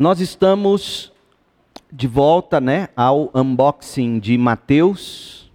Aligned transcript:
Nós 0.00 0.18
estamos 0.18 1.12
de 1.92 2.06
volta, 2.06 2.58
né, 2.58 2.88
ao 2.96 3.30
unboxing 3.34 4.18
de 4.18 4.38
Mateus. 4.38 5.52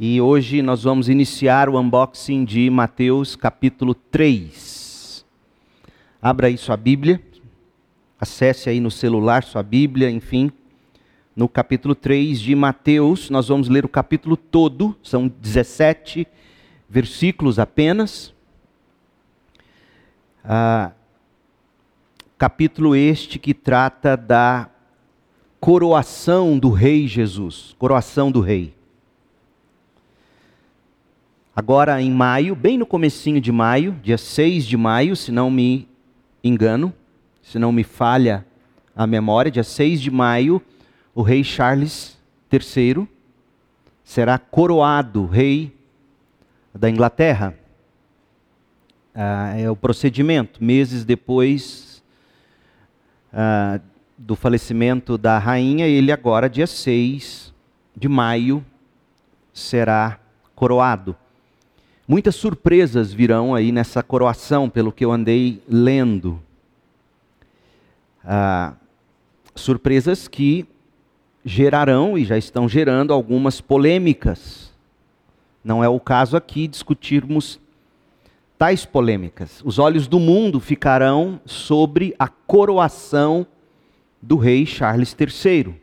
E 0.00 0.18
hoje 0.18 0.62
nós 0.62 0.84
vamos 0.84 1.10
iniciar 1.10 1.68
o 1.68 1.78
unboxing 1.78 2.42
de 2.42 2.70
Mateus 2.70 3.36
capítulo 3.36 3.92
3. 3.92 5.26
Abra 6.22 6.46
aí 6.46 6.56
sua 6.56 6.74
Bíblia. 6.74 7.20
Acesse 8.18 8.70
aí 8.70 8.80
no 8.80 8.90
celular 8.90 9.44
sua 9.44 9.62
Bíblia, 9.62 10.10
enfim. 10.10 10.50
No 11.36 11.50
capítulo 11.50 11.94
3 11.94 12.40
de 12.40 12.54
Mateus, 12.54 13.28
nós 13.28 13.48
vamos 13.48 13.68
ler 13.68 13.84
o 13.84 13.90
capítulo 13.90 14.38
todo, 14.38 14.96
são 15.02 15.28
17 15.28 16.26
versículos 16.88 17.58
apenas. 17.58 18.32
Ah, 20.42 20.92
capítulo 22.42 22.96
este 22.96 23.38
que 23.38 23.54
trata 23.54 24.16
da 24.16 24.68
coroação 25.60 26.58
do 26.58 26.70
rei 26.70 27.06
Jesus, 27.06 27.76
coroação 27.78 28.32
do 28.32 28.40
rei. 28.40 28.74
Agora 31.54 32.02
em 32.02 32.10
maio, 32.10 32.56
bem 32.56 32.76
no 32.76 32.84
comecinho 32.84 33.40
de 33.40 33.52
maio, 33.52 33.96
dia 34.02 34.18
6 34.18 34.66
de 34.66 34.76
maio, 34.76 35.14
se 35.14 35.30
não 35.30 35.52
me 35.52 35.88
engano, 36.42 36.92
se 37.44 37.60
não 37.60 37.70
me 37.70 37.84
falha 37.84 38.44
a 38.96 39.06
memória, 39.06 39.48
dia 39.48 39.62
6 39.62 40.00
de 40.00 40.10
maio, 40.10 40.60
o 41.14 41.22
rei 41.22 41.44
Charles 41.44 42.18
III 42.52 43.06
será 44.02 44.36
coroado 44.36 45.26
rei 45.26 45.72
da 46.74 46.90
Inglaterra. 46.90 47.54
Ah, 49.14 49.54
é 49.56 49.70
o 49.70 49.76
procedimento. 49.76 50.64
Meses 50.64 51.04
depois 51.04 51.91
uh, 53.32 53.80
do 54.16 54.36
falecimento 54.36 55.16
da 55.18 55.38
rainha, 55.38 55.86
ele 55.86 56.12
agora, 56.12 56.48
dia 56.48 56.66
6 56.66 57.52
de 57.96 58.08
maio, 58.08 58.64
será 59.52 60.18
coroado. 60.54 61.16
Muitas 62.06 62.34
surpresas 62.34 63.12
virão 63.12 63.54
aí 63.54 63.72
nessa 63.72 64.02
coroação, 64.02 64.68
pelo 64.68 64.92
que 64.92 65.04
eu 65.04 65.12
andei 65.12 65.62
lendo. 65.68 66.40
Uh, 68.24 68.76
surpresas 69.54 70.28
que 70.28 70.66
gerarão 71.44 72.16
e 72.16 72.24
já 72.24 72.36
estão 72.38 72.68
gerando 72.68 73.12
algumas 73.12 73.60
polêmicas. 73.60 74.72
Não 75.64 75.82
é 75.82 75.88
o 75.88 76.00
caso 76.00 76.36
aqui 76.36 76.66
discutirmos 76.66 77.60
tais 78.62 78.86
polêmicas. 78.86 79.60
Os 79.64 79.80
olhos 79.80 80.06
do 80.06 80.20
mundo 80.20 80.60
ficarão 80.60 81.40
sobre 81.44 82.14
a 82.16 82.28
coroação 82.28 83.44
do 84.22 84.36
rei 84.36 84.64
Charles 84.64 85.16
III. 85.18 85.74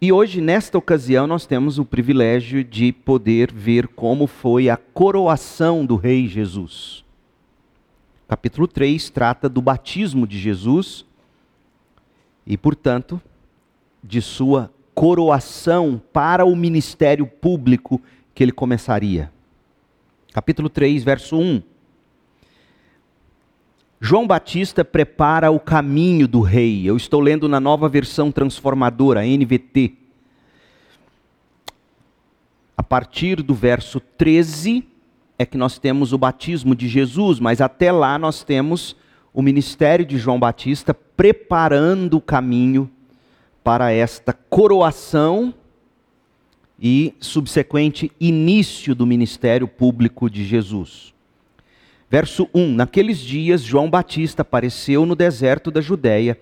E 0.00 0.12
hoje, 0.12 0.40
nesta 0.40 0.78
ocasião, 0.78 1.26
nós 1.26 1.46
temos 1.46 1.80
o 1.80 1.84
privilégio 1.84 2.62
de 2.62 2.92
poder 2.92 3.52
ver 3.52 3.88
como 3.88 4.28
foi 4.28 4.70
a 4.70 4.76
coroação 4.76 5.84
do 5.84 5.96
rei 5.96 6.28
Jesus. 6.28 7.04
Capítulo 8.28 8.68
3 8.68 9.10
trata 9.10 9.48
do 9.48 9.60
batismo 9.60 10.28
de 10.28 10.38
Jesus 10.38 11.04
e, 12.46 12.56
portanto, 12.56 13.20
de 14.00 14.22
sua 14.22 14.72
coroação 14.94 16.00
para 16.12 16.44
o 16.44 16.54
ministério 16.54 17.26
público 17.26 18.00
que 18.32 18.44
ele 18.44 18.52
começaria 18.52 19.28
capítulo 20.32 20.70
3, 20.70 21.04
verso 21.04 21.38
1. 21.38 21.62
João 24.00 24.26
Batista 24.26 24.84
prepara 24.84 25.50
o 25.50 25.60
caminho 25.60 26.26
do 26.26 26.40
rei. 26.40 26.84
Eu 26.84 26.96
estou 26.96 27.20
lendo 27.20 27.48
na 27.48 27.60
nova 27.60 27.88
versão 27.88 28.32
transformadora, 28.32 29.24
NVT. 29.24 29.92
A 32.76 32.82
partir 32.82 33.42
do 33.42 33.54
verso 33.54 34.00
13 34.00 34.84
é 35.38 35.44
que 35.46 35.56
nós 35.56 35.78
temos 35.78 36.12
o 36.12 36.18
batismo 36.18 36.74
de 36.74 36.88
Jesus, 36.88 37.38
mas 37.38 37.60
até 37.60 37.92
lá 37.92 38.18
nós 38.18 38.42
temos 38.42 38.96
o 39.32 39.42
ministério 39.42 40.04
de 40.04 40.18
João 40.18 40.40
Batista 40.40 40.92
preparando 40.92 42.16
o 42.16 42.20
caminho 42.20 42.90
para 43.62 43.92
esta 43.92 44.32
coroação 44.32 45.54
e 46.84 47.14
subsequente 47.20 48.10
início 48.20 48.92
do 48.92 49.06
ministério 49.06 49.68
público 49.68 50.28
de 50.28 50.44
Jesus. 50.44 51.14
Verso 52.10 52.48
1: 52.52 52.74
Naqueles 52.74 53.18
dias, 53.20 53.62
João 53.62 53.88
Batista 53.88 54.42
apareceu 54.42 55.06
no 55.06 55.14
deserto 55.14 55.70
da 55.70 55.80
Judéia 55.80 56.36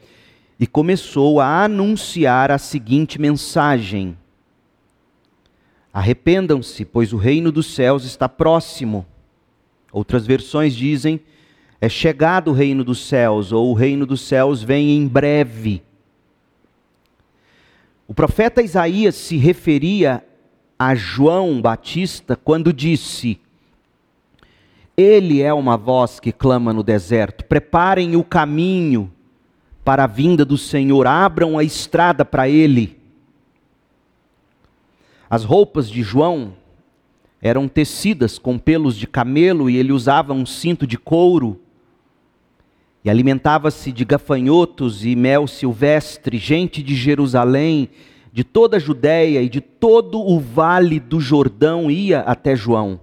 e 0.58 0.66
começou 0.66 1.42
a 1.42 1.64
anunciar 1.64 2.50
a 2.50 2.56
seguinte 2.56 3.20
mensagem: 3.20 4.16
Arrependam-se, 5.92 6.86
pois 6.86 7.12
o 7.12 7.18
reino 7.18 7.52
dos 7.52 7.66
céus 7.74 8.04
está 8.04 8.26
próximo. 8.26 9.04
Outras 9.92 10.26
versões 10.26 10.74
dizem: 10.74 11.20
É 11.82 11.88
chegado 11.88 12.48
o 12.48 12.54
reino 12.54 12.82
dos 12.82 13.06
céus, 13.06 13.52
ou 13.52 13.70
o 13.70 13.74
reino 13.74 14.06
dos 14.06 14.22
céus 14.22 14.62
vem 14.62 14.96
em 14.96 15.06
breve. 15.06 15.82
O 18.08 18.14
profeta 18.14 18.62
Isaías 18.62 19.14
se 19.14 19.36
referia 19.36 20.24
a 20.82 20.94
João 20.94 21.60
Batista 21.60 22.34
quando 22.34 22.72
disse: 22.72 23.38
Ele 24.96 25.42
é 25.42 25.52
uma 25.52 25.76
voz 25.76 26.18
que 26.18 26.32
clama 26.32 26.72
no 26.72 26.82
deserto, 26.82 27.44
preparem 27.44 28.16
o 28.16 28.24
caminho 28.24 29.12
para 29.84 30.04
a 30.04 30.06
vinda 30.06 30.42
do 30.42 30.56
Senhor, 30.56 31.06
abram 31.06 31.58
a 31.58 31.62
estrada 31.62 32.24
para 32.24 32.48
ele. 32.48 32.98
As 35.28 35.44
roupas 35.44 35.90
de 35.90 36.02
João 36.02 36.54
eram 37.42 37.68
tecidas 37.68 38.38
com 38.38 38.58
pelos 38.58 38.96
de 38.96 39.06
camelo 39.06 39.68
e 39.68 39.76
ele 39.76 39.92
usava 39.92 40.32
um 40.32 40.46
cinto 40.46 40.86
de 40.86 40.96
couro. 40.96 41.60
E 43.04 43.10
alimentava-se 43.10 43.92
de 43.92 44.04
gafanhotos 44.04 45.04
e 45.04 45.14
mel 45.14 45.46
silvestre, 45.46 46.38
gente 46.38 46.82
de 46.82 46.94
Jerusalém 46.94 47.90
de 48.32 48.44
toda 48.44 48.76
a 48.76 48.80
Judéia 48.80 49.42
e 49.42 49.48
de 49.48 49.60
todo 49.60 50.20
o 50.20 50.38
vale 50.38 51.00
do 51.00 51.20
Jordão 51.20 51.90
ia 51.90 52.20
até 52.20 52.54
João. 52.54 53.00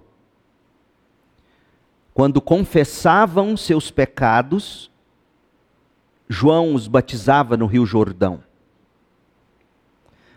Quando 2.14 2.40
confessavam 2.40 3.56
seus 3.56 3.90
pecados, 3.90 4.90
João 6.28 6.74
os 6.74 6.88
batizava 6.88 7.56
no 7.56 7.66
Rio 7.66 7.86
Jordão. 7.86 8.42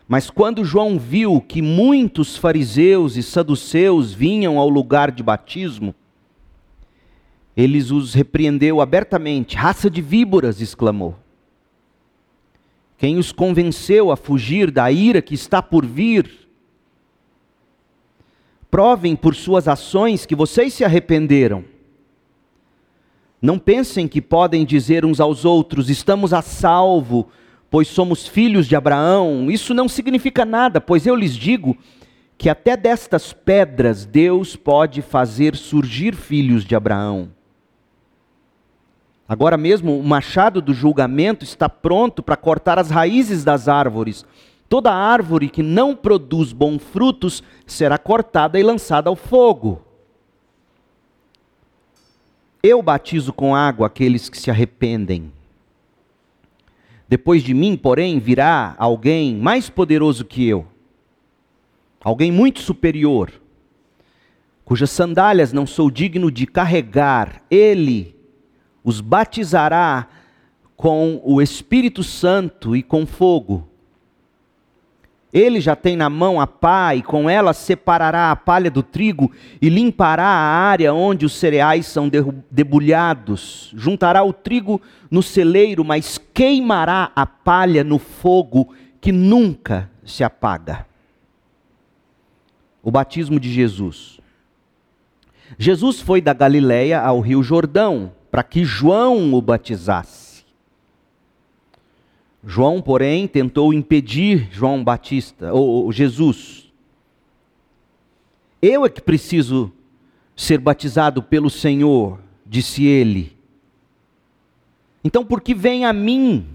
Mas 0.07 0.29
quando 0.29 0.65
João 0.65 0.99
viu 0.99 1.39
que 1.39 1.61
muitos 1.61 2.35
fariseus 2.35 3.15
e 3.15 3.23
saduceus 3.23 4.13
vinham 4.13 4.59
ao 4.59 4.67
lugar 4.67 5.09
de 5.09 5.23
batismo, 5.23 5.95
eles 7.55 7.91
os 7.91 8.13
repreendeu 8.13 8.81
abertamente. 8.81 9.55
Raça 9.55 9.89
de 9.89 10.01
víboras, 10.01 10.59
exclamou. 10.59 11.15
Quem 13.01 13.17
os 13.17 13.31
convenceu 13.31 14.11
a 14.11 14.15
fugir 14.15 14.69
da 14.69 14.91
ira 14.91 15.23
que 15.23 15.33
está 15.33 15.59
por 15.59 15.83
vir? 15.83 16.47
Provem 18.69 19.15
por 19.15 19.33
suas 19.33 19.67
ações 19.67 20.23
que 20.23 20.35
vocês 20.35 20.71
se 20.71 20.85
arrependeram. 20.85 21.65
Não 23.41 23.57
pensem 23.57 24.07
que 24.07 24.21
podem 24.21 24.63
dizer 24.63 25.03
uns 25.03 25.19
aos 25.19 25.45
outros: 25.45 25.89
estamos 25.89 26.31
a 26.31 26.43
salvo, 26.43 27.27
pois 27.71 27.87
somos 27.87 28.27
filhos 28.27 28.67
de 28.67 28.75
Abraão. 28.75 29.49
Isso 29.49 29.73
não 29.73 29.89
significa 29.89 30.45
nada, 30.45 30.79
pois 30.79 31.07
eu 31.07 31.15
lhes 31.15 31.35
digo 31.35 31.75
que 32.37 32.49
até 32.49 32.77
destas 32.77 33.33
pedras 33.33 34.05
Deus 34.05 34.55
pode 34.55 35.01
fazer 35.01 35.55
surgir 35.55 36.15
filhos 36.15 36.63
de 36.63 36.75
Abraão. 36.75 37.31
Agora 39.31 39.55
mesmo 39.55 39.97
o 39.97 40.03
machado 40.03 40.61
do 40.61 40.73
julgamento 40.73 41.45
está 41.45 41.69
pronto 41.69 42.21
para 42.21 42.35
cortar 42.35 42.77
as 42.77 42.89
raízes 42.89 43.45
das 43.45 43.69
árvores. 43.69 44.25
Toda 44.67 44.93
árvore 44.93 45.47
que 45.47 45.63
não 45.63 45.95
produz 45.95 46.51
bons 46.51 46.83
frutos 46.83 47.41
será 47.65 47.97
cortada 47.97 48.59
e 48.59 48.63
lançada 48.63 49.09
ao 49.09 49.15
fogo. 49.15 49.81
Eu 52.61 52.83
batizo 52.83 53.31
com 53.31 53.55
água 53.55 53.87
aqueles 53.87 54.27
que 54.27 54.37
se 54.37 54.51
arrependem. 54.51 55.31
Depois 57.07 57.41
de 57.41 57.53
mim, 57.53 57.77
porém, 57.77 58.19
virá 58.19 58.75
alguém 58.77 59.33
mais 59.37 59.69
poderoso 59.69 60.25
que 60.25 60.45
eu, 60.45 60.67
alguém 62.03 62.33
muito 62.33 62.59
superior, 62.59 63.31
cujas 64.65 64.91
sandálias 64.91 65.53
não 65.53 65.65
sou 65.65 65.89
digno 65.89 66.29
de 66.29 66.45
carregar. 66.45 67.41
Ele 67.49 68.19
os 68.83 69.01
batizará 69.01 70.07
com 70.75 71.21
o 71.23 71.41
Espírito 71.41 72.03
Santo 72.03 72.75
e 72.75 72.81
com 72.81 73.05
fogo. 73.05 73.67
Ele 75.33 75.61
já 75.61 75.75
tem 75.77 75.95
na 75.95 76.09
mão 76.09 76.41
a 76.41 76.47
pá, 76.47 76.93
e 76.93 77.01
com 77.01 77.29
ela 77.29 77.53
separará 77.53 78.31
a 78.31 78.35
palha 78.35 78.69
do 78.69 78.83
trigo 78.83 79.31
e 79.61 79.69
limpará 79.69 80.25
a 80.25 80.69
área 80.69 80.93
onde 80.93 81.25
os 81.25 81.33
cereais 81.33 81.85
são 81.85 82.09
debulhados. 82.49 83.71
Juntará 83.77 84.23
o 84.23 84.33
trigo 84.33 84.81
no 85.09 85.23
celeiro, 85.23 85.85
mas 85.85 86.17
queimará 86.33 87.11
a 87.15 87.25
palha 87.25 87.83
no 87.83 87.97
fogo 87.97 88.73
que 88.99 89.11
nunca 89.11 89.89
se 90.03 90.23
apaga. 90.23 90.85
O 92.83 92.91
batismo 92.91 93.39
de 93.39 93.49
Jesus. 93.49 94.19
Jesus 95.57 96.01
foi 96.01 96.19
da 96.19 96.33
Galiléia 96.33 96.99
ao 96.99 97.19
Rio 97.21 97.41
Jordão 97.41 98.11
para 98.31 98.43
que 98.43 98.63
João 98.63 99.33
o 99.33 99.41
batizasse. 99.41 100.45
João, 102.43 102.81
porém, 102.81 103.27
tentou 103.27 103.73
impedir 103.73 104.47
João 104.51 104.83
Batista, 104.83 105.53
ou, 105.53 105.85
ou 105.85 105.91
Jesus. 105.91 106.71
Eu 108.61 108.85
é 108.85 108.89
que 108.89 109.01
preciso 109.01 109.71
ser 110.35 110.59
batizado 110.59 111.21
pelo 111.21 111.49
Senhor, 111.49 112.19
disse 112.45 112.85
ele. 112.85 113.37
Então, 115.03 115.25
por 115.25 115.41
que 115.41 115.53
vem 115.53 115.85
a 115.85 115.93
mim? 115.93 116.47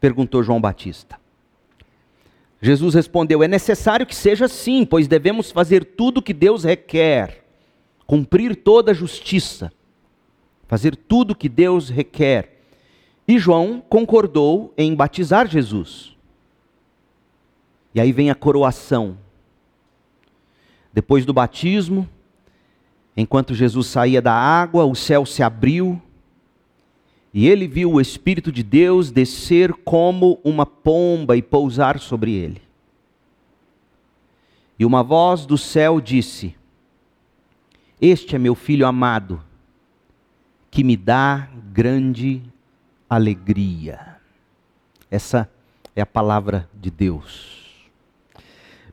perguntou 0.00 0.42
João 0.42 0.60
Batista. 0.60 1.18
Jesus 2.62 2.94
respondeu: 2.94 3.42
É 3.42 3.48
necessário 3.48 4.06
que 4.06 4.14
seja 4.14 4.44
assim, 4.44 4.84
pois 4.84 5.08
devemos 5.08 5.50
fazer 5.50 5.84
tudo 5.84 6.18
o 6.18 6.22
que 6.22 6.32
Deus 6.32 6.64
requer, 6.64 7.44
cumprir 8.06 8.56
toda 8.56 8.90
a 8.92 8.94
justiça, 8.94 9.72
fazer 10.70 10.94
tudo 10.94 11.32
o 11.32 11.34
que 11.34 11.48
Deus 11.48 11.88
requer. 11.88 12.60
E 13.26 13.40
João 13.40 13.82
concordou 13.88 14.72
em 14.78 14.94
batizar 14.94 15.48
Jesus. 15.48 16.16
E 17.92 18.00
aí 18.00 18.12
vem 18.12 18.30
a 18.30 18.36
coroação. 18.36 19.18
Depois 20.92 21.26
do 21.26 21.32
batismo, 21.32 22.08
enquanto 23.16 23.52
Jesus 23.52 23.88
saía 23.88 24.22
da 24.22 24.32
água, 24.32 24.84
o 24.84 24.94
céu 24.94 25.26
se 25.26 25.42
abriu 25.42 26.00
e 27.34 27.48
ele 27.48 27.66
viu 27.66 27.94
o 27.94 28.00
Espírito 28.00 28.52
de 28.52 28.62
Deus 28.62 29.10
descer 29.10 29.72
como 29.72 30.38
uma 30.44 30.64
pomba 30.64 31.36
e 31.36 31.42
pousar 31.42 31.98
sobre 31.98 32.32
ele. 32.32 32.62
E 34.78 34.84
uma 34.84 35.02
voz 35.02 35.44
do 35.44 35.58
céu 35.58 36.00
disse: 36.00 36.54
Este 38.00 38.36
é 38.36 38.38
meu 38.38 38.54
filho 38.54 38.86
amado, 38.86 39.42
que 40.70 40.84
me 40.84 40.96
dá 40.96 41.48
grande 41.72 42.42
alegria. 43.08 44.16
Essa 45.10 45.50
é 45.96 46.00
a 46.00 46.06
palavra 46.06 46.68
de 46.72 46.90
Deus. 46.90 47.88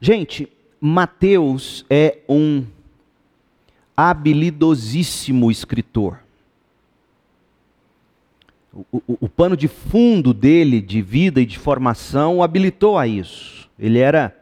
Gente, 0.02 0.52
Mateus 0.82 1.86
é 1.90 2.20
um 2.28 2.66
habilidosíssimo 3.96 5.52
escritor. 5.52 6.20
O, 8.74 8.86
o, 9.08 9.18
o, 9.22 9.30
pano 9.30 9.58
de 9.58 9.68
fundo 9.68 10.34
dele, 10.34 10.82
de 10.82 11.02
vida 11.02 11.42
e 11.42 11.46
de 11.46 11.58
formação, 11.58 12.38
o 12.38 12.44
habilitou 12.44 12.98
a 12.98 13.08
isso. 13.08 13.68
Ele 13.78 13.98
era 13.98 14.36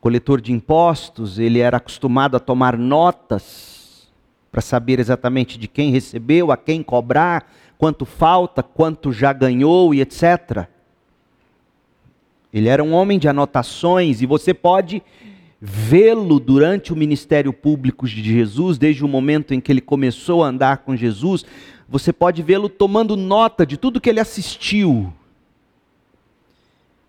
coletor 0.00 0.40
de 0.40 0.52
impostos, 0.52 1.38
ele 1.38 1.58
era 1.58 1.76
acostumado 1.76 2.36
a 2.36 2.40
tomar 2.40 2.78
notas 2.78 3.73
para 4.54 4.62
saber 4.62 5.00
exatamente 5.00 5.58
de 5.58 5.66
quem 5.66 5.90
recebeu, 5.90 6.52
a 6.52 6.56
quem 6.56 6.80
cobrar, 6.80 7.52
quanto 7.76 8.04
falta, 8.04 8.62
quanto 8.62 9.12
já 9.12 9.32
ganhou 9.32 9.92
e 9.92 10.00
etc. 10.00 10.68
Ele 12.52 12.68
era 12.68 12.84
um 12.84 12.92
homem 12.92 13.18
de 13.18 13.26
anotações 13.26 14.22
e 14.22 14.26
você 14.26 14.54
pode 14.54 15.02
vê-lo 15.60 16.38
durante 16.38 16.92
o 16.92 16.96
ministério 16.96 17.52
público 17.52 18.06
de 18.06 18.22
Jesus, 18.22 18.78
desde 18.78 19.04
o 19.04 19.08
momento 19.08 19.52
em 19.52 19.60
que 19.60 19.72
ele 19.72 19.80
começou 19.80 20.44
a 20.44 20.46
andar 20.46 20.84
com 20.84 20.94
Jesus, 20.94 21.44
você 21.88 22.12
pode 22.12 22.40
vê-lo 22.40 22.68
tomando 22.68 23.16
nota 23.16 23.66
de 23.66 23.76
tudo 23.76 24.00
que 24.00 24.08
ele 24.08 24.20
assistiu, 24.20 25.12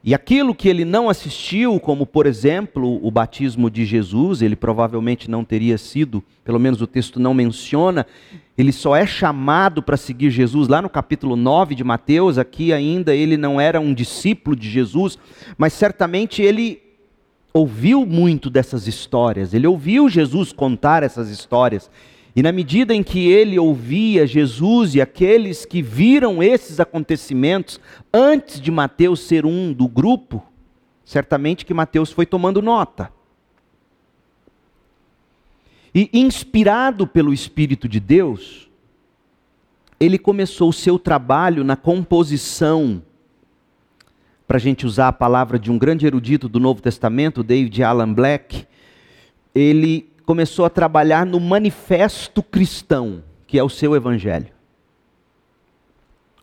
e 0.06 0.14
aquilo 0.14 0.54
que 0.54 0.70
ele 0.70 0.86
não 0.86 1.10
assistiu, 1.10 1.80
como 1.80 2.06
por 2.06 2.28
exemplo 2.28 3.04
o 3.04 3.10
batismo 3.10 3.72
de 3.72 3.84
Jesus, 3.84 4.44
ele 4.44 4.56
provavelmente 4.56 5.32
não 5.32 5.44
teria 5.44 5.80
sido, 5.80 6.24
pelo 6.44 6.60
menos 6.60 6.80
o 6.80 6.86
texto 6.86 7.20
não 7.20 7.34
menciona, 7.34 8.06
ele 8.56 8.72
só 8.72 8.96
é 8.96 9.08
chamado 9.08 9.82
para 9.82 9.98
seguir 9.98 10.30
Jesus 10.30 10.68
lá 10.68 10.80
no 10.80 10.92
capítulo 10.92 11.36
9 11.36 11.74
de 11.74 11.84
Mateus, 11.84 12.38
aqui 12.38 12.72
ainda 12.72 13.16
ele 13.16 13.36
não 13.36 13.60
era 13.60 13.82
um 13.82 13.96
discípulo 13.96 14.56
de 14.56 14.70
Jesus, 14.70 15.18
mas 15.58 15.74
certamente 15.74 16.40
ele 16.40 16.84
ouviu 17.52 18.06
muito 18.06 18.48
dessas 18.48 18.86
histórias, 18.86 19.56
ele 19.56 19.66
ouviu 19.66 20.08
Jesus 20.08 20.54
contar 20.54 21.02
essas 21.02 21.32
histórias. 21.32 21.90
E 22.36 22.44
na 22.44 22.52
medida 22.52 22.94
em 22.94 23.02
que 23.02 23.30
ele 23.30 23.58
ouvia 23.58 24.28
Jesus 24.28 24.94
e 24.94 25.02
aqueles 25.02 25.66
que 25.66 25.82
viram 25.82 26.44
esses 26.44 26.82
acontecimentos 26.82 27.80
antes 28.14 28.60
de 28.60 28.70
Mateus 28.70 29.22
ser 29.22 29.46
um 29.46 29.72
do 29.72 29.88
grupo, 29.88 30.44
certamente 31.06 31.66
que 31.66 31.74
Mateus 31.74 32.12
foi 32.12 32.26
tomando 32.26 32.62
nota. 32.62 33.10
E 35.94 36.10
inspirado 36.12 37.08
pelo 37.08 37.34
Espírito 37.34 37.88
de 37.88 38.02
Deus, 38.02 38.70
ele 39.98 40.18
começou 40.18 40.70
o 40.70 40.74
seu 40.74 41.00
trabalho 41.00 41.64
na 41.64 41.78
composição, 41.78 43.02
para 44.46 44.58
a 44.58 44.60
gente 44.60 44.86
usar 44.86 45.08
a 45.08 45.14
palavra 45.14 45.58
de 45.58 45.72
um 45.72 45.78
grande 45.78 46.06
erudito 46.06 46.50
do 46.50 46.60
Novo 46.60 46.82
Testamento, 46.82 47.42
David 47.42 47.82
Alan 47.82 48.14
Black, 48.14 48.68
ele 49.56 50.10
começou 50.26 50.66
a 50.66 50.70
trabalhar 50.70 51.26
no 51.26 51.40
manifesto 51.40 52.42
cristão, 52.42 53.24
que 53.46 53.60
é 53.60 53.64
o 53.64 53.70
seu 53.70 53.96
evangelho. 53.96 54.48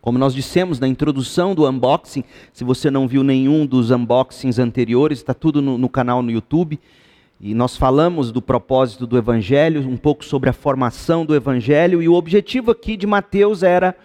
Como 0.01 0.19
nós 0.19 0.35
dissemos 0.35 0.81
na 0.81 0.89
introdução 0.89 1.55
do 1.55 1.69
unboxing, 1.69 2.25
se 2.53 2.65
você 2.65 2.91
não 2.91 3.07
viu 3.07 3.23
nenhum 3.23 3.65
dos 3.65 3.91
unboxings 3.91 4.59
anteriores, 4.59 5.19
está 5.19 5.33
tudo 5.33 5.63
no, 5.63 5.79
no, 5.79 5.89
canal 5.89 6.23
no 6.23 6.31
YouTube. 6.31 6.81
E 7.41 7.55
nós 7.55 7.77
falamos 7.77 8.33
do 8.33 8.43
propósito 8.43 9.07
do 9.07 9.17
Evangelho, 9.17 9.89
um 9.89 9.97
pouco 9.97 10.25
sobre 10.25 10.51
a 10.51 10.53
formação 10.53 11.25
do 11.25 11.35
Evangelho, 11.35 12.03
e 12.03 12.09
o 12.09 12.15
objetivo 12.15 12.71
aqui 12.71 12.97
de 12.97 13.07
Mateus 13.07 13.63
era 13.63 13.97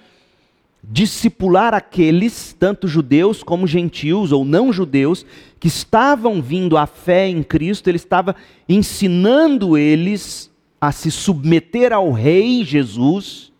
discipular 0.89 1.73
aqueles, 1.73 2.55
tanto 2.57 2.87
judeus 2.87 3.43
como 3.43 3.67
gentios 3.67 4.31
ou 4.31 4.45
não 4.45 4.71
judeus, 4.71 5.25
que 5.59 5.67
estavam 5.67 6.41
vindo 6.41 6.77
à 6.77 6.87
fé 6.87 7.27
em 7.27 7.43
Cristo, 7.43 7.89
ele 7.89 7.97
estava 7.97 8.35
ensinando 8.69 9.77
eles 9.77 10.49
a 10.79 10.91
se 10.91 11.11
submeter 11.11 11.91
ao 11.91 12.11
Rei 12.11 12.63
Jesus 12.63 13.51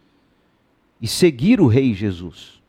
e 1.02 1.08
seguir 1.08 1.60
o 1.60 1.68
Rei 1.68 1.94
Jesus. 1.94 2.62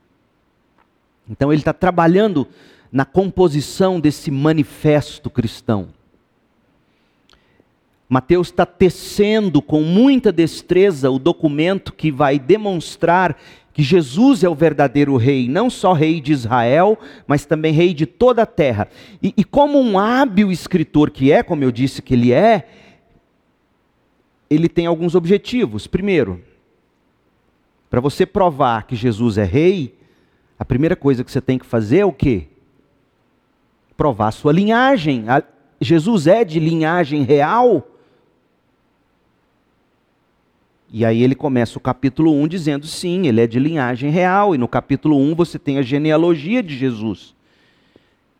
Então 1.30 1.52
ele 1.52 1.60
está 1.60 1.72
trabalhando 1.72 2.48
na 2.90 3.04
composição 3.04 4.00
desse 4.00 4.30
manifesto 4.30 5.28
cristão. 5.28 5.88
Mateus 8.08 8.48
está 8.48 8.64
tecendo 8.64 9.60
com 9.60 9.82
muita 9.82 10.32
destreza 10.32 11.10
o 11.10 11.18
documento 11.18 11.92
que 11.92 12.10
vai 12.10 12.38
demonstrar 12.38 13.36
que 13.78 13.84
Jesus 13.84 14.42
é 14.42 14.48
o 14.48 14.56
verdadeiro 14.56 15.16
rei, 15.16 15.48
não 15.48 15.70
só 15.70 15.92
rei 15.92 16.20
de 16.20 16.32
Israel, 16.32 16.98
mas 17.28 17.46
também 17.46 17.72
rei 17.72 17.94
de 17.94 18.06
toda 18.06 18.42
a 18.42 18.46
terra. 18.46 18.88
E, 19.22 19.32
e, 19.36 19.44
como 19.44 19.78
um 19.78 19.96
hábil 19.96 20.50
escritor 20.50 21.12
que 21.12 21.30
é, 21.30 21.44
como 21.44 21.62
eu 21.62 21.70
disse 21.70 22.02
que 22.02 22.12
ele 22.12 22.32
é, 22.32 22.68
ele 24.50 24.68
tem 24.68 24.86
alguns 24.86 25.14
objetivos. 25.14 25.86
Primeiro, 25.86 26.42
para 27.88 28.00
você 28.00 28.26
provar 28.26 28.84
que 28.84 28.96
Jesus 28.96 29.38
é 29.38 29.44
rei, 29.44 29.96
a 30.58 30.64
primeira 30.64 30.96
coisa 30.96 31.22
que 31.22 31.30
você 31.30 31.40
tem 31.40 31.56
que 31.56 31.64
fazer 31.64 31.98
é 31.98 32.04
o 32.04 32.12
quê? 32.12 32.48
Provar 33.96 34.26
a 34.26 34.32
sua 34.32 34.52
linhagem. 34.52 35.26
Jesus 35.80 36.26
é 36.26 36.42
de 36.42 36.58
linhagem 36.58 37.22
real. 37.22 37.88
E 40.90 41.04
aí 41.04 41.22
ele 41.22 41.34
começa 41.34 41.76
o 41.76 41.80
capítulo 41.80 42.32
1 42.32 42.48
dizendo 42.48 42.86
sim, 42.86 43.26
ele 43.26 43.42
é 43.42 43.46
de 43.46 43.58
linhagem 43.58 44.10
real. 44.10 44.54
E 44.54 44.58
no 44.58 44.66
capítulo 44.66 45.18
1 45.18 45.34
você 45.34 45.58
tem 45.58 45.78
a 45.78 45.82
genealogia 45.82 46.62
de 46.62 46.76
Jesus, 46.76 47.34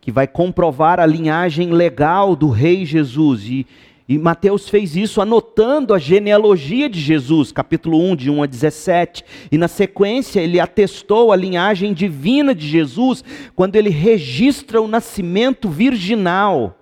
que 0.01 0.11
vai 0.11 0.27
comprovar 0.27 0.99
a 0.99 1.05
linhagem 1.05 1.71
legal 1.71 2.35
do 2.35 2.49
rei 2.49 2.85
Jesus. 2.85 3.43
E, 3.45 3.67
e 4.07 4.17
Mateus 4.17 4.67
fez 4.67 4.95
isso 4.95 5.21
anotando 5.21 5.93
a 5.93 5.99
genealogia 5.99 6.89
de 6.89 6.99
Jesus, 6.99 7.51
capítulo 7.51 8.01
1, 8.11 8.15
de 8.15 8.29
1 8.31 8.41
a 8.41 8.45
17. 8.47 9.23
E 9.51 9.57
na 9.57 9.67
sequência 9.67 10.39
ele 10.39 10.59
atestou 10.59 11.31
a 11.31 11.35
linhagem 11.35 11.93
divina 11.93 12.55
de 12.55 12.67
Jesus, 12.67 13.23
quando 13.55 13.75
ele 13.75 13.91
registra 13.91 14.81
o 14.81 14.87
nascimento 14.87 15.69
virginal 15.69 16.75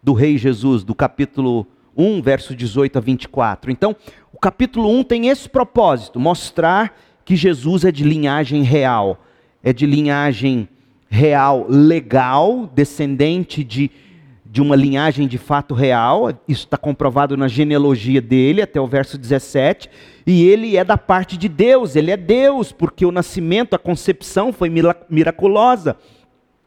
do 0.00 0.12
rei 0.12 0.38
Jesus, 0.38 0.84
do 0.84 0.94
capítulo 0.94 1.66
1, 1.72 1.75
verso 2.20 2.54
18 2.54 2.98
a 2.98 3.00
24. 3.00 3.70
Então, 3.70 3.96
o 4.32 4.38
capítulo 4.38 4.90
1 4.90 5.04
tem 5.04 5.28
esse 5.28 5.48
propósito: 5.48 6.20
mostrar 6.20 6.94
que 7.24 7.34
Jesus 7.34 7.84
é 7.84 7.90
de 7.90 8.04
linhagem 8.04 8.62
real, 8.62 9.24
é 9.62 9.72
de 9.72 9.86
linhagem 9.86 10.68
real 11.08 11.66
legal, 11.68 12.70
descendente 12.74 13.64
de, 13.64 13.90
de 14.44 14.60
uma 14.60 14.76
linhagem 14.76 15.26
de 15.26 15.38
fato 15.38 15.74
real, 15.74 16.28
isso 16.46 16.64
está 16.64 16.76
comprovado 16.76 17.36
na 17.36 17.48
genealogia 17.48 18.20
dele, 18.20 18.62
até 18.62 18.80
o 18.80 18.86
verso 18.86 19.16
17, 19.16 19.88
e 20.26 20.44
ele 20.44 20.76
é 20.76 20.84
da 20.84 20.98
parte 20.98 21.36
de 21.36 21.48
Deus, 21.48 21.96
ele 21.96 22.10
é 22.10 22.16
Deus, 22.16 22.72
porque 22.72 23.06
o 23.06 23.12
nascimento, 23.12 23.74
a 23.74 23.78
concepção 23.78 24.52
foi 24.52 24.70
miraculosa. 25.08 25.96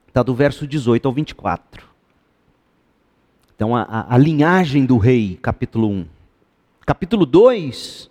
Está 0.08 0.24
do 0.24 0.34
verso 0.34 0.66
18 0.66 1.08
ao 1.08 1.14
24. 1.14 1.89
Então, 3.60 3.76
a, 3.76 3.82
a, 3.82 4.16
a 4.16 4.18
linhagem 4.18 4.86
do 4.86 4.98
rei, 4.98 5.38
capítulo 5.42 5.90
1. 5.90 6.06
Capítulo 6.86 7.26
2, 7.26 8.10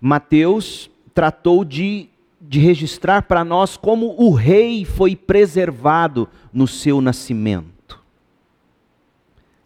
Mateus 0.00 0.90
tratou 1.12 1.62
de, 1.62 2.08
de 2.40 2.58
registrar 2.58 3.24
para 3.24 3.44
nós 3.44 3.76
como 3.76 4.14
o 4.18 4.32
rei 4.32 4.86
foi 4.86 5.14
preservado 5.14 6.26
no 6.54 6.66
seu 6.66 7.02
nascimento. 7.02 8.00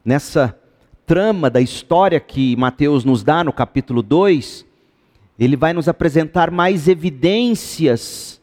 Nessa 0.05 0.59
trama 1.07 1.49
da 1.49 1.61
história 1.61 2.19
que 2.19 2.57
Mateus 2.57 3.05
nos 3.05 3.23
dá 3.23 3.45
no 3.45 3.53
capítulo 3.53 4.03
2, 4.03 4.67
ele 5.39 5.55
vai 5.55 5.73
nos 5.73 5.87
apresentar 5.87 6.51
mais 6.51 6.89
evidências 6.89 8.43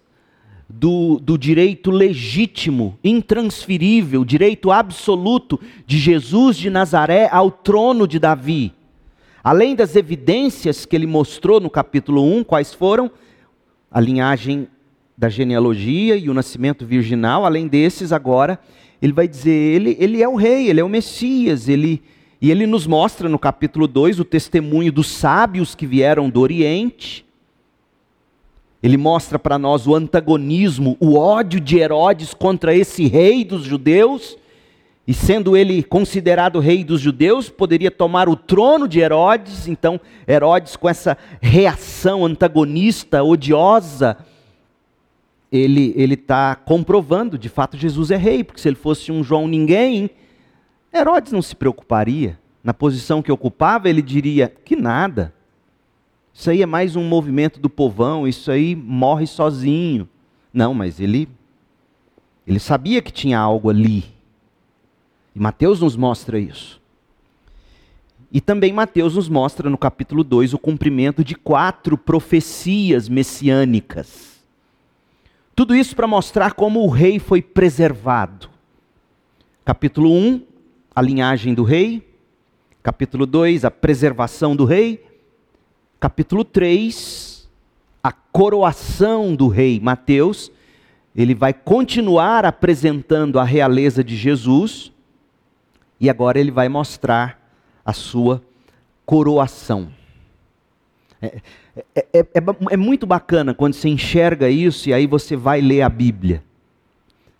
do, 0.73 1.19
do 1.19 1.37
direito 1.37 1.91
legítimo, 1.91 2.97
intransferível, 3.03 4.23
direito 4.23 4.71
absoluto 4.71 5.59
de 5.85 5.97
Jesus 5.97 6.57
de 6.57 6.69
Nazaré 6.69 7.27
ao 7.31 7.51
trono 7.51 8.07
de 8.07 8.17
Davi. 8.19 8.73
Além 9.43 9.75
das 9.75 9.95
evidências 9.95 10.85
que 10.85 10.95
ele 10.95 11.07
mostrou 11.07 11.59
no 11.59 11.69
capítulo 11.69 12.23
1, 12.23 12.43
quais 12.43 12.73
foram? 12.73 13.11
A 13.89 13.99
linhagem 13.99 14.67
da 15.17 15.29
genealogia 15.29 16.15
e 16.15 16.29
o 16.29 16.33
nascimento 16.33 16.85
virginal, 16.85 17.45
além 17.45 17.67
desses, 17.67 18.11
agora, 18.11 18.59
ele 19.01 19.13
vai 19.13 19.27
dizer: 19.27 19.51
ele, 19.51 19.97
ele 19.99 20.21
é 20.21 20.29
o 20.29 20.35
rei, 20.35 20.69
ele 20.69 20.79
é 20.79 20.83
o 20.83 20.89
Messias, 20.89 21.67
ele, 21.67 22.01
e 22.41 22.51
ele 22.51 22.65
nos 22.65 22.85
mostra 22.85 23.27
no 23.27 23.39
capítulo 23.39 23.87
2 23.87 24.19
o 24.19 24.25
testemunho 24.25 24.91
dos 24.91 25.07
sábios 25.07 25.75
que 25.75 25.87
vieram 25.87 26.29
do 26.29 26.39
Oriente. 26.39 27.25
Ele 28.81 28.97
mostra 28.97 29.38
para 29.38 29.59
nós 29.59 29.85
o 29.85 29.95
antagonismo, 29.95 30.97
o 31.00 31.15
ódio 31.15 31.59
de 31.59 31.77
Herodes 31.77 32.33
contra 32.33 32.75
esse 32.75 33.07
rei 33.07 33.43
dos 33.43 33.63
judeus. 33.63 34.38
E 35.07 35.13
sendo 35.13 35.57
ele 35.57 35.83
considerado 35.83 36.59
rei 36.59 36.83
dos 36.83 37.01
judeus, 37.01 37.50
poderia 37.50 37.91
tomar 37.91 38.29
o 38.29 38.35
trono 38.35 38.88
de 38.88 39.00
Herodes. 39.00 39.67
Então, 39.67 40.00
Herodes, 40.27 40.75
com 40.75 40.88
essa 40.88 41.17
reação 41.41 42.25
antagonista, 42.25 43.23
odiosa, 43.23 44.17
ele 45.51 46.13
está 46.13 46.55
comprovando, 46.55 47.38
de 47.38 47.50
fato, 47.50 47.75
Jesus 47.75 48.09
é 48.09 48.15
rei, 48.15 48.43
porque 48.43 48.61
se 48.61 48.69
ele 48.69 48.75
fosse 48.75 49.11
um 49.11 49.23
João 49.23 49.47
ninguém, 49.47 50.09
Herodes 50.93 51.31
não 51.31 51.41
se 51.41 51.55
preocuparia. 51.55 52.39
Na 52.63 52.73
posição 52.73 53.21
que 53.21 53.31
ocupava, 53.31 53.89
ele 53.89 54.01
diria: 54.01 54.53
que 54.63 54.75
nada. 54.75 55.33
Isso 56.33 56.50
aí 56.50 56.61
é 56.61 56.65
mais 56.65 56.95
um 56.95 57.03
movimento 57.03 57.59
do 57.59 57.69
povão, 57.69 58.27
isso 58.27 58.51
aí 58.51 58.75
morre 58.75 59.27
sozinho. 59.27 60.07
Não, 60.53 60.73
mas 60.73 61.00
ele 61.00 61.27
ele 62.45 62.59
sabia 62.59 63.01
que 63.01 63.11
tinha 63.11 63.39
algo 63.39 63.69
ali. 63.69 64.03
E 65.35 65.39
Mateus 65.39 65.79
nos 65.79 65.95
mostra 65.95 66.39
isso. 66.39 66.81
E 68.31 68.39
também 68.39 68.73
Mateus 68.73 69.15
nos 69.15 69.29
mostra 69.29 69.69
no 69.69 69.77
capítulo 69.77 70.23
2 70.23 70.53
o 70.53 70.57
cumprimento 70.57 71.23
de 71.23 71.35
quatro 71.35 71.97
profecias 71.97 73.09
messiânicas. 73.09 74.41
Tudo 75.53 75.75
isso 75.75 75.95
para 75.95 76.07
mostrar 76.07 76.53
como 76.53 76.81
o 76.81 76.89
rei 76.89 77.19
foi 77.19 77.41
preservado. 77.41 78.50
Capítulo 79.63 80.11
1, 80.11 80.41
a 80.95 81.01
linhagem 81.01 81.53
do 81.53 81.63
rei. 81.63 82.07
Capítulo 82.81 83.25
2, 83.25 83.65
a 83.65 83.71
preservação 83.71 84.55
do 84.55 84.65
rei. 84.65 85.05
Capítulo 86.01 86.43
3, 86.43 87.48
a 88.03 88.12
coroação 88.12 89.36
do 89.36 89.48
rei. 89.48 89.79
Mateus, 89.79 90.51
ele 91.15 91.36
vai 91.36 91.53
continuar 91.53 92.43
apresentando 92.43 93.38
a 93.38 93.43
realeza 93.43 94.03
de 94.03 94.15
Jesus. 94.17 94.91
E 96.00 96.10
agora 96.10 96.39
ele 96.39 96.50
vai 96.50 96.67
mostrar 96.67 97.39
a 97.86 97.93
sua 97.93 98.41
coroação. 99.05 99.89
É, 101.22 101.39
é, 101.96 102.05
é, 102.13 102.25
é, 102.72 102.77
muito 102.77 103.05
bacana 103.05 103.53
quando 103.53 103.75
você 103.75 103.88
enxerga 103.88 104.50
isso 104.50 104.89
e 104.89 104.93
aí 104.96 105.05
você 105.05 105.36
vai 105.36 105.62
ler 105.62 105.84
a 105.84 105.89
Bíblia. 105.89 106.43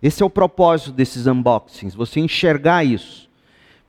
Esse 0.00 0.22
é 0.22 0.26
o 0.26 0.30
propósito 0.30 0.92
desses 0.92 1.26
unboxings, 1.26 1.96
você 1.96 2.20
enxergar 2.20 2.84
isso. 2.84 3.28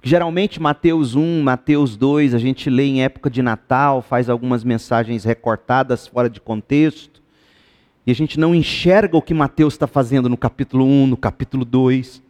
Geralmente 0.05 0.62
Mateus 0.62 1.15
1, 1.15 1.41
Mateus 1.41 1.95
2, 1.95 2.33
a 2.33 2.38
gente 2.38 2.69
lê 2.69 2.83
em 2.83 3.03
época 3.03 3.29
de 3.29 3.41
Natal, 3.41 4.01
faz 4.01 4.29
algumas 4.29 4.62
mensagens 4.62 5.24
recortadas 5.24 6.05
fora 6.05 6.29
de 6.29 6.41
contexto, 6.41 7.22
e 8.05 8.12
a 8.12 8.13
gente 8.13 8.38
não 8.38 8.53
enxerga 8.53 9.15
o 9.15 9.22
que 9.22 9.33
Mateus 9.33 9.75
está 9.75 9.88
fazendo 9.88 10.27
no 10.27 10.36
capítulo 10.36 10.83
1, 10.83 11.07
no 11.07 11.15
capítulo 11.15 11.63
2 11.63 12.22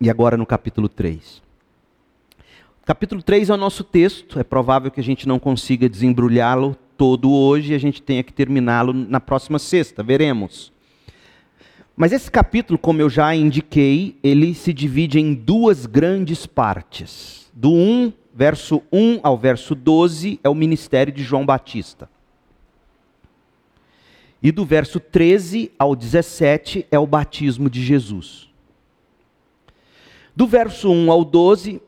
e 0.00 0.08
agora 0.08 0.36
no 0.36 0.46
capítulo 0.46 0.88
3. 0.88 1.42
Capítulo 2.86 3.20
3 3.20 3.50
é 3.50 3.54
o 3.54 3.56
nosso 3.56 3.82
texto, 3.82 4.38
é 4.38 4.44
provável 4.44 4.92
que 4.92 5.00
a 5.00 5.04
gente 5.04 5.26
não 5.26 5.40
consiga 5.40 5.88
desembrulhá-lo 5.88 6.76
todo 6.96 7.32
hoje 7.32 7.72
e 7.72 7.74
a 7.74 7.80
gente 7.80 8.00
tenha 8.00 8.22
que 8.22 8.32
terminá-lo 8.32 8.92
na 8.92 9.18
próxima 9.18 9.58
sexta, 9.58 10.04
veremos. 10.04 10.72
Mas 11.96 12.12
esse 12.12 12.30
capítulo, 12.30 12.78
como 12.78 13.00
eu 13.00 13.08
já 13.08 13.34
indiquei, 13.34 14.18
ele 14.22 14.52
se 14.52 14.72
divide 14.72 15.20
em 15.20 15.32
duas 15.32 15.86
grandes 15.86 16.44
partes. 16.44 17.48
Do 17.52 17.72
1, 17.72 18.12
verso 18.34 18.82
1 18.92 19.20
ao 19.22 19.38
verso 19.38 19.76
12 19.76 20.40
é 20.42 20.48
o 20.48 20.54
ministério 20.54 21.12
de 21.12 21.22
João 21.22 21.46
Batista. 21.46 22.10
E 24.42 24.50
do 24.50 24.64
verso 24.64 24.98
13 24.98 25.70
ao 25.78 25.94
17 25.94 26.84
é 26.90 26.98
o 26.98 27.06
batismo 27.06 27.70
de 27.70 27.82
Jesus. 27.82 28.48
Do 30.34 30.48
verso 30.48 30.90
1 30.90 31.12
ao 31.12 31.24
12, 31.24 31.80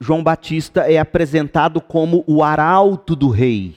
João 0.00 0.22
Batista 0.22 0.82
é 0.82 0.98
apresentado 0.98 1.80
como 1.80 2.22
o 2.28 2.44
arauto 2.44 3.16
do 3.16 3.28
rei, 3.28 3.74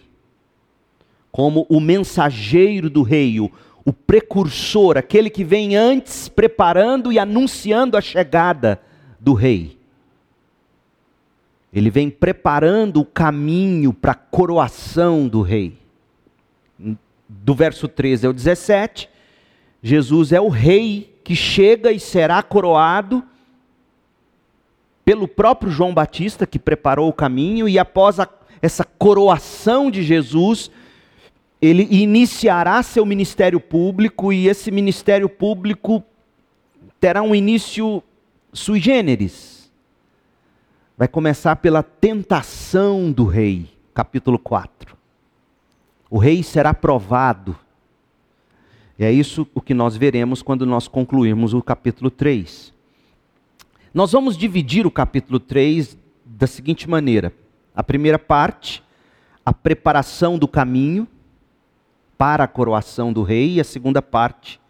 como 1.32 1.66
o 1.68 1.80
mensageiro 1.80 2.88
do 2.88 3.02
rei, 3.02 3.40
o, 3.40 3.52
o 3.92 3.94
precursor, 3.94 4.98
aquele 4.98 5.30
que 5.30 5.44
vem 5.44 5.76
antes 5.76 6.30
preparando 6.30 7.12
e 7.12 7.20
anunciando 7.20 7.98
a 7.98 8.02
chegada 8.02 8.82
do 9.20 9.34
rei. 9.34 9.78
Ele 11.74 11.90
vem 11.90 12.10
preparando 12.10 13.02
o 13.02 13.06
caminho 13.06 13.92
para 13.92 14.14
a 14.14 14.16
coroação 14.16 15.28
do 15.28 15.42
rei. 15.42 15.78
Do 17.28 17.54
verso 17.54 17.86
13 17.86 18.28
ao 18.28 18.34
17, 18.34 19.10
Jesus 19.84 20.32
é 20.32 20.40
o 20.40 20.48
rei 20.48 21.14
que 21.22 21.36
chega 21.36 21.92
e 21.92 22.00
será 22.00 22.42
coroado 22.42 23.22
pelo 25.04 25.28
próprio 25.28 25.70
João 25.70 25.94
Batista, 25.94 26.48
que 26.48 26.60
preparou 26.60 27.10
o 27.10 27.14
caminho, 27.14 27.68
e 27.68 27.78
após 27.78 28.22
a, 28.22 28.30
essa 28.62 28.86
coroação 28.86 29.92
de 29.92 30.02
Jesus, 30.02 30.72
ele 31.62 31.88
iniciará 31.92 32.82
seu 32.82 33.06
ministério 33.06 33.60
público 33.60 34.34
e 34.34 34.48
esse 34.48 34.72
ministério 34.72 35.30
público 35.30 36.04
terá 37.00 37.22
um 37.22 37.36
início 37.36 38.02
sui 38.52 38.80
generis. 38.80 39.72
Vai 40.98 41.08
começar 41.08 41.56
pela 41.58 41.84
tentação 41.84 43.12
do 43.12 43.26
rei, 43.26 43.70
capítulo 43.94 44.40
4. 44.40 44.98
O 46.10 46.18
rei 46.18 46.42
será 46.42 46.74
provado. 46.74 47.56
E 48.98 49.04
é 49.04 49.12
isso 49.12 49.48
o 49.54 49.62
que 49.62 49.74
nós 49.74 49.96
veremos 49.96 50.42
quando 50.42 50.66
nós 50.66 50.88
concluirmos 50.88 51.54
o 51.54 51.62
capítulo 51.62 52.10
3. 52.10 52.74
Nós 53.94 54.12
vamos 54.12 54.36
dividir 54.36 54.88
o 54.88 54.92
capítulo 54.92 55.40
3 55.40 55.98
da 56.26 56.48
seguinte 56.48 56.90
maneira: 56.90 57.34
a 57.76 57.84
primeira 57.84 58.20
parte, 58.20 58.84
a 59.46 59.54
preparação 59.54 60.38
do 60.38 60.48
caminho 60.48 61.08
para 62.22 62.44
a 62.44 62.48
coroação 62.48 63.12
do 63.12 63.24
rei, 63.24 63.54
e 63.54 63.60
a 63.60 63.64
segunda 63.64 64.00
parte, 64.00 64.62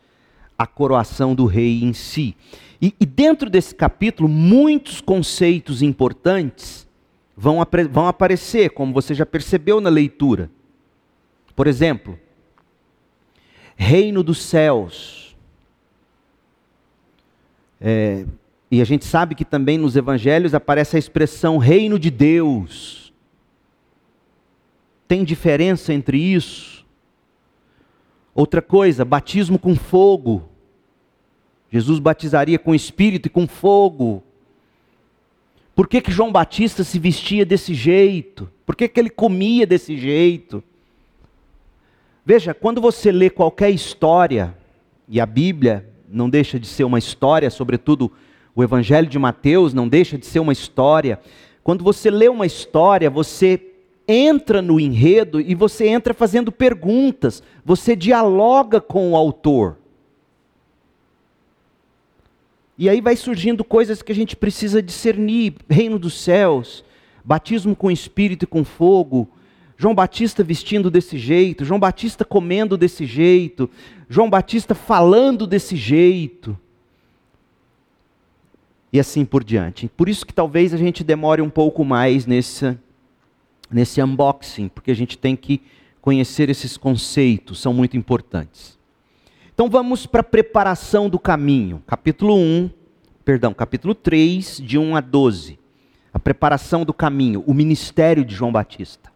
a 0.58 0.66
coroação 0.66 1.36
do 1.36 1.46
rei 1.46 1.84
em 1.84 1.92
si. 1.92 2.34
E, 2.82 2.96
e 2.98 3.06
dentro 3.06 3.50
desse 3.50 3.76
capítulo, 3.76 4.30
muitos 4.30 5.02
conceitos 5.02 5.82
importantes 5.82 6.88
vão, 7.36 7.58
vão 7.92 8.08
aparecer, 8.08 8.70
como 8.70 8.94
você 8.94 9.14
já 9.14 9.26
percebeu 9.26 9.82
na 9.82 9.90
leitura. 9.90 10.50
Por 11.54 11.68
exemplo, 11.68 12.18
reino 13.76 14.24
dos 14.24 14.42
céus. 14.42 15.36
É, 17.82 18.26
e 18.72 18.80
a 18.82 18.86
gente 18.86 19.04
sabe 19.04 19.36
que 19.36 19.44
também 19.44 19.78
nos 19.78 19.98
evangelhos 19.98 20.54
aparece 20.54 20.96
a 20.96 21.00
expressão 21.00 21.58
reino 21.58 22.00
de 22.00 22.10
Deus. 22.10 23.12
Tem 25.06 25.26
diferença 25.26 25.94
entre 25.94 26.18
isso? 26.18 26.81
Outra 28.34 28.62
coisa, 28.62 29.04
batismo 29.04 29.60
com 29.60 29.76
fogo. 29.76 30.44
Jesus 31.72 32.00
batizaria 32.00 32.60
com 32.60 32.76
espírito 32.76 33.28
e 33.28 33.30
com 33.30 33.48
fogo. 33.48 34.24
Por 35.76 35.88
que, 35.88 36.02
que 36.02 36.12
João 36.12 36.32
Batista 36.32 36.84
se 36.84 37.00
vestia 37.00 37.46
desse 37.46 37.74
jeito? 37.74 38.50
Por 38.66 38.76
que, 38.76 38.88
que 38.88 39.00
ele 39.00 39.10
comia 39.10 39.66
desse 39.66 39.98
jeito? 39.98 40.64
Veja, 42.26 42.54
quando 42.54 42.80
você 42.80 43.12
lê 43.12 43.30
qualquer 43.30 43.70
história, 43.72 44.56
e 45.08 45.20
a 45.20 45.26
Bíblia 45.26 45.90
não 46.10 46.30
deixa 46.30 46.60
de 46.60 46.68
ser 46.68 46.84
uma 46.84 47.00
história, 47.00 47.50
sobretudo 47.50 48.12
o 48.56 48.64
Evangelho 48.64 49.08
de 49.08 49.18
Mateus 49.18 49.74
não 49.74 49.88
deixa 49.88 50.18
de 50.18 50.26
ser 50.26 50.40
uma 50.40 50.54
história. 50.54 51.20
Quando 51.64 51.84
você 51.84 52.10
lê 52.10 52.28
uma 52.28 52.46
história, 52.46 53.10
você 53.10 53.71
entra 54.12 54.62
no 54.62 54.80
enredo 54.80 55.40
e 55.40 55.56
você 55.56 55.88
entra 55.88 56.14
fazendo 56.14 56.52
perguntas, 56.52 57.42
você 57.64 57.96
dialoga 57.96 58.82
com 58.82 59.12
o 59.12 59.16
autor. 59.16 59.78
E 62.78 62.90
aí 62.90 63.00
vai 63.00 63.16
surgindo 63.16 63.64
coisas 63.64 64.02
que 64.02 64.12
a 64.12 64.16
gente 64.16 64.36
precisa 64.36 64.82
discernir: 64.82 65.56
reino 65.70 66.00
dos 66.00 66.16
céus, 66.16 66.84
batismo 67.24 67.76
com 67.76 67.92
espírito 67.92 68.44
e 68.44 68.48
com 68.48 68.64
fogo, 68.64 69.30
João 69.78 69.96
Batista 69.96 70.44
vestindo 70.44 70.92
desse 70.92 71.18
jeito, 71.18 71.66
João 71.66 71.80
Batista 71.80 72.24
comendo 72.24 72.78
desse 72.78 73.04
jeito, 73.04 73.68
João 74.08 74.30
Batista 74.30 74.76
falando 74.76 75.48
desse 75.48 75.76
jeito. 75.76 76.56
E 78.94 79.00
assim 79.00 79.26
por 79.26 79.44
diante. 79.44 79.88
Por 79.96 80.10
isso 80.10 80.26
que 80.26 80.34
talvez 80.34 80.74
a 80.74 80.78
gente 80.78 81.04
demore 81.04 81.42
um 81.42 81.50
pouco 81.50 81.84
mais 81.84 82.26
nesse, 82.26 82.78
nesse 83.72 84.02
unboxing, 84.02 84.68
porque 84.68 84.92
a 84.92 84.96
gente 84.96 85.18
tem 85.18 85.36
que 85.36 85.62
conhecer 86.02 86.50
esses 86.50 86.78
conceitos, 86.78 87.60
são 87.60 87.74
muito 87.74 87.96
importantes. 87.96 88.78
Então 89.54 89.70
vamos 89.70 90.06
para 90.06 90.22
a 90.22 90.24
preparação 90.24 91.10
do 91.10 91.20
caminho. 91.20 91.84
Capítulo 91.86 92.36
1, 92.36 92.70
perdão, 93.24 93.54
capítulo 93.54 93.94
3, 93.94 94.58
de 94.58 94.78
1 94.78 94.96
a 94.96 95.02
12. 95.02 95.60
A 96.14 96.20
preparação 96.20 96.84
do 96.84 96.94
caminho, 96.94 97.44
o 97.46 97.54
ministério 97.54 98.26
de 98.26 98.34
João 98.36 98.52
Batista. 98.52 99.12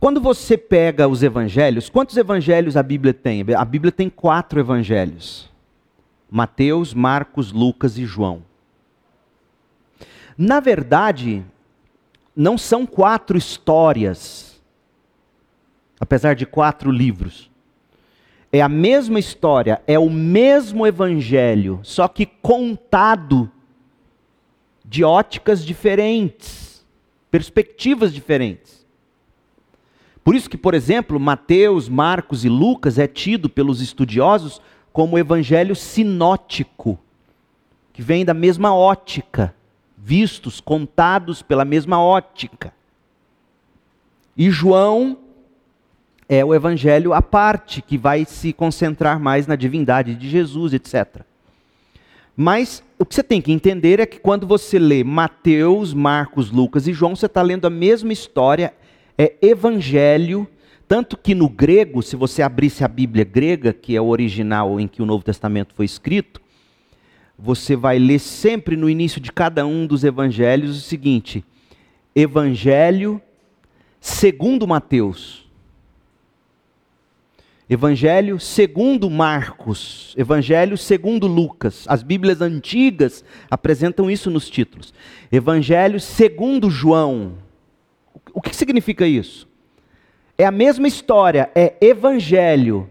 Quando 0.00 0.20
você 0.20 0.58
pega 0.58 1.06
os 1.06 1.22
evangelhos, 1.22 1.88
quantos 1.88 2.16
evangelhos 2.16 2.76
a 2.76 2.82
Bíblia 2.82 3.14
tem? 3.14 3.44
A 3.56 3.64
Bíblia 3.64 3.92
tem 3.92 4.10
quatro 4.10 4.58
evangelhos: 4.58 5.48
Mateus, 6.28 6.92
Marcos, 6.92 7.52
Lucas 7.52 7.96
e 7.98 8.04
João. 8.04 8.42
Na 10.36 10.58
verdade, 10.58 11.44
não 12.34 12.56
são 12.56 12.86
quatro 12.86 13.36
histórias, 13.36 14.60
apesar 16.00 16.34
de 16.34 16.46
quatro 16.46 16.90
livros. 16.90 17.50
É 18.50 18.60
a 18.60 18.68
mesma 18.68 19.18
história, 19.18 19.82
é 19.86 19.98
o 19.98 20.10
mesmo 20.10 20.86
evangelho, 20.86 21.80
só 21.82 22.06
que 22.08 22.26
contado 22.26 23.50
de 24.84 25.02
óticas 25.02 25.64
diferentes, 25.64 26.84
perspectivas 27.30 28.12
diferentes. 28.12 28.86
Por 30.22 30.34
isso 30.34 30.50
que, 30.50 30.56
por 30.56 30.74
exemplo, 30.74 31.18
Mateus, 31.18 31.88
Marcos 31.88 32.44
e 32.44 32.48
Lucas 32.48 32.98
é 32.98 33.06
tido 33.06 33.48
pelos 33.48 33.80
estudiosos 33.80 34.60
como 34.92 35.18
evangelho 35.18 35.74
sinótico, 35.74 36.98
que 37.92 38.02
vem 38.02 38.24
da 38.24 38.34
mesma 38.34 38.74
ótica, 38.74 39.54
vistos, 40.04 40.60
contados 40.60 41.42
pela 41.42 41.64
mesma 41.64 42.02
ótica. 42.02 42.74
E 44.36 44.50
João 44.50 45.18
é 46.28 46.44
o 46.44 46.54
evangelho 46.54 47.12
à 47.12 47.22
parte, 47.22 47.80
que 47.80 47.96
vai 47.96 48.24
se 48.24 48.52
concentrar 48.52 49.20
mais 49.20 49.46
na 49.46 49.54
divindade 49.54 50.14
de 50.14 50.28
Jesus, 50.28 50.72
etc. 50.72 51.22
Mas 52.36 52.82
o 52.98 53.04
que 53.04 53.14
você 53.14 53.22
tem 53.22 53.40
que 53.40 53.52
entender 53.52 54.00
é 54.00 54.06
que 54.06 54.18
quando 54.18 54.46
você 54.46 54.78
lê 54.78 55.04
Mateus, 55.04 55.94
Marcos, 55.94 56.50
Lucas 56.50 56.88
e 56.88 56.92
João, 56.92 57.14
você 57.14 57.26
está 57.26 57.42
lendo 57.42 57.66
a 57.66 57.70
mesma 57.70 58.12
história, 58.12 58.74
é 59.16 59.34
evangelho, 59.40 60.48
tanto 60.88 61.16
que 61.16 61.34
no 61.34 61.48
grego, 61.48 62.02
se 62.02 62.16
você 62.16 62.42
abrisse 62.42 62.82
a 62.82 62.88
Bíblia 62.88 63.24
grega, 63.24 63.72
que 63.72 63.94
é 63.94 64.00
o 64.00 64.08
original 64.08 64.80
em 64.80 64.88
que 64.88 65.02
o 65.02 65.06
Novo 65.06 65.22
Testamento 65.22 65.74
foi 65.74 65.84
escrito, 65.84 66.40
você 67.42 67.74
vai 67.74 67.98
ler 67.98 68.20
sempre 68.20 68.76
no 68.76 68.88
início 68.88 69.20
de 69.20 69.32
cada 69.32 69.66
um 69.66 69.84
dos 69.84 70.04
evangelhos 70.04 70.78
o 70.78 70.80
seguinte: 70.80 71.44
Evangelho 72.14 73.20
segundo 74.00 74.64
Mateus. 74.64 75.42
Evangelho 77.68 78.38
segundo 78.38 79.10
Marcos, 79.10 80.14
Evangelho 80.16 80.78
segundo 80.78 81.26
Lucas. 81.26 81.84
As 81.88 82.02
Bíblias 82.04 82.40
antigas 82.40 83.24
apresentam 83.50 84.08
isso 84.08 84.30
nos 84.30 84.48
títulos. 84.48 84.94
Evangelho 85.30 85.98
segundo 85.98 86.70
João. 86.70 87.38
O 88.32 88.40
que 88.40 88.54
significa 88.54 89.04
isso? 89.06 89.48
É 90.38 90.44
a 90.44 90.50
mesma 90.52 90.86
história, 90.86 91.50
é 91.56 91.74
evangelho 91.80 92.88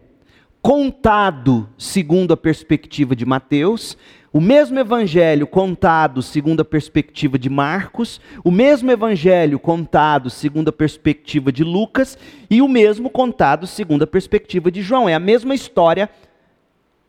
contado 0.62 1.68
segundo 1.78 2.34
a 2.34 2.38
perspectiva 2.38 3.16
de 3.16 3.26
Mateus 3.26 3.98
o 4.34 4.40
mesmo 4.40 4.80
evangelho 4.80 5.46
contado 5.46 6.22
segundo 6.22 6.62
a 6.62 6.66
perspectiva 6.66 7.38
de 7.38 7.50
Marcos, 7.50 8.22
o 8.44 8.52
mesmo 8.52 8.90
evangelho 8.90 9.60
contado 9.60 10.30
segundo 10.30 10.70
a 10.70 10.74
perspectiva 10.74 11.52
de 11.52 11.64
Lucas 11.64 12.18
e 12.50 12.62
o 12.62 12.68
mesmo 12.68 13.10
contado 13.10 13.68
segundo 13.68 14.04
a 14.04 14.08
perspectiva 14.08 14.72
de 14.72 14.82
João. 14.82 15.10
É 15.10 15.14
a 15.14 15.20
mesma 15.20 15.54
história 15.54 16.10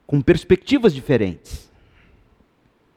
com 0.04 0.20
perspectivas 0.20 0.92
diferentes. 0.92 1.70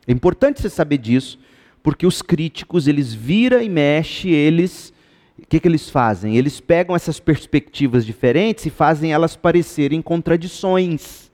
É 0.07 0.11
importante 0.11 0.59
você 0.61 0.69
saber 0.69 0.97
disso, 0.97 1.39
porque 1.83 2.07
os 2.07 2.21
críticos, 2.21 2.88
eles 2.88 3.13
vira 3.13 3.63
e 3.63 3.69
mexe, 3.69 4.29
eles 4.29 4.93
o 5.38 5.45
que, 5.47 5.59
que 5.59 5.67
eles 5.67 5.89
fazem? 5.89 6.38
Eles 6.38 6.59
pegam 6.59 6.95
essas 6.95 7.19
perspectivas 7.19 8.05
diferentes 8.05 8.65
e 8.65 8.69
fazem 8.69 9.11
elas 9.11 9.35
parecerem 9.35 10.01
contradições. 10.01 11.24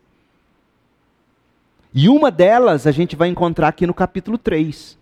E 1.93 2.07
uma 2.07 2.31
delas 2.31 2.87
a 2.87 2.91
gente 2.91 3.15
vai 3.15 3.27
encontrar 3.27 3.67
aqui 3.67 3.85
no 3.85 3.93
capítulo 3.93 4.37
3. 4.37 4.97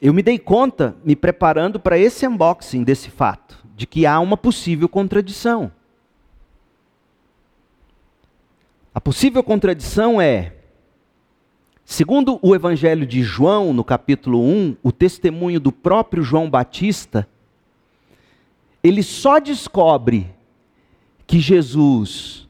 Eu 0.00 0.14
me 0.14 0.22
dei 0.22 0.38
conta, 0.38 0.96
me 1.04 1.14
preparando 1.14 1.78
para 1.78 1.98
esse 1.98 2.26
unboxing 2.26 2.84
desse 2.84 3.10
fato, 3.10 3.58
de 3.76 3.86
que 3.86 4.06
há 4.06 4.18
uma 4.20 4.36
possível 4.36 4.88
contradição. 4.88 5.72
A 8.94 9.00
possível 9.00 9.42
contradição 9.42 10.20
é, 10.20 10.54
segundo 11.84 12.38
o 12.42 12.54
Evangelho 12.54 13.06
de 13.06 13.22
João, 13.22 13.72
no 13.72 13.84
capítulo 13.84 14.40
1, 14.40 14.76
o 14.82 14.90
testemunho 14.90 15.60
do 15.60 15.70
próprio 15.70 16.22
João 16.22 16.48
Batista, 16.48 17.28
ele 18.82 19.02
só 19.02 19.38
descobre 19.38 20.32
que 21.26 21.40
Jesus 21.40 22.47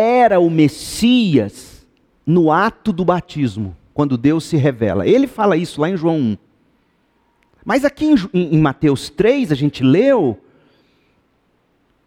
era 0.00 0.40
o 0.40 0.48
Messias 0.48 1.86
no 2.24 2.50
ato 2.50 2.92
do 2.92 3.04
batismo, 3.04 3.76
quando 3.92 4.16
Deus 4.16 4.44
se 4.44 4.56
revela. 4.56 5.06
Ele 5.06 5.26
fala 5.26 5.56
isso 5.56 5.80
lá 5.80 5.90
em 5.90 5.96
João 5.96 6.16
1. 6.16 6.38
Mas 7.64 7.84
aqui 7.84 8.06
em, 8.06 8.16
em 8.32 8.58
Mateus 8.58 9.10
3, 9.10 9.52
a 9.52 9.54
gente 9.54 9.84
leu, 9.84 10.38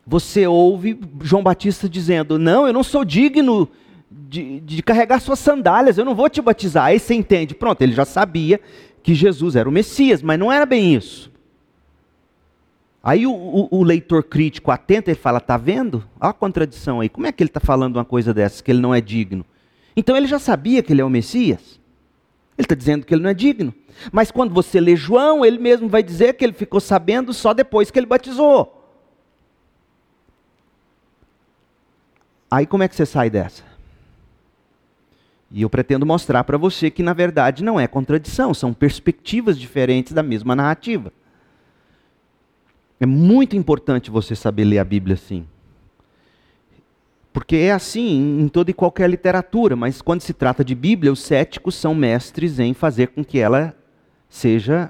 você 0.06 0.48
ouve 0.48 1.00
João 1.22 1.44
Batista 1.44 1.88
dizendo: 1.88 2.40
Não, 2.40 2.66
eu 2.66 2.74
não 2.74 2.84
sou 2.84 3.06
digno 3.06 3.70
de, 4.10 4.60
de, 4.62 4.82
carregar 4.82 5.20
suas 5.20 5.40
sandálias, 5.40 5.98
eu 5.98 6.06
não 6.06 6.16
vou 6.16 6.30
te 6.30 6.42
batizar. 6.42 6.86
Aí 6.86 7.00
você 7.00 7.14
entende, 7.14 7.54
pronto, 7.54 7.82
ele 7.82 7.94
já 7.94 8.06
sabia 8.06 8.60
que 9.02 9.14
Jesus 9.14 9.56
era 9.56 9.70
o 9.70 9.72
Messias, 9.72 10.22
mas 10.22 10.40
não 10.40 10.52
era 10.52 10.66
bem 10.66 10.96
isso. 10.96 11.32
Aí 13.04 13.28
o, 13.28 13.34
o, 13.34 13.68
o, 13.70 13.84
leitor 13.84 14.24
crítico 14.24 14.72
atento, 14.72 15.10
ele 15.10 15.20
fala, 15.20 15.42
tá 15.42 15.58
vendo? 15.58 16.06
Olha 16.22 16.30
a 16.30 16.34
contradição 16.34 17.02
aí. 17.02 17.10
Como 17.10 17.28
é 17.28 17.34
que 17.34 17.44
ele 17.44 17.50
está 17.50 17.60
falando 17.60 17.98
uma 17.98 18.06
coisa 18.06 18.34
dessa, 18.34 18.64
que 18.64 18.72
ele 18.72 18.80
não 18.80 18.96
é 18.96 19.02
digno? 19.02 19.46
Então 19.94 20.16
ele 20.16 20.26
já 20.26 20.40
sabia 20.40 20.82
que 20.82 20.94
ele 20.94 21.02
é 21.02 21.06
o 21.06 21.10
Messias. 21.10 21.82
Ele 22.58 22.66
está 22.66 22.76
dizendo 22.76 23.06
que 23.06 23.14
ele 23.14 23.22
não 23.22 23.30
é 23.30 23.34
digno. 23.34 23.74
Mas 24.10 24.32
quando 24.32 24.54
você 24.54 24.80
lê 24.80 24.96
João, 24.96 25.44
ele 25.44 25.58
mesmo 25.58 25.90
vai 25.90 26.02
dizer 26.02 26.36
que 26.36 26.46
ele 26.46 26.54
ficou 26.54 26.80
sabendo 26.80 27.34
só 27.34 27.54
depois 27.54 27.92
que 27.92 28.00
ele 28.00 28.06
batizou. 28.06 28.80
Aí 32.50 32.66
como 32.66 32.84
é 32.84 32.88
que 32.88 32.96
você 32.96 33.06
sai 33.06 33.30
dessa? 33.30 33.64
E 35.52 35.62
eu 35.62 35.70
pretendo 35.70 36.06
mostrar 36.06 36.44
para 36.46 36.58
você 36.58 36.90
que, 36.90 37.04
na 37.04 37.14
verdade, 37.14 37.64
não 37.64 37.78
é 37.78 37.86
contradição, 37.86 38.54
são 38.54 38.74
perspectivas 38.74 39.60
diferentes 39.60 40.14
da 40.14 40.24
mesma 40.24 40.56
narrativa. 40.56 41.12
É 43.04 43.06
muito 43.06 43.58
importante 43.58 44.10
você 44.10 44.34
saber 44.34 44.64
ler 44.64 44.80
a 44.80 44.84
Bíblia 44.86 45.16
assim. 45.16 45.46
Porque 47.34 47.58
é 47.58 47.74
assim 47.74 48.40
em 48.40 48.48
toda 48.48 48.72
e 48.72 48.74
qualquer 48.74 49.10
literatura, 49.10 49.76
mas 49.76 50.02
quando 50.02 50.22
se 50.22 50.32
trata 50.34 50.64
de 50.64 50.74
Bíblia, 50.74 51.12
os 51.12 51.20
céticos 51.20 51.76
são 51.76 51.94
mestres 51.94 52.60
em 52.60 52.74
fazer 52.74 53.08
com 53.08 53.22
que 53.22 53.40
ela 53.40 53.76
seja 54.30 54.90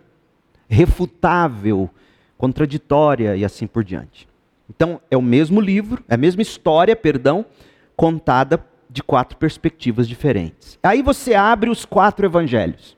refutável, 0.70 1.90
contraditória 2.38 3.36
e 3.36 3.44
assim 3.44 3.66
por 3.66 3.84
diante. 3.84 4.28
Então, 4.70 5.02
é 5.10 5.18
o 5.18 5.22
mesmo 5.22 5.60
livro, 5.60 6.04
é 6.08 6.14
a 6.14 6.18
mesma 6.18 6.44
história, 6.44 6.96
perdão, 6.96 7.44
contada 7.96 8.64
de 8.92 9.02
quatro 9.02 9.40
perspectivas 9.40 10.08
diferentes. 10.08 10.78
Aí 10.84 11.02
você 11.02 11.34
abre 11.34 11.68
os 11.68 11.84
quatro 11.84 12.28
evangelhos. 12.28 12.96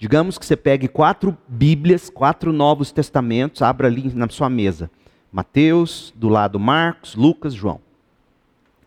Digamos 0.00 0.38
que 0.38 0.46
você 0.46 0.56
pegue 0.56 0.88
quatro 0.88 1.36
Bíblias, 1.46 2.08
quatro 2.08 2.54
Novos 2.54 2.90
Testamentos, 2.90 3.60
abra 3.60 3.86
ali 3.86 4.10
na 4.14 4.26
sua 4.30 4.48
mesa. 4.48 4.90
Mateus, 5.30 6.10
do 6.16 6.26
lado 6.26 6.58
Marcos, 6.58 7.14
Lucas, 7.14 7.52
João. 7.52 7.82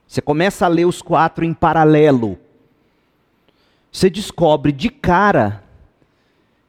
Você 0.08 0.22
começa 0.22 0.66
a 0.66 0.68
ler 0.68 0.86
os 0.86 1.04
quatro 1.04 1.46
em 1.46 1.54
paralelo. 1.54 2.40
Você 3.92 4.10
descobre 4.10 4.72
de 4.72 4.90
cara 4.90 5.64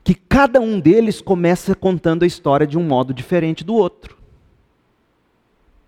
que 0.04 0.14
cada 0.14 0.60
um 0.60 0.78
deles 0.78 1.22
começa 1.22 1.74
contando 1.74 2.22
a 2.22 2.26
história 2.26 2.66
de 2.66 2.76
um 2.76 2.82
modo 2.82 3.14
diferente 3.14 3.64
do 3.64 3.72
outro. 3.72 4.14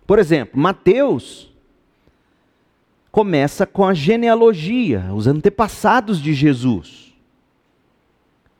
Por 0.07 0.17
exemplo, 0.17 0.59
Mateus 0.59 1.53
começa 3.11 3.67
com 3.67 3.85
a 3.85 3.93
genealogia, 3.93 5.11
os 5.13 5.27
antepassados 5.27 6.19
de 6.19 6.33
Jesus, 6.33 7.06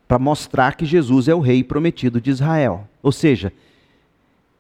para 0.07 0.17
mostrar 0.17 0.75
que 0.75 0.85
Jesus 0.85 1.27
é 1.27 1.35
o 1.35 1.39
rei 1.39 1.63
prometido 1.63 2.21
de 2.21 2.29
Israel. 2.29 2.87
Ou 3.03 3.11
seja, 3.11 3.51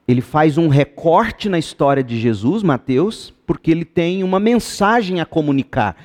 ele 0.07 0.21
faz 0.21 0.57
um 0.57 0.67
recorte 0.67 1.47
na 1.47 1.57
história 1.57 2.03
de 2.03 2.19
Jesus, 2.19 2.63
Mateus, 2.63 3.33
porque 3.45 3.71
ele 3.71 3.85
tem 3.85 4.23
uma 4.23 4.39
mensagem 4.39 5.21
a 5.21 5.25
comunicar. 5.25 5.95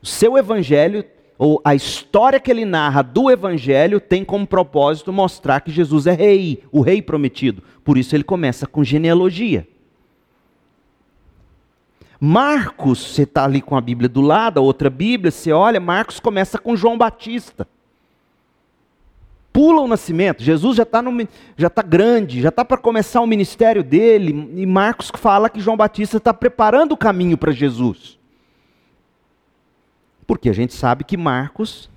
O 0.00 0.06
seu 0.06 0.38
evangelho, 0.38 1.04
ou 1.36 1.60
a 1.64 1.74
história 1.74 2.38
que 2.38 2.50
ele 2.50 2.64
narra 2.64 3.02
do 3.02 3.30
evangelho, 3.30 4.00
tem 4.00 4.24
como 4.24 4.46
propósito 4.46 5.12
mostrar 5.12 5.60
que 5.60 5.72
Jesus 5.72 6.06
é 6.06 6.12
rei, 6.12 6.62
o 6.70 6.80
rei 6.80 7.02
prometido. 7.02 7.62
Por 7.84 7.98
isso 7.98 8.14
ele 8.14 8.24
começa 8.24 8.66
com 8.66 8.84
genealogia. 8.84 9.66
Marcos, 12.18 12.98
você 12.98 13.22
está 13.24 13.44
ali 13.44 13.60
com 13.60 13.76
a 13.76 13.80
Bíblia 13.80 14.08
do 14.08 14.20
lado, 14.20 14.58
a 14.58 14.62
outra 14.62 14.88
Bíblia, 14.88 15.30
você 15.30 15.52
olha, 15.52 15.78
Marcos 15.78 16.18
começa 16.18 16.58
com 16.58 16.76
João 16.76 16.96
Batista 16.96 17.66
pula 19.56 19.80
o 19.80 19.88
nascimento. 19.88 20.42
Jesus 20.42 20.76
já 20.76 20.82
está 20.82 21.02
já 21.56 21.70
tá 21.70 21.80
grande, 21.80 22.42
já 22.42 22.50
está 22.50 22.62
para 22.62 22.76
começar 22.76 23.22
o 23.22 23.26
ministério 23.26 23.82
dele, 23.82 24.50
e 24.54 24.66
Marcos 24.66 25.10
fala 25.16 25.48
que 25.48 25.60
João 25.60 25.78
Batista 25.78 26.18
está 26.18 26.34
preparando 26.34 26.92
o 26.92 26.96
caminho 26.96 27.38
para 27.38 27.52
Jesus. 27.52 28.18
Porque 30.26 30.50
a 30.50 30.52
gente 30.52 30.74
sabe 30.74 31.04
que 31.04 31.16
Marcos 31.16 31.88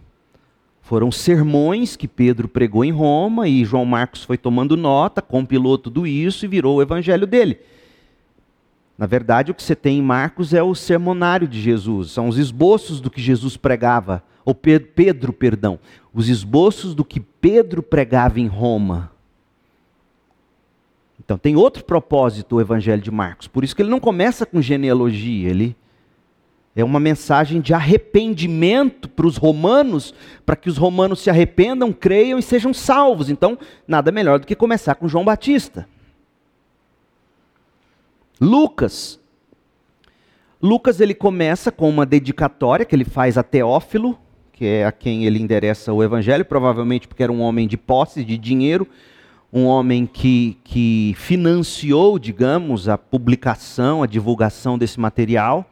foram 0.82 1.12
sermões 1.12 1.98
que 1.98 2.08
Pedro 2.08 2.48
pregou 2.48 2.86
em 2.86 2.94
Roma 2.94 3.46
e 3.46 3.66
João 3.66 3.84
Marcos 3.84 4.24
foi 4.24 4.38
tomando 4.38 4.78
nota, 4.78 5.22
compilou 5.22 5.78
tudo 5.78 6.08
isso 6.08 6.46
e 6.46 6.48
virou 6.48 6.78
o 6.78 6.82
evangelho 6.82 7.28
dele. 7.28 7.60
Na 8.98 9.06
verdade, 9.06 9.52
o 9.52 9.54
que 9.54 9.62
você 9.62 9.76
tem 9.76 9.98
em 9.98 10.02
Marcos 10.02 10.54
é 10.54 10.64
o 10.64 10.74
sermonário 10.74 11.48
de 11.48 11.60
Jesus, 11.60 12.12
são 12.12 12.30
os 12.30 12.38
esboços 12.38 13.02
do 13.02 13.12
que 13.12 13.22
Jesus 13.22 13.58
pregava, 13.58 14.24
ou 14.46 14.56
Pedro, 14.56 15.34
perdão, 15.34 15.78
os 16.14 16.30
esboços 16.30 16.96
do 16.96 17.06
que 17.06 17.20
Pedro 17.20 17.82
pregava 17.84 18.40
em 18.40 18.48
Roma. 18.48 19.12
Então 21.20 21.38
tem 21.38 21.56
outro 21.56 21.84
propósito 21.84 22.56
o 22.56 22.62
Evangelho 22.62 23.02
de 23.02 23.12
Marcos, 23.12 23.48
por 23.48 23.64
isso 23.64 23.76
que 23.76 23.82
ele 23.82 23.90
não 23.90 24.00
começa 24.00 24.46
com 24.46 24.62
genealogia, 24.62 25.50
ele 25.50 25.76
é 26.76 26.84
uma 26.84 27.00
mensagem 27.00 27.60
de 27.60 27.74
arrependimento 27.74 29.10
para 29.10 29.28
os 29.28 29.38
romanos, 29.38 30.14
para 30.46 30.56
que 30.56 30.70
os 30.70 30.78
romanos 30.78 31.20
se 31.20 31.30
arrependam, 31.30 31.92
creiam 31.92 32.40
e 32.40 32.44
sejam 32.44 32.74
salvos. 32.74 33.30
Então, 33.30 33.58
nada 33.88 34.12
melhor 34.12 34.40
do 34.40 34.48
que 34.48 34.56
começar 34.56 34.96
com 34.96 35.08
João 35.08 35.26
Batista. 35.26 35.88
Lucas. 38.40 39.20
Lucas 40.62 41.02
ele 41.02 41.14
começa 41.14 41.72
com 41.72 41.90
uma 41.90 42.06
dedicatória 42.06 42.86
que 42.86 42.96
ele 42.96 43.06
faz 43.06 43.38
a 43.38 43.44
Teófilo, 43.44 44.18
que 44.60 44.66
é 44.66 44.86
a 44.86 44.92
quem 44.92 45.24
ele 45.24 45.40
endereça 45.40 45.94
o 45.94 46.04
evangelho, 46.04 46.44
provavelmente 46.44 47.08
porque 47.08 47.24
era 47.24 47.32
um 47.32 47.40
homem 47.40 47.66
de 47.66 47.78
posse, 47.78 48.26
de 48.26 48.38
dinheiro, 48.38 48.86
um 49.54 49.64
homem 49.64 50.06
que, 50.06 50.58
que 50.66 51.16
financiou, 51.16 52.20
digamos, 52.20 52.90
a 52.90 52.98
publicação, 52.98 54.04
a 54.04 54.06
divulgação 54.06 54.78
desse 54.78 55.00
material. 55.00 55.66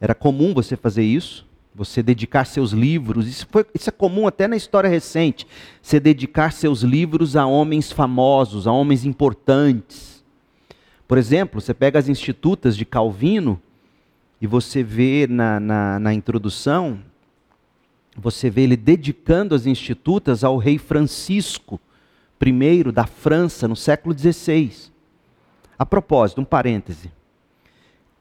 Era 0.00 0.12
comum 0.12 0.52
você 0.52 0.76
fazer 0.76 1.04
isso, 1.04 1.46
você 1.72 2.02
dedicar 2.02 2.46
seus 2.46 2.72
livros. 2.72 3.28
Isso, 3.28 3.46
foi, 3.48 3.64
isso 3.72 3.88
é 3.90 3.92
comum 3.92 4.26
até 4.26 4.48
na 4.48 4.56
história 4.56 4.90
recente. 4.90 5.46
Você 5.80 6.00
dedicar 6.00 6.52
seus 6.52 6.80
livros 6.82 7.36
a 7.36 7.46
homens 7.46 7.92
famosos, 7.92 8.66
a 8.66 8.72
homens 8.72 9.04
importantes. 9.04 10.24
Por 11.06 11.16
exemplo, 11.16 11.60
você 11.60 11.72
pega 11.72 11.96
as 12.00 12.08
institutas 12.08 12.76
de 12.76 12.84
Calvino 12.84 13.62
e 14.40 14.48
você 14.48 14.82
vê 14.82 15.28
na, 15.30 15.60
na, 15.60 16.00
na 16.00 16.12
introdução, 16.12 16.98
você 18.16 18.50
vê 18.50 18.62
ele 18.62 18.76
dedicando 18.76 19.54
as 19.54 19.66
institutas 19.66 20.44
ao 20.44 20.56
rei 20.56 20.78
Francisco 20.78 21.80
I 22.44 22.92
da 22.92 23.06
França 23.06 23.66
no 23.66 23.76
século 23.76 24.16
XVI. 24.16 24.72
A 25.78 25.86
propósito, 25.86 26.40
um 26.40 26.44
parêntese. 26.44 27.10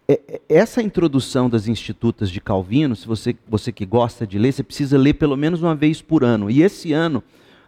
É, 0.07 0.19
é, 0.27 0.41
essa 0.49 0.81
introdução 0.81 1.49
das 1.49 1.67
institutas 1.67 2.29
de 2.29 2.41
Calvino, 2.41 2.95
se 2.95 3.07
você, 3.07 3.35
você 3.47 3.71
que 3.71 3.85
gosta 3.85 4.25
de 4.25 4.37
ler, 4.37 4.51
você 4.51 4.63
precisa 4.63 4.97
ler 4.97 5.13
pelo 5.13 5.37
menos 5.37 5.61
uma 5.61 5.75
vez 5.75 6.01
por 6.01 6.23
ano. 6.23 6.49
E 6.49 6.61
esse 6.61 6.93
ano, 6.93 7.23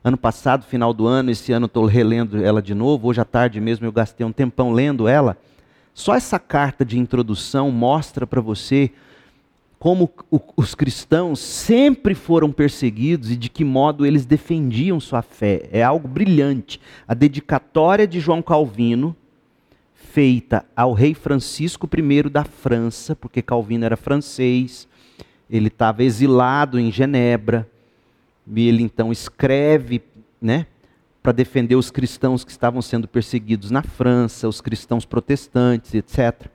Ano 0.06 0.18
passado, 0.18 0.64
final 0.66 0.94
do 0.94 1.08
ano, 1.08 1.32
esse 1.32 1.52
ano 1.52 1.66
estou 1.66 1.88
relendo 1.88 2.38
ela 2.46 2.62
de 2.62 2.76
novo. 2.76 3.08
Hoje 3.08 3.20
à 3.20 3.26
tarde 3.26 3.60
mesmo 3.60 3.88
eu 3.88 3.92
gastei 3.92 4.24
um 4.24 4.32
tempão 4.32 4.72
lendo 4.72 5.08
ela. 5.08 5.36
Só 5.96 6.14
essa 6.14 6.38
carta 6.38 6.86
de 6.86 7.00
introdução 7.00 7.72
mostra 7.72 8.28
para 8.28 8.40
você 8.40 8.92
como 9.86 10.12
os 10.58 10.74
cristãos 10.74 11.39
sempre 11.39 12.15
foram 12.15 12.52
perseguidos 12.52 13.30
e 13.30 13.36
de 13.36 13.50
que 13.50 13.63
modo 13.63 14.04
eles 14.04 14.26
defendiam 14.26 15.00
sua 15.00 15.21
fé. 15.21 15.69
É 15.71 15.84
algo 15.84 16.08
brilhante. 16.08 16.82
A 17.08 17.13
dedicatória 17.13 18.08
de 18.08 18.19
João 18.19 18.41
Calvino, 18.41 19.15
feita 19.93 20.65
ao 20.76 20.91
rei 20.93 21.13
Francisco 21.13 21.88
I 21.95 22.30
da 22.32 22.43
França, 22.43 23.15
porque 23.15 23.43
Calvino 23.43 23.86
era 23.86 23.95
francês, 23.95 24.88
ele 25.48 25.67
estava 25.67 26.04
exilado 26.04 26.80
em 26.80 26.91
Genebra. 26.91 27.69
E 28.56 28.67
ele 28.67 28.82
então 28.82 29.12
escreve, 29.12 30.02
né, 30.41 30.65
para 31.21 31.32
defender 31.32 31.76
os 31.76 31.91
cristãos 31.91 32.43
que 32.43 32.50
estavam 32.50 32.82
sendo 32.82 33.08
perseguidos 33.08 33.69
na 33.69 33.84
França, 33.84 34.48
os 34.48 34.62
cristãos 34.62 35.06
protestantes, 35.06 35.93
etc. 35.93 36.50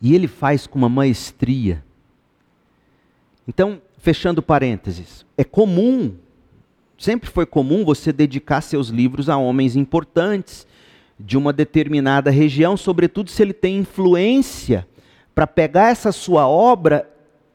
E 0.00 0.14
ele 0.14 0.28
faz 0.28 0.66
com 0.66 0.78
uma 0.78 0.88
maestria. 0.88 1.84
Então, 3.46 3.80
fechando 3.98 4.42
parênteses, 4.42 5.26
é 5.36 5.44
comum, 5.44 6.14
sempre 6.96 7.28
foi 7.30 7.46
comum 7.46 7.84
você 7.84 8.12
dedicar 8.12 8.60
seus 8.60 8.88
livros 8.88 9.28
a 9.28 9.36
homens 9.36 9.74
importantes 9.74 10.66
de 11.18 11.36
uma 11.36 11.52
determinada 11.52 12.30
região, 12.30 12.76
sobretudo 12.76 13.30
se 13.30 13.42
ele 13.42 13.52
tem 13.52 13.78
influência 13.78 14.86
para 15.34 15.46
pegar 15.46 15.90
essa 15.90 16.12
sua 16.12 16.46
obra 16.46 17.08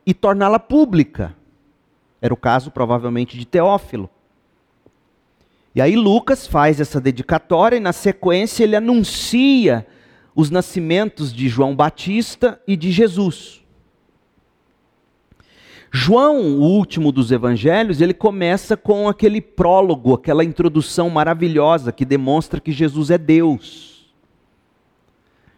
e 0.06 0.14
torná-la 0.14 0.60
pública. 0.60 1.36
Era 2.22 2.34
o 2.34 2.38
caso, 2.38 2.72
provavelmente, 2.72 3.38
de 3.38 3.46
Teófilo. 3.46 4.10
E 5.76 5.82
aí 5.82 5.96
Lucas 5.96 6.46
faz 6.46 6.80
essa 6.80 7.02
dedicatória 7.02 7.78
e, 7.78 7.80
na 7.80 7.94
sequência, 7.94 8.64
ele 8.64 8.76
anuncia 8.76 9.86
os 10.36 10.50
nascimentos 10.50 11.34
de 11.34 11.48
João 11.48 11.76
Batista 11.76 12.62
e 12.68 12.76
de 12.76 12.92
Jesus. 12.92 13.62
João, 15.92 16.58
o 16.58 16.62
último 16.62 17.12
dos 17.12 17.32
evangelhos, 17.32 18.02
ele 18.02 18.16
começa 18.16 18.76
com 18.76 19.08
aquele 19.08 19.40
prólogo, 19.40 20.16
aquela 20.16 20.44
introdução 20.44 21.08
maravilhosa 21.08 21.92
que 21.92 22.04
demonstra 22.04 22.60
que 22.60 22.72
Jesus 22.72 23.12
é 23.12 23.18
Deus. 23.18 24.12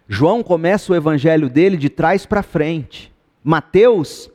João 0.09 0.43
começa 0.43 0.91
o 0.91 0.95
evangelho 0.95 1.49
dele 1.49 1.77
de 1.77 1.89
trás 1.89 2.25
para 2.25 2.43
frente. 2.43 3.13
Mateus 3.41 4.29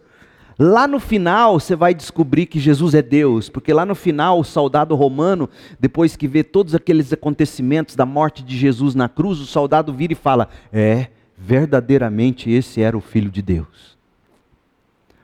Lá 0.63 0.87
no 0.87 1.01
final 1.01 1.59
você 1.59 1.75
vai 1.75 1.95
descobrir 1.95 2.45
que 2.45 2.61
Jesus 2.61 2.95
é 2.95 3.01
Deus, 3.01 3.49
porque 3.49 3.73
lá 3.73 3.87
no 3.87 3.95
final 3.95 4.39
o 4.39 4.45
soldado 4.45 4.95
romano, 4.95 5.49
depois 5.81 6.17
que 6.17 6.29
vê 6.29 6.45
todos 6.45 6.75
aqueles 6.75 7.15
acontecimentos 7.15 7.97
da 7.97 8.05
morte 8.05 8.43
de 8.43 8.59
Jesus 8.59 8.95
na 8.95 9.09
cruz, 9.09 9.41
o 9.41 9.47
soldado 9.47 9.91
vira 9.91 10.13
e 10.13 10.17
fala: 10.17 10.51
É, 10.71 11.07
verdadeiramente 11.35 12.51
esse 12.51 12.83
era 12.83 12.95
o 12.95 13.01
Filho 13.01 13.31
de 13.31 13.41
Deus. 13.41 13.97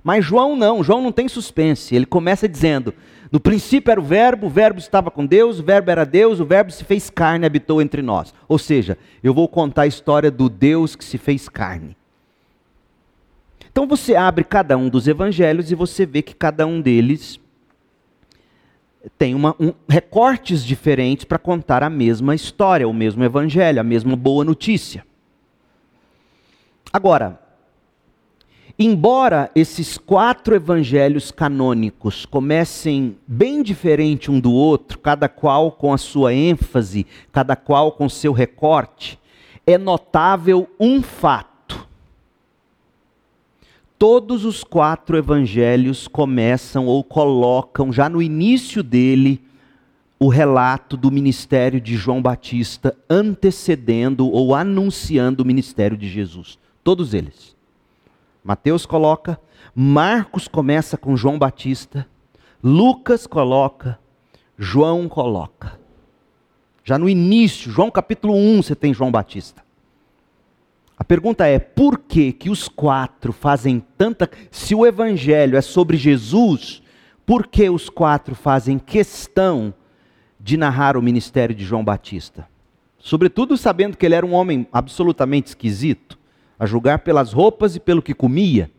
Mas 0.03 0.25
João 0.25 0.57
não, 0.57 0.83
João 0.83 1.03
não 1.03 1.13
tem 1.13 1.29
suspense, 1.29 1.95
ele 1.95 2.07
começa 2.07 2.49
dizendo: 2.49 2.95
No 3.31 3.39
princípio 3.39 3.91
era 3.91 4.01
o 4.01 4.05
Verbo, 4.05 4.47
o 4.47 4.51
Verbo 4.51 4.79
estava 4.79 5.11
com 5.11 5.27
Deus, 5.27 5.61
o 5.61 5.63
Verbo 5.63 5.91
era 5.91 6.07
Deus, 6.07 6.41
o 6.41 6.47
Verbo 6.47 6.73
se 6.73 6.83
fez 6.83 7.11
carne 7.11 7.45
e 7.45 7.49
habitou 7.49 7.83
entre 7.83 8.01
nós. 8.01 8.33
Ou 8.49 8.57
seja, 8.57 8.97
eu 9.23 9.35
vou 9.35 9.47
contar 9.47 9.83
a 9.83 9.87
história 9.87 10.31
do 10.31 10.49
Deus 10.49 10.97
que 10.97 11.05
se 11.05 11.19
fez 11.19 11.47
carne. 11.47 11.95
Então 13.77 13.87
você 13.87 14.17
abre 14.17 14.43
cada 14.43 14.75
um 14.75 14.89
dos 14.89 15.07
evangelhos 15.07 15.71
e 15.71 15.75
você 15.75 16.07
vê 16.07 16.23
que 16.23 16.35
cada 16.35 16.67
um 16.67 16.81
deles 16.81 17.39
têm 19.19 19.35
uma, 19.35 19.55
um, 19.61 19.75
recortes 19.87 20.65
diferentes 20.65 21.27
para 21.27 21.39
contar 21.39 21.83
a 21.83 21.91
mesma 21.91 22.35
história, 22.35 22.89
o 22.89 22.95
mesmo 22.95 23.23
evangelho, 23.23 23.79
a 23.79 23.85
mesma 23.85 24.17
boa 24.17 24.47
notícia. 24.47 25.05
Agora, 26.91 27.39
embora 28.79 29.51
esses 29.55 29.99
quatro 29.99 30.55
evangelhos 30.55 31.31
canônicos 31.31 32.25
comecem 32.25 33.19
bem 33.27 33.63
diferente 33.63 34.31
um 34.31 34.41
do 34.41 34.55
outro, 34.55 34.99
cada 34.99 35.29
qual 35.29 35.71
com 35.71 35.93
a 35.93 35.99
sua 35.99 36.33
ênfase, 36.33 37.07
cada 37.31 37.55
qual 37.55 37.93
com 37.93 38.09
seu 38.09 38.33
recorte, 38.33 39.21
é 39.67 39.77
notável 39.77 40.67
um 40.81 41.03
fato. 41.03 41.56
Todos 43.99 44.45
os 44.45 44.63
quatro 44.63 45.17
evangelhos 45.17 46.07
começam 46.07 46.87
ou 46.87 47.03
colocam, 47.03 47.91
já 47.91 48.09
no 48.09 48.21
início 48.21 48.83
dele, 48.83 49.43
o 50.19 50.29
relato 50.29 50.97
do 50.97 51.11
ministério 51.11 51.81
de 51.81 51.97
João 51.97 52.21
Batista, 52.21 52.97
antecedendo 53.09 54.31
ou 54.31 54.55
anunciando 54.55 55.43
o 55.43 55.47
ministério 55.47 55.97
de 55.97 56.09
Jesus. 56.09 56.59
Todos 56.85 57.15
eles. 57.15 57.57
Mateus 58.45 58.85
coloca, 58.85 59.41
Marcos 59.75 60.47
começa 60.47 60.97
com 60.97 61.17
João 61.17 61.39
Batista, 61.39 62.07
Lucas 62.63 63.27
coloca, 63.27 63.99
João 64.59 65.09
coloca. 65.09 65.81
Já 66.85 66.99
no 66.99 67.09
início, 67.09 67.71
João 67.71 67.91
capítulo 67.91 68.35
1, 68.35 68.63
você 68.63 68.75
tem 68.75 68.95
João 68.95 69.11
Batista. 69.11 69.66
A 70.99 71.05
pergunta 71.05 71.47
é: 71.47 71.59
por 71.59 71.99
que 71.99 72.33
que 72.33 72.49
os 72.49 72.69
quatro 72.69 73.33
fazem 73.33 73.85
tanta. 73.99 74.31
Se 74.51 74.75
o 74.75 74.87
evangelho 74.87 75.57
é 75.57 75.61
sobre 75.61 75.97
Jesus, 75.97 76.83
por 77.25 77.47
que 77.47 77.69
os 77.69 77.89
quatro 77.89 78.35
fazem 78.35 78.79
questão 78.79 79.75
de 80.41 80.57
narrar 80.57 80.97
o 80.97 81.03
ministério 81.03 81.55
de 81.55 81.65
João 81.65 81.85
Batista? 81.85 82.49
Sobretudo 82.99 83.57
sabendo 83.57 83.97
que 83.97 84.07
ele 84.07 84.15
era 84.15 84.27
um 84.27 84.33
homem 84.33 84.67
absolutamente 84.73 85.49
esquisito, 85.49 86.19
a 86.59 86.67
julgar 86.67 87.01
pelas 87.01 87.33
roupas 87.33 87.77
e 87.77 87.81
pelo 87.81 88.03
que 88.03 88.15
comia. 88.15 88.71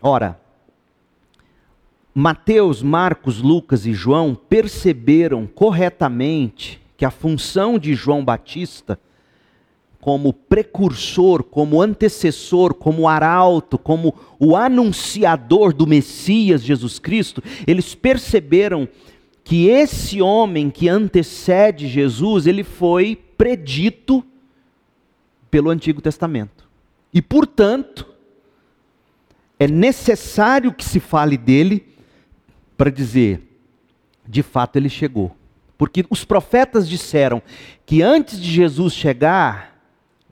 Ora, 0.00 0.38
Mateus, 2.14 2.82
Marcos, 2.82 3.40
Lucas 3.40 3.86
e 3.86 3.94
João 3.94 4.34
perceberam 4.34 5.46
corretamente 5.46 6.80
que 6.96 7.04
a 7.04 7.10
função 7.10 7.78
de 7.78 7.94
João 7.94 8.24
Batista, 8.24 9.00
como 10.04 10.34
precursor, 10.34 11.42
como 11.42 11.80
antecessor, 11.80 12.74
como 12.74 13.08
arauto, 13.08 13.78
como 13.78 14.14
o 14.38 14.54
anunciador 14.54 15.72
do 15.72 15.86
Messias 15.86 16.62
Jesus 16.62 16.98
Cristo, 16.98 17.42
eles 17.66 17.94
perceberam 17.94 18.86
que 19.42 19.66
esse 19.68 20.20
homem 20.20 20.68
que 20.68 20.90
antecede 20.90 21.88
Jesus, 21.88 22.46
ele 22.46 22.62
foi 22.62 23.16
predito 23.16 24.22
pelo 25.50 25.70
Antigo 25.70 26.02
Testamento. 26.02 26.68
E, 27.10 27.22
portanto, 27.22 28.06
é 29.58 29.66
necessário 29.66 30.70
que 30.70 30.84
se 30.84 31.00
fale 31.00 31.38
dele 31.38 31.82
para 32.76 32.90
dizer, 32.90 33.40
de 34.28 34.42
fato 34.42 34.76
ele 34.76 34.90
chegou. 34.90 35.34
Porque 35.78 36.04
os 36.10 36.26
profetas 36.26 36.86
disseram 36.86 37.40
que 37.86 38.02
antes 38.02 38.38
de 38.38 38.52
Jesus 38.52 38.92
chegar, 38.92 39.73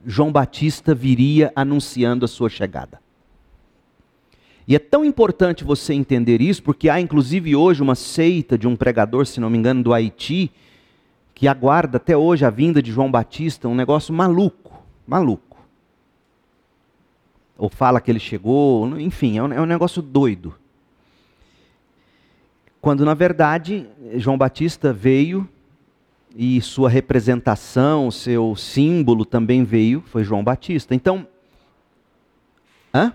João 0.05 0.31
Batista 0.31 0.93
viria 0.93 1.51
anunciando 1.55 2.25
a 2.25 2.27
sua 2.27 2.49
chegada. 2.49 3.01
E 4.67 4.75
é 4.75 4.79
tão 4.79 5.03
importante 5.03 5.63
você 5.63 5.93
entender 5.93 6.41
isso, 6.41 6.63
porque 6.63 6.89
há 6.89 6.99
inclusive 6.99 7.55
hoje 7.55 7.81
uma 7.81 7.95
seita 7.95 8.57
de 8.57 8.67
um 8.67 8.75
pregador, 8.75 9.25
se 9.25 9.39
não 9.39 9.49
me 9.49 9.57
engano, 9.57 9.83
do 9.83 9.93
Haiti, 9.93 10.51
que 11.33 11.47
aguarda 11.47 11.97
até 11.97 12.15
hoje 12.15 12.45
a 12.45 12.49
vinda 12.49 12.81
de 12.81 12.91
João 12.91 13.11
Batista, 13.11 13.67
um 13.67 13.75
negócio 13.75 14.13
maluco, 14.13 14.81
maluco. 15.05 15.57
Ou 17.57 17.69
fala 17.69 17.99
que 17.99 18.09
ele 18.09 18.19
chegou, 18.19 18.97
enfim, 18.99 19.37
é 19.37 19.43
um, 19.43 19.53
é 19.53 19.61
um 19.61 19.65
negócio 19.65 20.01
doido. 20.01 20.55
Quando 22.79 23.05
na 23.05 23.13
verdade 23.13 23.87
João 24.15 24.37
Batista 24.37 24.91
veio 24.93 25.47
e 26.35 26.61
sua 26.61 26.89
representação, 26.89 28.09
seu 28.09 28.55
símbolo 28.55 29.25
também 29.25 29.63
veio, 29.63 30.01
foi 30.07 30.23
João 30.23 30.43
Batista. 30.43 30.95
Então, 30.95 31.27
hã? 32.93 33.13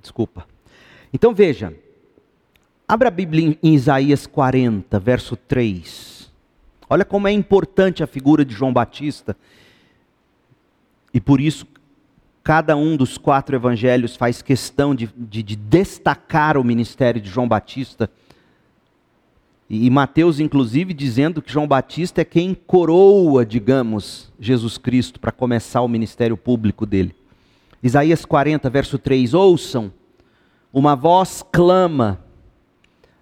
Desculpa. 0.00 0.46
Então 1.12 1.34
veja, 1.34 1.74
abra 2.86 3.08
a 3.08 3.10
Bíblia 3.10 3.58
em 3.62 3.74
Isaías 3.74 4.26
40, 4.26 4.98
verso 4.98 5.36
3. 5.36 6.30
Olha 6.88 7.04
como 7.04 7.28
é 7.28 7.32
importante 7.32 8.02
a 8.02 8.06
figura 8.06 8.44
de 8.44 8.54
João 8.54 8.72
Batista. 8.72 9.36
E 11.12 11.20
por 11.20 11.40
isso 11.40 11.66
Cada 12.42 12.76
um 12.76 12.96
dos 12.96 13.16
quatro 13.16 13.54
evangelhos 13.54 14.16
faz 14.16 14.42
questão 14.42 14.94
de, 14.94 15.08
de, 15.16 15.42
de 15.44 15.54
destacar 15.54 16.56
o 16.56 16.64
ministério 16.64 17.20
de 17.20 17.30
João 17.30 17.46
Batista. 17.46 18.10
E, 19.74 19.88
Mateus, 19.88 20.38
inclusive, 20.38 20.92
dizendo 20.92 21.40
que 21.40 21.50
João 21.50 21.66
Batista 21.66 22.20
é 22.20 22.26
quem 22.26 22.52
coroa, 22.52 23.46
digamos, 23.46 24.30
Jesus 24.38 24.76
Cristo 24.76 25.18
para 25.18 25.32
começar 25.32 25.80
o 25.80 25.88
ministério 25.88 26.36
público 26.36 26.84
dele. 26.84 27.16
Isaías 27.82 28.26
40, 28.26 28.68
verso 28.68 28.98
3: 28.98 29.32
Ouçam, 29.32 29.90
uma 30.70 30.94
voz 30.94 31.42
clama, 31.50 32.22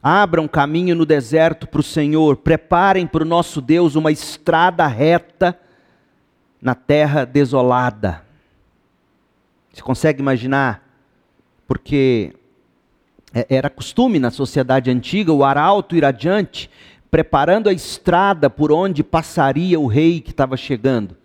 abram 0.03 0.49
caminho 0.49 0.97
no 0.97 1.07
deserto 1.07 1.69
para 1.69 1.79
o 1.79 1.85
Senhor, 1.85 2.39
preparem 2.39 3.07
para 3.07 3.23
o 3.23 3.29
nosso 3.29 3.61
Deus 3.61 3.95
uma 3.95 4.11
estrada 4.11 4.89
reta 4.89 5.57
na 6.61 6.75
terra 6.75 7.25
desolada. 7.25 8.25
Você 9.73 9.83
consegue 9.83 10.21
imaginar? 10.21 10.85
Porque 11.69 12.35
era 13.33 13.71
costume 13.71 14.19
na 14.19 14.31
sociedade 14.31 14.91
antiga 14.91 15.33
o 15.33 15.45
arauto 15.45 15.97
ir 15.97 16.05
adiante, 16.05 16.69
preparando 17.11 17.69
a 17.69 17.73
estrada 17.73 18.51
por 18.51 18.73
onde 18.73 19.03
passaria 19.03 19.79
o 19.79 19.87
rei 19.87 20.21
que 20.21 20.31
estava 20.31 20.57
chegando. 20.57 21.17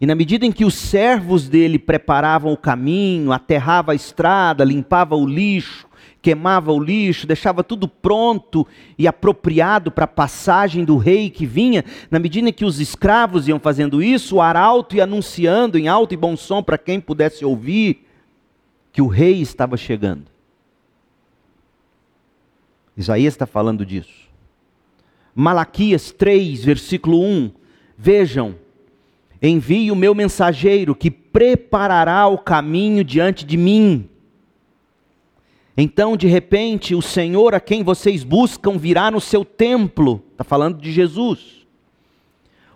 E 0.00 0.06
na 0.06 0.14
medida 0.14 0.44
em 0.44 0.52
que 0.52 0.64
os 0.64 0.74
servos 0.74 1.48
dele 1.48 1.78
preparavam 1.78 2.52
o 2.52 2.56
caminho, 2.56 3.32
aterrava 3.32 3.92
a 3.92 3.94
estrada, 3.94 4.64
limpava 4.64 5.14
o 5.16 5.26
lixo, 5.26 5.86
queimava 6.20 6.72
o 6.72 6.82
lixo, 6.82 7.26
deixava 7.26 7.62
tudo 7.62 7.86
pronto 7.86 8.66
e 8.98 9.06
apropriado 9.06 9.90
para 9.90 10.04
a 10.04 10.08
passagem 10.08 10.84
do 10.84 10.96
rei 10.96 11.30
que 11.30 11.46
vinha, 11.46 11.84
na 12.10 12.18
medida 12.18 12.48
em 12.48 12.52
que 12.52 12.64
os 12.64 12.80
escravos 12.80 13.46
iam 13.46 13.60
fazendo 13.60 14.02
isso, 14.02 14.36
o 14.36 14.42
arauto 14.42 14.96
ia 14.96 15.04
anunciando 15.04 15.78
em 15.78 15.86
alto 15.86 16.14
e 16.14 16.16
bom 16.16 16.36
som 16.36 16.62
para 16.62 16.78
quem 16.78 17.00
pudesse 17.00 17.44
ouvir 17.44 18.06
que 18.92 19.00
o 19.00 19.06
rei 19.06 19.40
estava 19.40 19.76
chegando. 19.76 20.33
Isaías 22.96 23.34
está 23.34 23.46
falando 23.46 23.84
disso. 23.84 24.28
Malaquias 25.34 26.12
3, 26.12 26.64
versículo 26.64 27.20
1. 27.22 27.50
Vejam, 27.98 28.54
envie 29.42 29.90
o 29.90 29.96
meu 29.96 30.14
mensageiro 30.14 30.94
que 30.94 31.10
preparará 31.10 32.26
o 32.28 32.38
caminho 32.38 33.02
diante 33.02 33.44
de 33.44 33.56
mim. 33.56 34.08
Então, 35.76 36.16
de 36.16 36.28
repente, 36.28 36.94
o 36.94 37.02
Senhor 37.02 37.52
a 37.54 37.60
quem 37.60 37.82
vocês 37.82 38.22
buscam 38.22 38.78
virá 38.78 39.10
no 39.10 39.20
seu 39.20 39.44
templo. 39.44 40.22
Está 40.30 40.44
falando 40.44 40.80
de 40.80 40.92
Jesus. 40.92 41.66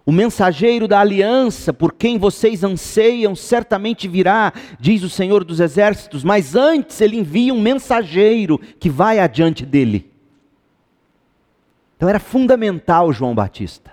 O 0.04 0.10
mensageiro 0.10 0.88
da 0.88 1.00
aliança, 1.00 1.72
por 1.72 1.92
quem 1.92 2.18
vocês 2.18 2.64
anseiam, 2.64 3.36
certamente 3.36 4.08
virá, 4.08 4.52
diz 4.80 5.02
o 5.02 5.10
Senhor 5.10 5.44
dos 5.44 5.60
Exércitos, 5.60 6.24
mas 6.24 6.56
antes 6.56 7.00
ele 7.00 7.18
envia 7.18 7.52
um 7.52 7.60
mensageiro 7.60 8.58
que 8.80 8.88
vai 8.88 9.20
adiante 9.20 9.66
dele. 9.66 10.07
Então 11.98 12.08
era 12.08 12.20
fundamental 12.20 13.12
João 13.12 13.34
Batista. 13.34 13.90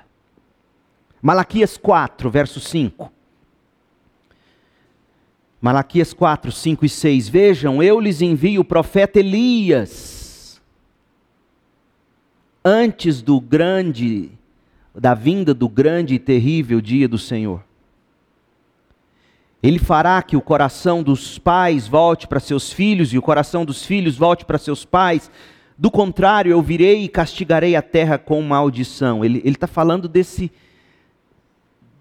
Malaquias 1.19 1.75
4, 1.75 2.29
verso 2.29 2.59
5. 2.59 3.11
Malaquias 5.59 6.13
4, 6.13 6.51
5 6.51 6.85
e 6.85 6.89
6. 6.89 7.27
Vejam, 7.27 7.81
eu 7.81 7.99
lhes 7.99 8.21
envio 8.21 8.61
o 8.61 8.63
profeta 8.63 9.17
Elias. 9.17 10.61
Antes 12.63 13.23
do 13.23 13.41
grande, 13.41 14.29
da 14.93 15.15
vinda 15.15 15.51
do 15.51 15.67
grande 15.67 16.13
e 16.13 16.19
terrível 16.19 16.79
dia 16.79 17.07
do 17.07 17.17
Senhor. 17.17 17.63
Ele 19.63 19.79
fará 19.79 20.21
que 20.21 20.37
o 20.37 20.41
coração 20.41 21.01
dos 21.01 21.39
pais 21.39 21.87
volte 21.87 22.27
para 22.27 22.39
seus 22.39 22.71
filhos 22.71 23.11
e 23.11 23.17
o 23.17 23.21
coração 23.23 23.65
dos 23.65 23.83
filhos 23.83 24.15
volte 24.15 24.45
para 24.45 24.59
seus 24.59 24.85
pais. 24.85 25.31
Do 25.77 25.91
contrário, 25.91 26.51
eu 26.51 26.61
virei 26.61 27.03
e 27.03 27.09
castigarei 27.09 27.75
a 27.75 27.81
terra 27.81 28.17
com 28.17 28.41
maldição. 28.41 29.25
Ele 29.25 29.41
está 29.45 29.67
falando 29.67 30.07
desse 30.07 30.51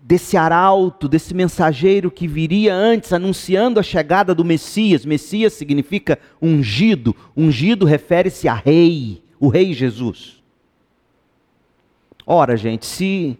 desse 0.07 0.37
arauto, 0.37 1.09
desse 1.09 1.33
mensageiro 1.33 2.11
que 2.11 2.29
viria 2.29 2.75
antes 2.75 3.11
anunciando 3.11 3.81
a 3.81 3.83
chegada 3.83 4.35
do 4.35 4.45
Messias. 4.45 5.07
Messias 5.07 5.55
significa 5.55 6.19
ungido. 6.43 7.17
Ungido 7.35 7.87
refere-se 7.87 8.47
a 8.47 8.53
rei, 8.53 9.23
o 9.41 9.49
rei 9.49 9.73
Jesus. 9.73 10.43
Ora, 12.27 12.55
gente, 12.57 12.85
se 12.85 13.39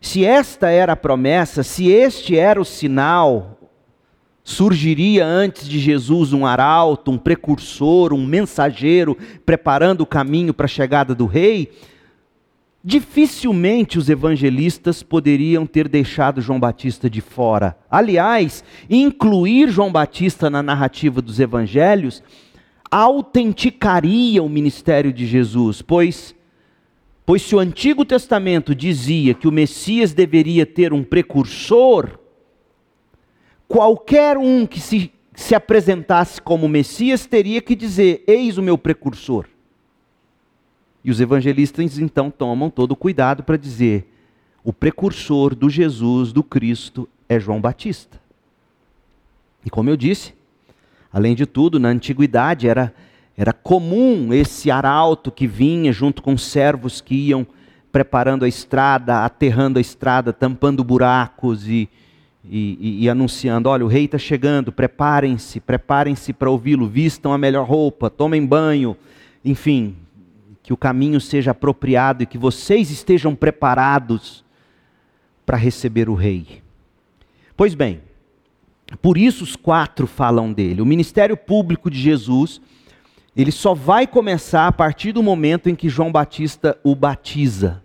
se 0.00 0.24
esta 0.24 0.70
era 0.70 0.92
a 0.92 0.96
promessa, 0.96 1.64
se 1.64 1.88
este 1.88 2.38
era 2.38 2.60
o 2.60 2.64
sinal, 2.64 3.58
surgiria 4.46 5.26
antes 5.26 5.68
de 5.68 5.80
Jesus 5.80 6.32
um 6.32 6.46
arauto, 6.46 7.10
um 7.10 7.18
precursor, 7.18 8.12
um 8.12 8.24
mensageiro 8.24 9.18
preparando 9.44 10.02
o 10.02 10.06
caminho 10.06 10.54
para 10.54 10.66
a 10.66 10.68
chegada 10.68 11.16
do 11.16 11.26
rei, 11.26 11.72
dificilmente 12.82 13.98
os 13.98 14.08
evangelistas 14.08 15.02
poderiam 15.02 15.66
ter 15.66 15.88
deixado 15.88 16.40
João 16.40 16.60
Batista 16.60 17.10
de 17.10 17.20
fora. 17.20 17.76
Aliás, 17.90 18.62
incluir 18.88 19.68
João 19.68 19.90
Batista 19.90 20.48
na 20.48 20.62
narrativa 20.62 21.20
dos 21.20 21.40
evangelhos 21.40 22.22
autenticaria 22.88 24.40
o 24.40 24.48
ministério 24.48 25.12
de 25.12 25.26
Jesus, 25.26 25.82
pois 25.82 26.36
pois 27.26 27.42
se 27.42 27.56
o 27.56 27.58
Antigo 27.58 28.04
Testamento 28.04 28.72
dizia 28.72 29.34
que 29.34 29.48
o 29.48 29.52
Messias 29.52 30.14
deveria 30.14 30.64
ter 30.64 30.92
um 30.92 31.02
precursor, 31.02 32.20
qualquer 33.68 34.36
um 34.36 34.66
que 34.66 34.80
se, 34.80 35.12
se 35.34 35.54
apresentasse 35.54 36.40
como 36.40 36.68
Messias 36.68 37.26
teria 37.26 37.60
que 37.60 37.74
dizer: 37.74 38.24
Eis 38.26 38.58
o 38.58 38.62
meu 38.62 38.76
precursor. 38.78 39.46
E 41.04 41.10
os 41.10 41.20
evangelistas 41.20 41.98
então 41.98 42.30
tomam 42.30 42.68
todo 42.68 42.92
o 42.92 42.96
cuidado 42.96 43.42
para 43.42 43.56
dizer: 43.56 44.12
o 44.64 44.72
precursor 44.72 45.54
do 45.54 45.70
Jesus, 45.70 46.32
do 46.32 46.42
Cristo, 46.42 47.08
é 47.28 47.38
João 47.38 47.60
Batista. 47.60 48.20
E 49.64 49.70
como 49.70 49.90
eu 49.90 49.96
disse, 49.96 50.34
além 51.12 51.34
de 51.34 51.46
tudo, 51.46 51.78
na 51.78 51.88
antiguidade 51.88 52.68
era, 52.68 52.92
era 53.36 53.52
comum 53.52 54.32
esse 54.32 54.70
arauto 54.70 55.30
que 55.30 55.46
vinha 55.46 55.92
junto 55.92 56.22
com 56.22 56.36
servos 56.36 57.00
que 57.00 57.14
iam 57.14 57.46
preparando 57.92 58.44
a 58.44 58.48
estrada, 58.48 59.24
aterrando 59.24 59.78
a 59.78 59.80
estrada, 59.80 60.32
tampando 60.32 60.84
buracos 60.84 61.68
e, 61.68 61.88
e, 62.50 62.78
e, 62.80 63.04
e 63.04 63.08
anunciando: 63.08 63.68
olha, 63.68 63.84
o 63.84 63.88
rei 63.88 64.04
está 64.04 64.18
chegando, 64.18 64.72
preparem-se, 64.72 65.60
preparem-se 65.60 66.32
para 66.32 66.50
ouvi-lo, 66.50 66.86
vistam 66.86 67.32
a 67.32 67.38
melhor 67.38 67.66
roupa, 67.66 68.10
tomem 68.10 68.44
banho, 68.44 68.96
enfim, 69.44 69.96
que 70.62 70.72
o 70.72 70.76
caminho 70.76 71.20
seja 71.20 71.52
apropriado 71.52 72.22
e 72.22 72.26
que 72.26 72.38
vocês 72.38 72.90
estejam 72.90 73.34
preparados 73.34 74.44
para 75.44 75.56
receber 75.56 76.08
o 76.08 76.14
rei. 76.14 76.62
Pois 77.56 77.74
bem, 77.74 78.00
por 79.00 79.16
isso 79.16 79.44
os 79.44 79.56
quatro 79.56 80.06
falam 80.06 80.52
dele. 80.52 80.82
O 80.82 80.86
ministério 80.86 81.36
público 81.36 81.90
de 81.90 81.98
Jesus, 81.98 82.60
ele 83.36 83.52
só 83.52 83.74
vai 83.74 84.06
começar 84.06 84.66
a 84.66 84.72
partir 84.72 85.12
do 85.12 85.22
momento 85.22 85.68
em 85.68 85.74
que 85.74 85.88
João 85.88 86.12
Batista 86.12 86.78
o 86.82 86.94
batiza. 86.94 87.82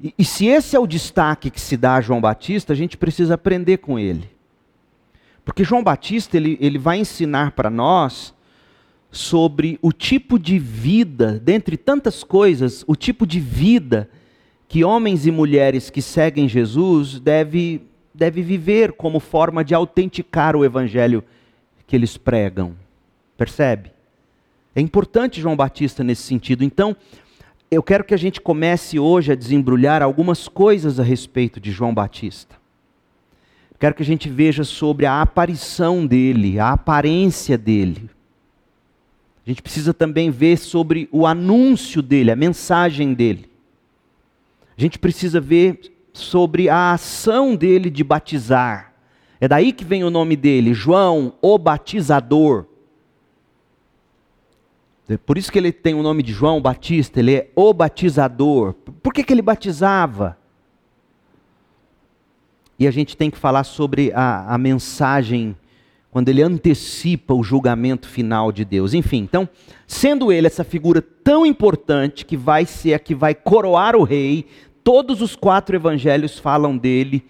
E, 0.00 0.14
e 0.18 0.24
se 0.24 0.46
esse 0.46 0.76
é 0.76 0.78
o 0.78 0.86
destaque 0.86 1.50
que 1.50 1.60
se 1.60 1.76
dá 1.76 1.96
a 1.96 2.00
João 2.00 2.20
Batista, 2.20 2.72
a 2.72 2.76
gente 2.76 2.96
precisa 2.96 3.34
aprender 3.34 3.78
com 3.78 3.98
ele. 3.98 4.30
Porque 5.44 5.64
João 5.64 5.82
Batista, 5.82 6.36
ele, 6.36 6.56
ele 6.60 6.78
vai 6.78 6.98
ensinar 6.98 7.52
para 7.52 7.68
nós 7.68 8.34
sobre 9.10 9.78
o 9.80 9.92
tipo 9.92 10.38
de 10.38 10.58
vida, 10.58 11.38
dentre 11.38 11.76
tantas 11.76 12.24
coisas, 12.24 12.84
o 12.86 12.96
tipo 12.96 13.26
de 13.26 13.38
vida 13.38 14.08
que 14.66 14.82
homens 14.82 15.26
e 15.26 15.30
mulheres 15.30 15.90
que 15.90 16.02
seguem 16.02 16.48
Jesus 16.48 17.20
deve, 17.20 17.82
deve 18.12 18.42
viver 18.42 18.92
como 18.92 19.20
forma 19.20 19.64
de 19.64 19.74
autenticar 19.74 20.56
o 20.56 20.64
evangelho 20.64 21.22
que 21.86 21.94
eles 21.94 22.16
pregam. 22.16 22.74
Percebe? 23.36 23.92
É 24.74 24.80
importante 24.80 25.40
João 25.40 25.54
Batista 25.54 26.02
nesse 26.02 26.22
sentido. 26.22 26.64
Então, 26.64 26.96
eu 27.70 27.82
quero 27.82 28.04
que 28.04 28.14
a 28.14 28.18
gente 28.18 28.40
comece 28.40 28.98
hoje 28.98 29.32
a 29.32 29.34
desembrulhar 29.34 30.02
algumas 30.02 30.48
coisas 30.48 31.00
a 31.00 31.02
respeito 31.02 31.58
de 31.60 31.72
João 31.72 31.94
Batista. 31.94 32.56
Quero 33.78 33.94
que 33.94 34.02
a 34.02 34.06
gente 34.06 34.28
veja 34.28 34.64
sobre 34.64 35.04
a 35.06 35.20
aparição 35.20 36.06
dele, 36.06 36.58
a 36.58 36.72
aparência 36.72 37.58
dele, 37.58 38.08
a 39.46 39.50
gente 39.50 39.60
precisa 39.60 39.92
também 39.92 40.30
ver 40.30 40.56
sobre 40.56 41.06
o 41.12 41.26
anúncio 41.26 42.00
dele, 42.00 42.30
a 42.30 42.36
mensagem 42.36 43.12
dele. 43.12 43.50
A 44.76 44.80
gente 44.80 44.98
precisa 44.98 45.38
ver 45.38 45.92
sobre 46.14 46.68
a 46.70 46.92
ação 46.92 47.54
dele 47.54 47.90
de 47.90 48.02
batizar. 48.02 48.94
É 49.38 49.46
daí 49.46 49.70
que 49.72 49.84
vem 49.84 50.02
o 50.02 50.08
nome 50.08 50.34
dele, 50.34 50.72
João, 50.72 51.34
o 51.42 51.58
batizador. 51.58 52.64
É 55.08 55.16
por 55.18 55.36
isso 55.36 55.52
que 55.52 55.58
ele 55.58 55.70
tem 55.70 55.94
o 55.94 56.02
nome 56.02 56.22
de 56.22 56.32
João 56.32 56.60
Batista, 56.60 57.20
ele 57.20 57.34
é 57.34 57.50
o 57.54 57.74
batizador. 57.74 58.72
Por 59.02 59.12
que, 59.12 59.22
que 59.22 59.32
ele 59.32 59.42
batizava? 59.42 60.38
E 62.78 62.86
a 62.86 62.90
gente 62.90 63.16
tem 63.16 63.30
que 63.30 63.38
falar 63.38 63.64
sobre 63.64 64.12
a, 64.14 64.54
a 64.54 64.58
mensagem 64.58 65.54
quando 66.10 66.28
ele 66.28 66.42
antecipa 66.42 67.34
o 67.34 67.42
julgamento 67.42 68.08
final 68.08 68.50
de 68.50 68.64
Deus. 68.64 68.94
Enfim, 68.94 69.18
então, 69.18 69.48
sendo 69.86 70.32
ele 70.32 70.46
essa 70.46 70.64
figura 70.64 71.02
tão 71.02 71.44
importante 71.44 72.24
que 72.24 72.36
vai 72.36 72.64
ser 72.64 72.94
a 72.94 72.98
que 72.98 73.14
vai 73.14 73.34
coroar 73.34 73.96
o 73.96 74.04
rei, 74.04 74.46
todos 74.82 75.20
os 75.20 75.36
quatro 75.36 75.76
evangelhos 75.76 76.38
falam 76.38 76.76
dele. 76.76 77.24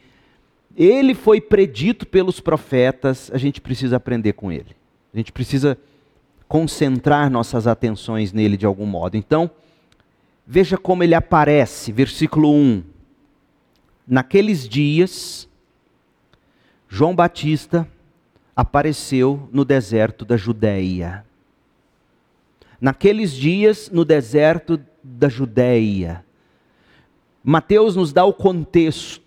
Ele 0.76 1.14
foi 1.14 1.40
predito 1.40 2.06
pelos 2.06 2.40
profetas, 2.40 3.30
a 3.32 3.38
gente 3.38 3.60
precisa 3.60 3.96
aprender 3.96 4.34
com 4.34 4.52
ele. 4.52 4.76
A 5.12 5.16
gente 5.16 5.32
precisa 5.32 5.78
concentrar 6.48 7.30
nossas 7.30 7.66
atenções 7.66 8.33
nele 8.33 8.57
de 8.57 8.66
algum 8.66 8.87
modo. 8.87 9.16
Então, 9.16 9.50
veja 10.46 10.76
como 10.76 11.02
ele 11.02 11.14
aparece, 11.14 11.90
versículo 11.92 12.52
1. 12.52 12.83
Naqueles 14.07 14.68
dias, 14.68 15.48
João 16.88 17.14
Batista 17.14 17.88
apareceu 18.54 19.48
no 19.52 19.64
deserto 19.64 20.24
da 20.24 20.37
Judéia. 20.37 21.24
Naqueles 22.80 23.33
dias, 23.33 23.90
no 23.90 24.04
deserto 24.04 24.78
da 25.02 25.28
Judéia. 25.28 26.24
Mateus 27.42 27.96
nos 27.96 28.12
dá 28.12 28.24
o 28.24 28.33
contexto. 28.33 29.23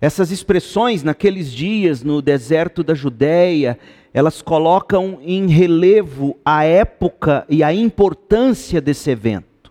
Essas 0.00 0.30
expressões, 0.30 1.02
naqueles 1.02 1.52
dias, 1.52 2.02
no 2.02 2.22
deserto 2.22 2.82
da 2.82 2.94
Judéia, 2.94 3.78
elas 4.14 4.40
colocam 4.40 5.18
em 5.22 5.46
relevo 5.46 6.38
a 6.44 6.64
época 6.64 7.44
e 7.48 7.62
a 7.62 7.72
importância 7.72 8.80
desse 8.80 9.10
evento. 9.10 9.70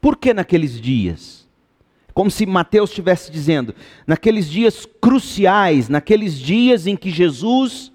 Por 0.00 0.16
que 0.16 0.34
naqueles 0.34 0.80
dias? 0.80 1.48
Como 2.12 2.30
se 2.30 2.44
Mateus 2.44 2.90
estivesse 2.90 3.30
dizendo, 3.30 3.74
naqueles 4.06 4.50
dias 4.50 4.86
cruciais, 5.00 5.88
naqueles 5.88 6.36
dias 6.36 6.86
em 6.86 6.96
que 6.96 7.10
Jesus 7.10 7.92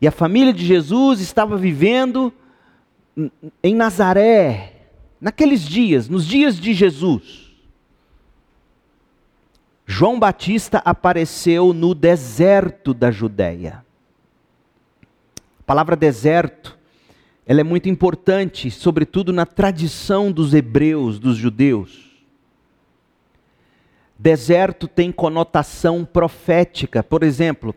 e 0.00 0.06
a 0.06 0.12
família 0.12 0.52
de 0.52 0.64
Jesus 0.64 1.20
estava 1.20 1.56
vivendo 1.56 2.32
em 3.62 3.74
Nazaré, 3.74 4.74
naqueles 5.20 5.62
dias, 5.62 6.08
nos 6.08 6.24
dias 6.24 6.58
de 6.58 6.72
Jesus. 6.72 7.47
João 9.90 10.20
Batista 10.20 10.82
apareceu 10.84 11.72
no 11.72 11.94
deserto 11.94 12.92
da 12.92 13.10
Judéia. 13.10 13.82
A 15.60 15.62
palavra 15.64 15.96
deserto, 15.96 16.78
ela 17.46 17.62
é 17.62 17.64
muito 17.64 17.88
importante, 17.88 18.70
sobretudo 18.70 19.32
na 19.32 19.46
tradição 19.46 20.30
dos 20.30 20.52
hebreus, 20.52 21.18
dos 21.18 21.38
judeus. 21.38 22.18
Deserto 24.18 24.86
tem 24.86 25.10
conotação 25.10 26.04
profética. 26.04 27.02
Por 27.02 27.22
exemplo, 27.22 27.74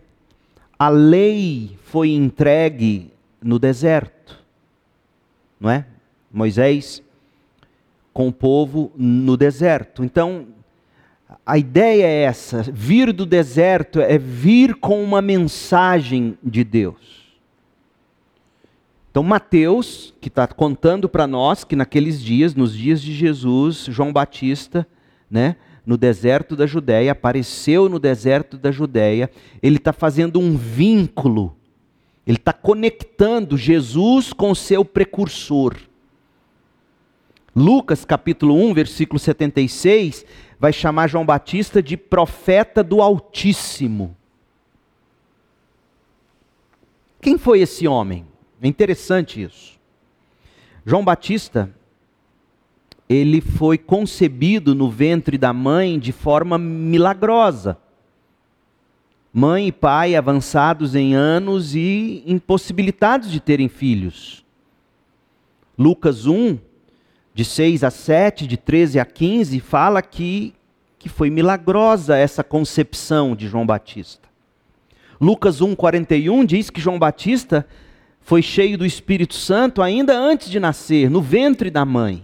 a 0.77 0.89
lei 0.89 1.79
foi 1.85 2.09
entregue 2.09 3.09
no 3.41 3.57
deserto, 3.57 4.37
não 5.57 5.69
é? 5.69 5.85
Moisés 6.29 7.01
com 8.11 8.27
o 8.27 8.33
povo 8.33 8.91
no 8.97 9.37
deserto. 9.37 10.03
Então, 10.03 10.47
a 11.45 11.57
ideia 11.57 12.05
é 12.05 12.23
essa: 12.23 12.63
vir 12.63 13.11
do 13.11 13.25
deserto 13.25 13.99
é 13.99 14.17
vir 14.17 14.75
com 14.75 15.03
uma 15.03 15.21
mensagem 15.21 16.37
de 16.43 16.63
Deus. 16.63 17.21
Então, 19.09 19.23
Mateus, 19.23 20.13
que 20.21 20.29
está 20.29 20.47
contando 20.47 21.09
para 21.09 21.27
nós 21.27 21.65
que 21.65 21.75
naqueles 21.75 22.21
dias, 22.21 22.55
nos 22.55 22.75
dias 22.75 23.01
de 23.01 23.13
Jesus, 23.13 23.85
João 23.89 24.13
Batista, 24.13 24.87
né? 25.29 25.57
no 25.85 25.97
deserto 25.97 26.55
da 26.55 26.65
Judéia, 26.65 27.11
apareceu 27.11 27.89
no 27.89 27.99
deserto 27.99 28.57
da 28.57 28.71
Judéia, 28.71 29.29
ele 29.61 29.77
está 29.77 29.91
fazendo 29.91 30.39
um 30.39 30.55
vínculo, 30.55 31.57
ele 32.25 32.37
está 32.37 32.53
conectando 32.53 33.57
Jesus 33.57 34.31
com 34.31 34.53
seu 34.55 34.85
precursor. 34.85 35.75
Lucas 37.53 38.05
capítulo 38.05 38.55
1, 38.55 38.73
versículo 38.73 39.19
76, 39.19 40.25
vai 40.61 40.71
chamar 40.71 41.07
João 41.07 41.25
Batista 41.25 41.81
de 41.81 41.97
profeta 41.97 42.83
do 42.83 43.01
Altíssimo. 43.01 44.15
Quem 47.19 47.35
foi 47.35 47.61
esse 47.61 47.87
homem? 47.87 48.27
É 48.61 48.67
interessante 48.67 49.41
isso. 49.41 49.79
João 50.85 51.03
Batista, 51.03 51.73
ele 53.09 53.41
foi 53.41 53.75
concebido 53.75 54.75
no 54.75 54.87
ventre 54.87 55.35
da 55.35 55.51
mãe 55.51 55.97
de 55.97 56.11
forma 56.11 56.59
milagrosa. 56.59 57.75
Mãe 59.33 59.69
e 59.69 59.71
pai 59.71 60.15
avançados 60.15 60.93
em 60.93 61.15
anos 61.15 61.73
e 61.73 62.21
impossibilitados 62.27 63.31
de 63.31 63.39
terem 63.39 63.67
filhos. 63.67 64.45
Lucas 65.75 66.27
1, 66.27 66.59
de 67.33 67.45
6 67.45 67.83
a 67.83 67.89
7, 67.89 68.45
de 68.45 68.57
13 68.57 68.99
a 68.99 69.05
15, 69.05 69.59
fala 69.59 70.01
que, 70.01 70.53
que 70.99 71.07
foi 71.07 71.29
milagrosa 71.29 72.17
essa 72.17 72.43
concepção 72.43 73.35
de 73.35 73.47
João 73.47 73.65
Batista. 73.65 74.29
Lucas 75.19 75.61
1, 75.61 75.75
41 75.75 76.43
diz 76.45 76.69
que 76.69 76.81
João 76.81 76.97
Batista 76.97 77.65
foi 78.19 78.41
cheio 78.41 78.77
do 78.77 78.85
Espírito 78.85 79.35
Santo 79.35 79.81
ainda 79.81 80.17
antes 80.17 80.49
de 80.49 80.59
nascer, 80.59 81.09
no 81.09 81.21
ventre 81.21 81.69
da 81.69 81.85
mãe. 81.85 82.23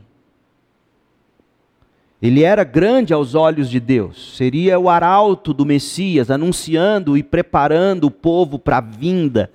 Ele 2.20 2.44
era 2.44 2.64
grande 2.64 3.14
aos 3.14 3.36
olhos 3.36 3.70
de 3.70 3.80
Deus, 3.80 4.36
seria 4.36 4.80
o 4.80 4.90
arauto 4.90 5.54
do 5.54 5.66
Messias, 5.66 6.32
anunciando 6.32 7.16
e 7.16 7.22
preparando 7.22 8.06
o 8.06 8.12
povo 8.12 8.58
para 8.58 8.78
a 8.78 8.82
vinda. 8.82 9.52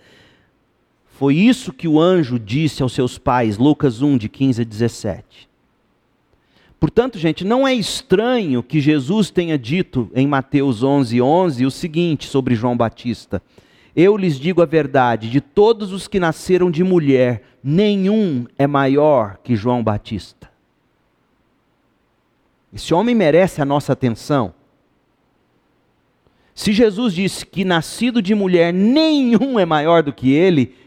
Foi 1.23 1.37
isso 1.37 1.73
que 1.73 1.87
o 1.87 2.01
anjo 2.01 2.37
disse 2.37 2.83
aos 2.83 2.93
seus 2.93 3.17
pais, 3.17 3.57
Lucas 3.57 4.03
1, 4.03 4.19
de 4.19 4.29
15 4.29 4.63
a 4.63 4.65
17. 4.65 5.49
Portanto, 6.81 7.17
gente, 7.17 7.45
não 7.45 7.65
é 7.65 7.73
estranho 7.73 8.61
que 8.61 8.81
Jesus 8.81 9.31
tenha 9.31 9.57
dito 9.57 10.11
em 10.17 10.27
Mateus 10.27 10.83
11, 10.83 11.23
11 11.23 11.65
o 11.65 11.71
seguinte 11.71 12.27
sobre 12.27 12.57
João 12.57 12.77
Batista: 12.77 13.41
Eu 13.95 14.17
lhes 14.17 14.37
digo 14.37 14.63
a 14.63 14.67
verdade, 14.67 15.31
de 15.31 15.41
todos 15.41 15.93
os 15.93 16.09
que 16.09 16.19
nasceram 16.19 16.73
de 16.73 16.83
mulher, 16.83 17.45
nenhum 17.63 18.45
é 18.59 18.67
maior 18.67 19.39
que 19.45 19.55
João 19.55 19.81
Batista. 19.81 20.51
Esse 22.75 22.93
homem 22.93 23.15
merece 23.15 23.63
a 23.63 23.65
nossa 23.65 23.93
atenção. 23.93 24.53
Se 26.53 26.73
Jesus 26.73 27.15
disse 27.15 27.47
que 27.47 27.65
nascido 27.65 28.21
de 28.21 28.35
mulher 28.35 28.73
nenhum 28.73 29.57
é 29.57 29.65
maior 29.65 30.03
do 30.03 30.13
que 30.13 30.33
ele, 30.33 30.82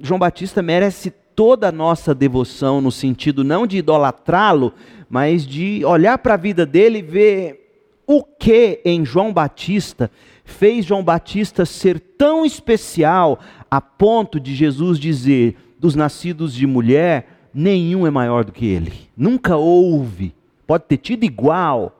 João 0.00 0.18
Batista 0.18 0.62
merece 0.62 1.10
toda 1.10 1.68
a 1.68 1.72
nossa 1.72 2.14
devoção, 2.14 2.80
no 2.80 2.90
sentido 2.90 3.44
não 3.44 3.66
de 3.66 3.78
idolatrá-lo, 3.78 4.72
mas 5.08 5.46
de 5.46 5.84
olhar 5.84 6.18
para 6.18 6.34
a 6.34 6.38
vida 6.38 6.66
dele 6.66 6.98
e 6.98 7.02
ver 7.02 7.90
o 8.06 8.22
que 8.22 8.80
em 8.84 9.04
João 9.04 9.32
Batista 9.32 10.10
fez 10.44 10.84
João 10.84 11.04
Batista 11.04 11.66
ser 11.66 12.00
tão 12.00 12.44
especial 12.44 13.38
a 13.70 13.80
ponto 13.80 14.40
de 14.40 14.54
Jesus 14.54 14.98
dizer: 14.98 15.56
dos 15.78 15.94
nascidos 15.94 16.54
de 16.54 16.66
mulher, 16.66 17.50
nenhum 17.52 18.06
é 18.06 18.10
maior 18.10 18.44
do 18.44 18.52
que 18.52 18.66
ele. 18.66 19.08
Nunca 19.16 19.56
houve 19.56 20.34
Pode 20.68 20.84
ter 20.84 20.98
tido 20.98 21.24
igual, 21.24 21.98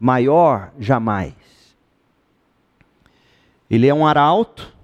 maior, 0.00 0.72
jamais. 0.76 1.34
Ele 3.70 3.86
é 3.86 3.94
um 3.94 4.04
arauto, 4.04 4.74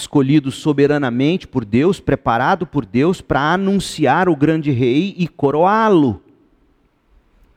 escolhido 0.00 0.50
soberanamente 0.50 1.46
por 1.46 1.64
Deus, 1.64 2.00
preparado 2.00 2.66
por 2.66 2.86
Deus 2.86 3.20
para 3.20 3.52
anunciar 3.52 4.28
o 4.28 4.36
grande 4.36 4.70
rei 4.70 5.14
e 5.18 5.26
coroá-lo. 5.26 6.22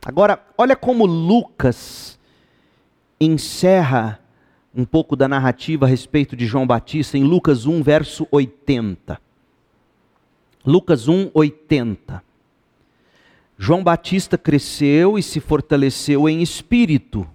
Agora, 0.05 0.43
olha 0.57 0.75
como 0.75 1.05
Lucas 1.05 2.19
encerra 3.19 4.19
um 4.73 4.83
pouco 4.85 5.15
da 5.15 5.27
narrativa 5.27 5.85
a 5.85 5.89
respeito 5.89 6.35
de 6.35 6.45
João 6.45 6.65
Batista 6.65 7.17
em 7.17 7.23
Lucas 7.23 7.65
1, 7.65 7.83
verso 7.83 8.27
80. 8.31 9.21
Lucas 10.65 11.07
1, 11.07 11.29
80. 11.33 12.23
João 13.57 13.83
Batista 13.83 14.37
cresceu 14.37 15.19
e 15.19 15.23
se 15.23 15.39
fortaleceu 15.39 16.27
em 16.27 16.41
espírito. 16.41 17.27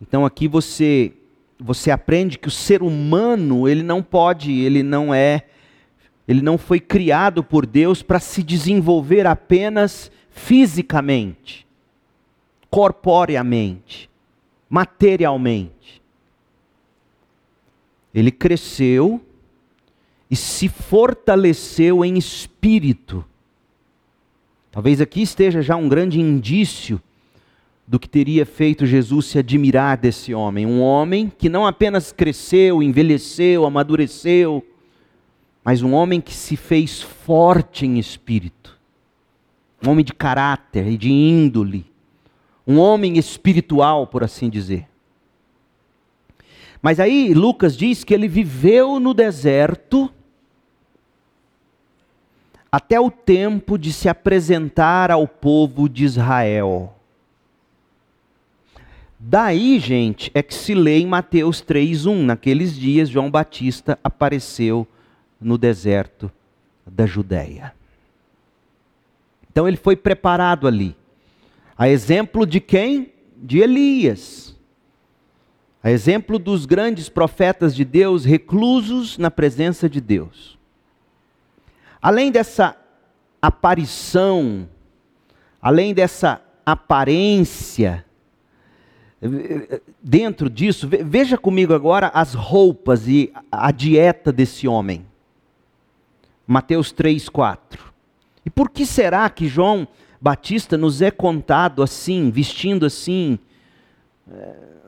Então 0.00 0.24
aqui 0.24 0.46
você 0.46 1.12
você 1.60 1.90
aprende 1.90 2.38
que 2.38 2.48
o 2.48 2.50
ser 2.50 2.82
humano, 2.82 3.68
ele 3.68 3.82
não 3.82 4.02
pode, 4.02 4.50
ele 4.50 4.82
não 4.82 5.12
é, 5.12 5.46
ele 6.26 6.40
não 6.40 6.56
foi 6.56 6.80
criado 6.80 7.44
por 7.44 7.66
Deus 7.66 8.02
para 8.02 8.18
se 8.18 8.42
desenvolver 8.42 9.26
apenas 9.26 10.10
fisicamente, 10.30 11.66
corporeamente, 12.70 14.08
materialmente. 14.68 16.00
Ele 18.14 18.30
cresceu 18.30 19.20
e 20.30 20.36
se 20.36 20.68
fortaleceu 20.68 22.04
em 22.04 22.16
espírito. 22.16 23.24
Talvez 24.70 25.00
aqui 25.00 25.22
esteja 25.22 25.60
já 25.60 25.76
um 25.76 25.88
grande 25.88 26.20
indício 26.20 27.00
do 27.90 27.98
que 27.98 28.08
teria 28.08 28.46
feito 28.46 28.86
Jesus 28.86 29.26
se 29.26 29.36
admirar 29.40 29.96
desse 29.96 30.32
homem. 30.32 30.64
Um 30.64 30.80
homem 30.80 31.30
que 31.36 31.48
não 31.48 31.66
apenas 31.66 32.12
cresceu, 32.12 32.80
envelheceu, 32.80 33.66
amadureceu, 33.66 34.64
mas 35.64 35.82
um 35.82 35.92
homem 35.92 36.20
que 36.20 36.32
se 36.32 36.54
fez 36.54 37.02
forte 37.02 37.84
em 37.84 37.98
espírito. 37.98 38.78
Um 39.84 39.90
homem 39.90 40.04
de 40.04 40.14
caráter 40.14 40.86
e 40.86 40.96
de 40.96 41.10
índole. 41.10 41.84
Um 42.64 42.78
homem 42.78 43.18
espiritual, 43.18 44.06
por 44.06 44.22
assim 44.22 44.48
dizer. 44.48 44.86
Mas 46.80 47.00
aí 47.00 47.34
Lucas 47.34 47.76
diz 47.76 48.04
que 48.04 48.14
ele 48.14 48.28
viveu 48.28 49.00
no 49.00 49.12
deserto 49.12 50.08
até 52.70 53.00
o 53.00 53.10
tempo 53.10 53.76
de 53.76 53.92
se 53.92 54.08
apresentar 54.08 55.10
ao 55.10 55.26
povo 55.26 55.88
de 55.88 56.04
Israel. 56.04 56.94
Daí, 59.22 59.78
gente, 59.78 60.30
é 60.32 60.42
que 60.42 60.54
se 60.54 60.74
lê 60.74 60.98
em 60.98 61.06
Mateus 61.06 61.60
3:1, 61.60 62.24
naqueles 62.24 62.74
dias 62.74 63.10
João 63.10 63.30
Batista 63.30 63.98
apareceu 64.02 64.88
no 65.38 65.58
deserto 65.58 66.32
da 66.86 67.04
Judéia. 67.04 67.74
Então 69.52 69.68
ele 69.68 69.76
foi 69.76 69.94
preparado 69.94 70.66
ali. 70.66 70.96
A 71.76 71.86
exemplo 71.86 72.46
de 72.46 72.60
quem? 72.60 73.12
De 73.36 73.58
Elias. 73.58 74.56
A 75.82 75.90
exemplo 75.90 76.38
dos 76.38 76.64
grandes 76.64 77.10
profetas 77.10 77.74
de 77.74 77.84
Deus 77.84 78.24
reclusos 78.24 79.18
na 79.18 79.30
presença 79.30 79.86
de 79.86 80.00
Deus. 80.00 80.58
Além 82.00 82.32
dessa 82.32 82.74
aparição, 83.42 84.66
além 85.60 85.92
dessa 85.92 86.42
aparência, 86.64 88.04
dentro 90.02 90.48
disso, 90.48 90.88
veja 90.88 91.36
comigo 91.36 91.74
agora 91.74 92.08
as 92.14 92.34
roupas 92.34 93.06
e 93.06 93.32
a 93.50 93.70
dieta 93.70 94.32
desse 94.32 94.66
homem. 94.66 95.04
Mateus 96.46 96.90
3, 96.90 97.28
4. 97.28 97.92
E 98.44 98.50
por 98.50 98.70
que 98.70 98.86
será 98.86 99.28
que 99.28 99.46
João 99.46 99.86
Batista 100.20 100.76
nos 100.76 101.02
é 101.02 101.10
contado 101.10 101.82
assim, 101.82 102.30
vestindo 102.30 102.86
assim? 102.86 103.38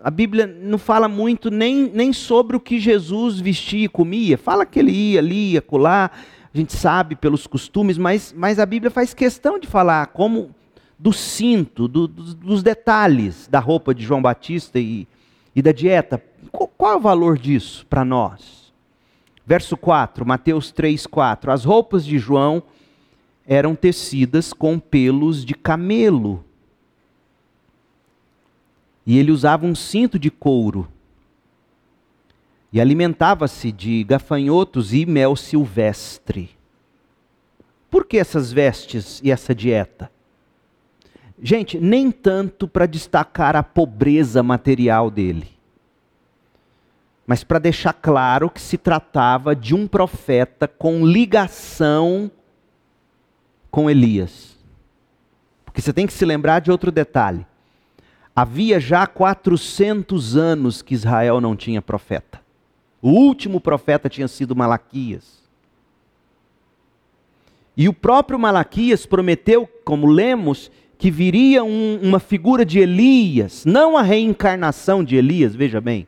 A 0.02 0.10
Bíblia 0.10 0.46
não 0.46 0.78
fala 0.78 1.08
muito 1.08 1.50
nem, 1.50 1.90
nem 1.92 2.12
sobre 2.12 2.56
o 2.56 2.60
que 2.60 2.80
Jesus 2.80 3.38
vestia 3.38 3.84
e 3.84 3.88
comia. 3.88 4.38
Fala 4.38 4.66
que 4.66 4.78
ele 4.78 4.90
ia 4.90 5.18
ali, 5.18 5.52
ia 5.52 5.62
colar 5.62 6.12
a 6.54 6.58
gente 6.58 6.76
sabe 6.76 7.16
pelos 7.16 7.46
costumes, 7.46 7.96
mas, 7.96 8.34
mas 8.36 8.58
a 8.58 8.66
Bíblia 8.66 8.90
faz 8.90 9.14
questão 9.14 9.58
de 9.58 9.66
falar 9.66 10.08
como 10.08 10.54
do 11.02 11.12
cinto, 11.12 11.88
do, 11.88 12.06
do, 12.06 12.32
dos 12.32 12.62
detalhes 12.62 13.48
da 13.48 13.58
roupa 13.58 13.92
de 13.92 14.04
João 14.04 14.22
Batista 14.22 14.78
e, 14.78 15.08
e 15.52 15.60
da 15.60 15.72
dieta. 15.72 16.22
Qual, 16.52 16.68
qual 16.68 16.92
é 16.92 16.96
o 16.96 17.00
valor 17.00 17.36
disso 17.36 17.84
para 17.86 18.04
nós? 18.04 18.72
Verso 19.44 19.76
4, 19.76 20.24
Mateus 20.24 20.70
3, 20.70 21.04
4. 21.08 21.50
As 21.50 21.64
roupas 21.64 22.04
de 22.06 22.20
João 22.20 22.62
eram 23.44 23.74
tecidas 23.74 24.52
com 24.52 24.78
pelos 24.78 25.44
de 25.44 25.54
camelo. 25.54 26.44
E 29.04 29.18
ele 29.18 29.32
usava 29.32 29.66
um 29.66 29.74
cinto 29.74 30.20
de 30.20 30.30
couro 30.30 30.86
e 32.72 32.80
alimentava-se 32.80 33.72
de 33.72 34.04
gafanhotos 34.04 34.94
e 34.94 35.04
mel 35.04 35.34
silvestre. 35.34 36.50
Por 37.90 38.06
que 38.06 38.18
essas 38.18 38.52
vestes 38.52 39.20
e 39.24 39.32
essa 39.32 39.52
dieta? 39.52 40.08
Gente, 41.44 41.80
nem 41.80 42.12
tanto 42.12 42.68
para 42.68 42.86
destacar 42.86 43.56
a 43.56 43.64
pobreza 43.64 44.44
material 44.44 45.10
dele, 45.10 45.48
mas 47.26 47.42
para 47.42 47.58
deixar 47.58 47.92
claro 47.92 48.48
que 48.48 48.60
se 48.60 48.78
tratava 48.78 49.56
de 49.56 49.74
um 49.74 49.88
profeta 49.88 50.68
com 50.68 51.04
ligação 51.04 52.30
com 53.72 53.90
Elias. 53.90 54.56
Porque 55.64 55.80
você 55.80 55.92
tem 55.92 56.06
que 56.06 56.12
se 56.12 56.24
lembrar 56.24 56.60
de 56.60 56.70
outro 56.70 56.92
detalhe. 56.92 57.44
Havia 58.36 58.78
já 58.78 59.04
400 59.04 60.36
anos 60.36 60.80
que 60.80 60.94
Israel 60.94 61.40
não 61.40 61.56
tinha 61.56 61.82
profeta. 61.82 62.40
O 63.00 63.10
último 63.10 63.60
profeta 63.60 64.08
tinha 64.08 64.28
sido 64.28 64.54
Malaquias. 64.54 65.42
E 67.76 67.88
o 67.88 67.92
próprio 67.92 68.38
Malaquias 68.38 69.06
prometeu, 69.06 69.66
como 69.84 70.06
lemos, 70.06 70.70
que 71.02 71.10
viria 71.10 71.64
um, 71.64 71.98
uma 72.00 72.20
figura 72.20 72.64
de 72.64 72.78
Elias, 72.78 73.64
não 73.64 73.96
a 73.96 74.02
reencarnação 74.02 75.02
de 75.02 75.16
Elias, 75.16 75.52
veja 75.52 75.80
bem. 75.80 76.06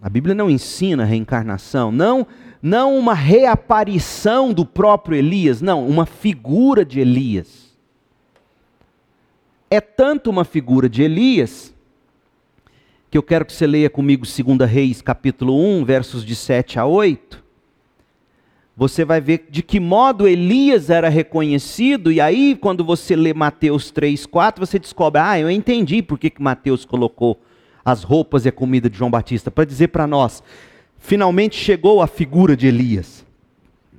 A 0.00 0.08
Bíblia 0.08 0.32
não 0.32 0.48
ensina 0.48 1.04
reencarnação, 1.04 1.90
não, 1.90 2.24
não 2.62 2.96
uma 2.96 3.14
reaparição 3.14 4.52
do 4.52 4.64
próprio 4.64 5.16
Elias, 5.16 5.60
não, 5.60 5.84
uma 5.88 6.06
figura 6.06 6.84
de 6.84 7.00
Elias. 7.00 7.76
É 9.68 9.80
tanto 9.80 10.30
uma 10.30 10.44
figura 10.44 10.88
de 10.88 11.02
Elias 11.02 11.74
que 13.10 13.18
eu 13.18 13.24
quero 13.24 13.44
que 13.44 13.54
você 13.54 13.66
leia 13.66 13.90
comigo 13.90 14.24
2 14.24 14.70
Reis, 14.70 15.02
capítulo 15.02 15.60
1, 15.80 15.84
versos 15.84 16.24
de 16.24 16.36
7 16.36 16.78
a 16.78 16.86
8 16.86 17.47
você 18.78 19.04
vai 19.04 19.20
ver 19.20 19.48
de 19.50 19.60
que 19.60 19.80
modo 19.80 20.28
Elias 20.28 20.88
era 20.88 21.08
reconhecido, 21.08 22.12
e 22.12 22.20
aí, 22.20 22.54
quando 22.54 22.84
você 22.84 23.16
lê 23.16 23.34
Mateus 23.34 23.90
3, 23.90 24.24
4, 24.24 24.64
você 24.64 24.78
descobre: 24.78 25.20
ah, 25.20 25.36
eu 25.36 25.50
entendi 25.50 26.00
por 26.00 26.16
que, 26.16 26.32
Mateus 26.38 26.84
colocou 26.84 27.40
as 27.84 28.04
roupas 28.04 28.44
e 28.44 28.50
a 28.50 28.52
comida 28.52 28.88
de 28.88 28.96
João 28.96 29.10
Batista, 29.10 29.50
para 29.50 29.64
dizer 29.64 29.88
para 29.88 30.06
nós: 30.06 30.44
finalmente 30.96 31.56
chegou 31.56 32.00
a 32.00 32.06
figura 32.06 32.56
de 32.56 32.68
Elias. 32.68 33.26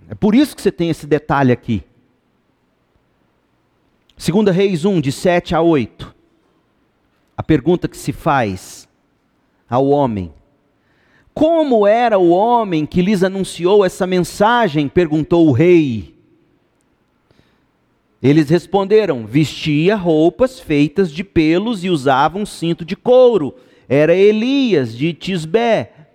É 0.07 0.15
por 0.15 0.33
isso 0.33 0.55
que 0.55 0.61
você 0.61 0.71
tem 0.71 0.89
esse 0.89 1.05
detalhe 1.05 1.51
aqui. 1.51 1.83
2 4.17 4.55
Reis 4.55 4.85
1, 4.85 5.01
de 5.01 5.11
7 5.11 5.55
a 5.55 5.61
8. 5.61 6.15
A 7.35 7.43
pergunta 7.43 7.89
que 7.89 7.97
se 7.97 8.13
faz 8.13 8.87
ao 9.69 9.89
homem: 9.89 10.31
como 11.39 11.87
era 11.87 12.19
o 12.19 12.31
homem 12.31 12.85
que 12.85 13.01
lhes 13.01 13.23
anunciou 13.23 13.85
essa 13.85 14.05
mensagem? 14.05 14.89
perguntou 14.89 15.47
o 15.47 15.53
rei. 15.53 16.13
Eles 18.21 18.49
responderam: 18.49 19.25
vestia 19.25 19.95
roupas 19.95 20.59
feitas 20.59 21.09
de 21.09 21.23
pelos 21.23 21.85
e 21.85 21.89
usava 21.89 22.37
um 22.37 22.45
cinto 22.45 22.83
de 22.83 22.93
couro. 22.93 23.55
Era 23.87 24.13
Elias 24.13 24.93
de 24.93 25.13
Tisbé, 25.13 26.09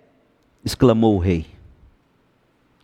exclamou 0.63 1.15
o 1.15 1.19
rei. 1.19 1.47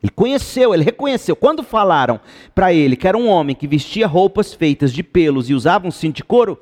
Ele 0.01 0.11
conheceu, 0.11 0.73
ele 0.73 0.83
reconheceu. 0.83 1.35
Quando 1.35 1.61
falaram 1.61 2.19
para 2.55 2.73
ele 2.73 2.95
que 2.95 3.07
era 3.07 3.15
um 3.15 3.27
homem 3.27 3.55
que 3.55 3.67
vestia 3.67 4.07
roupas 4.07 4.51
feitas 4.51 4.91
de 4.91 5.03
pelos 5.03 5.47
e 5.47 5.53
usava 5.53 5.87
um 5.87 5.91
cinto 5.91 6.15
de 6.15 6.23
couro, 6.23 6.59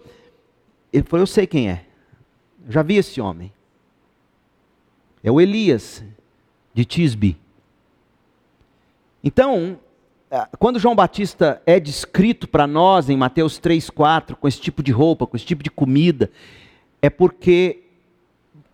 ele 0.91 1.05
falou: 1.05 1.21
Eu 1.21 1.27
sei 1.27 1.47
quem 1.47 1.69
é. 1.69 1.85
Já 2.67 2.83
vi 2.83 2.97
esse 2.97 3.21
homem. 3.21 3.49
É 5.23 5.31
o 5.31 5.39
Elias 5.39 6.03
de 6.73 6.85
Tisbe. 6.85 7.37
Então, 9.23 9.77
quando 10.57 10.79
João 10.79 10.95
Batista 10.95 11.61
é 11.65 11.79
descrito 11.79 12.47
para 12.47 12.65
nós 12.65 13.09
em 13.09 13.17
Mateus 13.17 13.57
3, 13.57 13.89
4, 13.89 14.37
com 14.37 14.47
esse 14.47 14.61
tipo 14.61 14.81
de 14.81 14.91
roupa, 14.91 15.27
com 15.27 15.35
esse 15.35 15.45
tipo 15.45 15.63
de 15.63 15.69
comida, 15.69 16.31
é 17.01 17.09
porque 17.09 17.83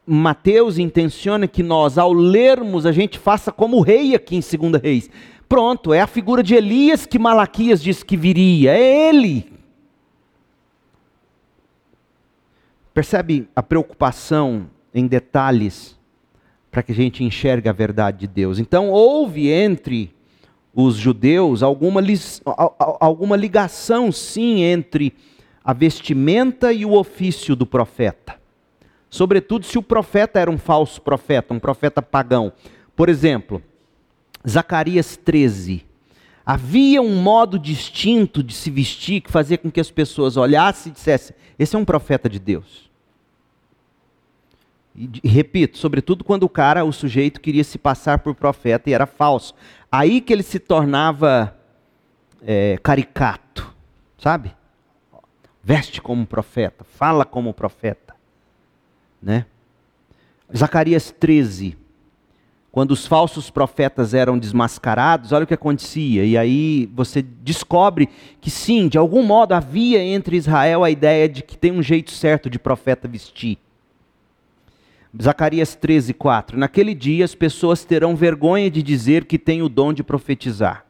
Mateus 0.05 0.77
intenciona 0.77 1.47
que 1.47 1.63
nós, 1.63 1.97
ao 1.97 2.13
lermos, 2.13 2.85
a 2.85 2.91
gente 2.91 3.17
faça 3.17 3.51
como 3.51 3.77
o 3.77 3.81
rei 3.81 4.13
aqui 4.13 4.35
em 4.35 4.39
2 4.39 4.81
Reis. 4.81 5.09
Pronto, 5.47 5.93
é 5.93 6.01
a 6.01 6.07
figura 6.07 6.43
de 6.43 6.53
Elias 6.53 7.05
que 7.05 7.17
Malaquias 7.17 7.81
disse 7.81 8.03
que 8.05 8.17
viria, 8.17 8.71
é 8.71 9.09
ele. 9.09 9.51
Percebe 12.93 13.47
a 13.55 13.63
preocupação 13.63 14.69
em 14.93 15.07
detalhes 15.07 15.97
para 16.75 16.83
que 16.83 16.91
a 16.91 16.95
gente 16.95 17.23
enxergue 17.23 17.69
a 17.69 17.71
verdade 17.71 18.17
de 18.17 18.27
Deus. 18.27 18.59
Então, 18.59 18.89
houve 18.89 19.49
entre 19.49 20.13
os 20.73 20.95
judeus 20.95 21.63
alguma, 21.63 22.01
alguma 22.99 23.37
ligação, 23.37 24.11
sim, 24.11 24.61
entre 24.61 25.13
a 25.63 25.71
vestimenta 25.71 26.73
e 26.73 26.83
o 26.83 26.91
ofício 26.91 27.55
do 27.55 27.65
profeta. 27.65 28.35
Sobretudo 29.09 29.65
se 29.65 29.77
o 29.77 29.81
profeta 29.81 30.37
era 30.37 30.51
um 30.51 30.57
falso 30.57 31.01
profeta, 31.01 31.53
um 31.53 31.59
profeta 31.59 32.01
pagão. 32.01 32.51
Por 32.93 33.07
exemplo, 33.07 33.63
Zacarias 34.45 35.15
13. 35.15 35.85
Havia 36.45 37.01
um 37.01 37.21
modo 37.21 37.57
distinto 37.57 38.43
de 38.43 38.53
se 38.53 38.69
vestir 38.69 39.21
que 39.21 39.31
fazia 39.31 39.57
com 39.57 39.71
que 39.71 39.79
as 39.79 39.89
pessoas 39.89 40.35
olhassem 40.35 40.91
e 40.91 40.93
dissessem: 40.93 41.37
Esse 41.57 41.73
é 41.73 41.79
um 41.79 41.85
profeta 41.85 42.27
de 42.27 42.37
Deus. 42.37 42.84
E, 44.95 45.27
repito, 45.27 45.77
sobretudo 45.77 46.23
quando 46.23 46.43
o 46.43 46.49
cara, 46.49 46.85
o 46.85 46.93
sujeito, 46.93 47.41
queria 47.41 47.63
se 47.63 47.77
passar 47.77 48.19
por 48.19 48.33
profeta 48.33 48.89
e 48.89 48.93
era 48.93 49.05
falso. 49.05 49.53
Aí 49.91 50.21
que 50.21 50.31
ele 50.31 50.43
se 50.43 50.59
tornava 50.59 51.55
é, 52.41 52.77
caricato, 52.81 53.73
sabe? 54.17 54.55
Veste 55.63 56.01
como 56.01 56.25
profeta, 56.25 56.83
fala 56.83 57.25
como 57.25 57.53
profeta. 57.53 58.15
Né? 59.21 59.45
Zacarias 60.55 61.11
13. 61.11 61.77
Quando 62.71 62.91
os 62.91 63.07
falsos 63.07 63.49
profetas 63.49 64.13
eram 64.13 64.37
desmascarados, 64.37 65.31
olha 65.31 65.45
o 65.45 65.47
que 65.47 65.53
acontecia. 65.53 66.25
E 66.25 66.37
aí 66.37 66.89
você 66.93 67.21
descobre 67.21 68.09
que 68.41 68.51
sim, 68.51 68.89
de 68.89 68.97
algum 68.97 69.23
modo 69.23 69.53
havia 69.53 70.03
entre 70.03 70.35
Israel 70.35 70.83
a 70.83 70.91
ideia 70.91 71.27
de 71.27 71.41
que 71.41 71.57
tem 71.57 71.71
um 71.71 71.81
jeito 71.81 72.11
certo 72.11 72.49
de 72.49 72.59
profeta 72.59 73.07
vestir. 73.07 73.57
Zacarias 75.21 75.75
13, 75.75 76.13
4. 76.13 76.57
Naquele 76.57 76.93
dia 76.93 77.23
as 77.23 77.33
pessoas 77.33 77.85
terão 77.85 78.15
vergonha 78.15 78.69
de 78.69 78.83
dizer 78.83 79.25
que 79.25 79.39
têm 79.39 79.61
o 79.61 79.69
dom 79.69 79.93
de 79.93 80.03
profetizar. 80.03 80.85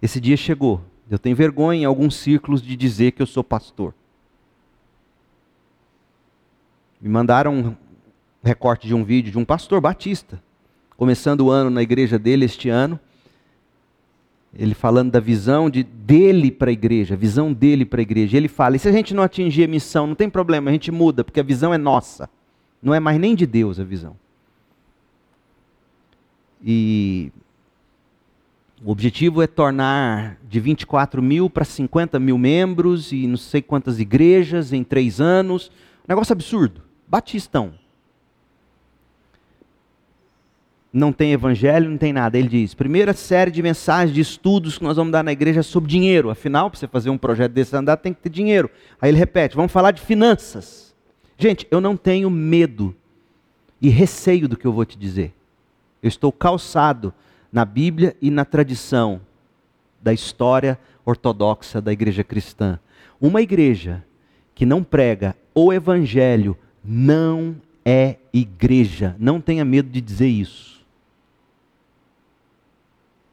Esse 0.00 0.20
dia 0.20 0.36
chegou. 0.36 0.80
Eu 1.10 1.18
tenho 1.18 1.36
vergonha 1.36 1.82
em 1.82 1.84
alguns 1.84 2.16
círculos 2.16 2.62
de 2.62 2.74
dizer 2.74 3.12
que 3.12 3.20
eu 3.20 3.26
sou 3.26 3.44
pastor. 3.44 3.94
Me 7.00 7.08
mandaram 7.08 7.54
um 7.54 7.76
recorte 8.42 8.86
de 8.86 8.94
um 8.94 9.04
vídeo 9.04 9.30
de 9.30 9.38
um 9.38 9.44
pastor 9.44 9.80
batista, 9.80 10.42
começando 10.96 11.42
o 11.42 11.50
ano 11.50 11.68
na 11.68 11.82
igreja 11.82 12.18
dele 12.18 12.44
este 12.46 12.68
ano. 12.68 12.98
Ele 14.54 14.74
falando 14.74 15.10
da 15.10 15.20
visão 15.20 15.68
de, 15.68 15.82
dele 15.82 16.50
para 16.50 16.70
a 16.70 16.72
igreja, 16.72 17.16
visão 17.16 17.52
dele 17.52 17.84
para 17.84 18.00
a 18.00 18.02
igreja. 18.02 18.36
Ele 18.36 18.48
fala: 18.48 18.76
e 18.76 18.78
se 18.78 18.88
a 18.88 18.92
gente 18.92 19.14
não 19.14 19.22
atingir 19.22 19.64
a 19.64 19.68
missão, 19.68 20.06
não 20.06 20.14
tem 20.14 20.30
problema, 20.30 20.70
a 20.70 20.72
gente 20.72 20.90
muda, 20.90 21.24
porque 21.24 21.40
a 21.40 21.44
visão 21.44 21.72
é 21.72 21.78
nossa. 21.78 22.28
Não 22.82 22.92
é 22.92 22.98
mais 22.98 23.18
nem 23.20 23.34
de 23.34 23.46
Deus 23.46 23.78
a 23.78 23.84
visão. 23.84 24.16
E 26.64 27.30
o 28.84 28.90
objetivo 28.90 29.40
é 29.40 29.46
tornar 29.46 30.36
de 30.48 30.58
24 30.58 31.22
mil 31.22 31.48
para 31.48 31.64
50 31.64 32.18
mil 32.18 32.36
membros 32.36 33.12
e 33.12 33.26
não 33.28 33.36
sei 33.36 33.62
quantas 33.62 34.00
igrejas 34.00 34.72
em 34.72 34.82
três 34.82 35.20
anos. 35.20 35.70
Negócio 36.06 36.32
absurdo. 36.32 36.82
Batistão. 37.06 37.74
Não 40.92 41.12
tem 41.12 41.32
evangelho, 41.32 41.88
não 41.88 41.96
tem 41.96 42.12
nada. 42.12 42.36
Ele 42.36 42.48
diz: 42.48 42.74
primeira 42.74 43.12
série 43.12 43.50
de 43.50 43.62
mensagens, 43.62 44.14
de 44.14 44.20
estudos 44.20 44.76
que 44.76 44.84
nós 44.84 44.96
vamos 44.96 45.12
dar 45.12 45.22
na 45.22 45.32
igreja 45.32 45.60
é 45.60 45.62
sobre 45.62 45.88
dinheiro. 45.88 46.28
Afinal, 46.28 46.68
para 46.68 46.78
você 46.78 46.88
fazer 46.88 47.08
um 47.08 47.16
projeto 47.16 47.52
desse 47.52 47.74
andar, 47.74 47.96
tem 47.96 48.12
que 48.12 48.20
ter 48.20 48.28
dinheiro. 48.28 48.68
Aí 49.00 49.10
ele 49.10 49.18
repete: 49.18 49.56
vamos 49.56 49.72
falar 49.72 49.92
de 49.92 50.02
finanças. 50.02 50.91
Gente, 51.42 51.66
eu 51.72 51.80
não 51.80 51.96
tenho 51.96 52.30
medo 52.30 52.94
e 53.80 53.88
receio 53.88 54.48
do 54.48 54.56
que 54.56 54.64
eu 54.64 54.72
vou 54.72 54.84
te 54.84 54.96
dizer. 54.96 55.34
Eu 56.00 56.06
estou 56.06 56.30
calçado 56.30 57.12
na 57.50 57.64
Bíblia 57.64 58.16
e 58.22 58.30
na 58.30 58.44
tradição 58.44 59.20
da 60.00 60.12
história 60.12 60.78
ortodoxa 61.04 61.80
da 61.80 61.92
igreja 61.92 62.22
cristã. 62.22 62.78
Uma 63.20 63.42
igreja 63.42 64.06
que 64.54 64.64
não 64.64 64.84
prega 64.84 65.36
o 65.52 65.72
evangelho 65.72 66.56
não 66.84 67.56
é 67.84 68.18
igreja. 68.32 69.16
Não 69.18 69.40
tenha 69.40 69.64
medo 69.64 69.90
de 69.90 70.00
dizer 70.00 70.28
isso. 70.28 70.86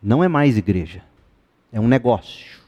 Não 0.02 0.24
é 0.24 0.28
mais 0.28 0.58
igreja. 0.58 1.04
É 1.72 1.80
um 1.80 1.88
negócio. 1.88 2.60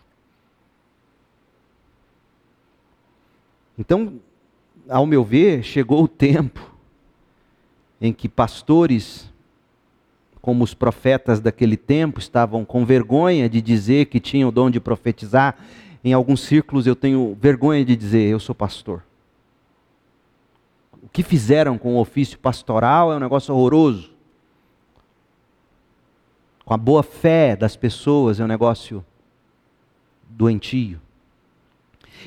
Então, 3.75 4.21
ao 4.89 5.05
meu 5.05 5.23
ver, 5.23 5.63
chegou 5.63 6.03
o 6.03 6.07
tempo 6.07 6.71
em 7.99 8.11
que 8.11 8.27
pastores, 8.27 9.31
como 10.41 10.63
os 10.63 10.73
profetas 10.73 11.39
daquele 11.39 11.77
tempo, 11.77 12.19
estavam 12.19 12.65
com 12.65 12.83
vergonha 12.83 13.47
de 13.47 13.61
dizer 13.61 14.05
que 14.05 14.19
tinham 14.19 14.49
o 14.49 14.51
dom 14.51 14.69
de 14.69 14.79
profetizar. 14.79 15.55
Em 16.03 16.13
alguns 16.13 16.41
círculos 16.41 16.87
eu 16.87 16.95
tenho 16.95 17.37
vergonha 17.39 17.85
de 17.85 17.95
dizer, 17.95 18.27
eu 18.27 18.39
sou 18.39 18.55
pastor. 18.55 19.03
O 21.03 21.09
que 21.09 21.21
fizeram 21.23 21.77
com 21.77 21.95
o 21.95 21.99
ofício 21.99 22.39
pastoral 22.39 23.11
é 23.13 23.15
um 23.15 23.19
negócio 23.19 23.53
horroroso. 23.53 24.09
com 26.63 26.73
a 26.73 26.77
boa 26.77 27.03
fé 27.03 27.55
das 27.55 27.75
pessoas, 27.75 28.39
é 28.39 28.43
um 28.43 28.47
negócio 28.47 29.03
doentio. 30.29 31.01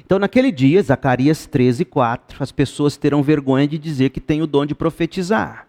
Então, 0.05 0.19
naquele 0.19 0.51
dia, 0.51 0.83
Zacarias 0.83 1.47
13, 1.47 1.85
4, 1.85 2.43
as 2.43 2.51
pessoas 2.51 2.97
terão 2.97 3.23
vergonha 3.23 3.67
de 3.67 3.79
dizer 3.79 4.11
que 4.11 4.21
tem 4.21 4.43
o 4.43 4.47
dom 4.47 4.67
de 4.67 4.75
profetizar. 4.75 5.69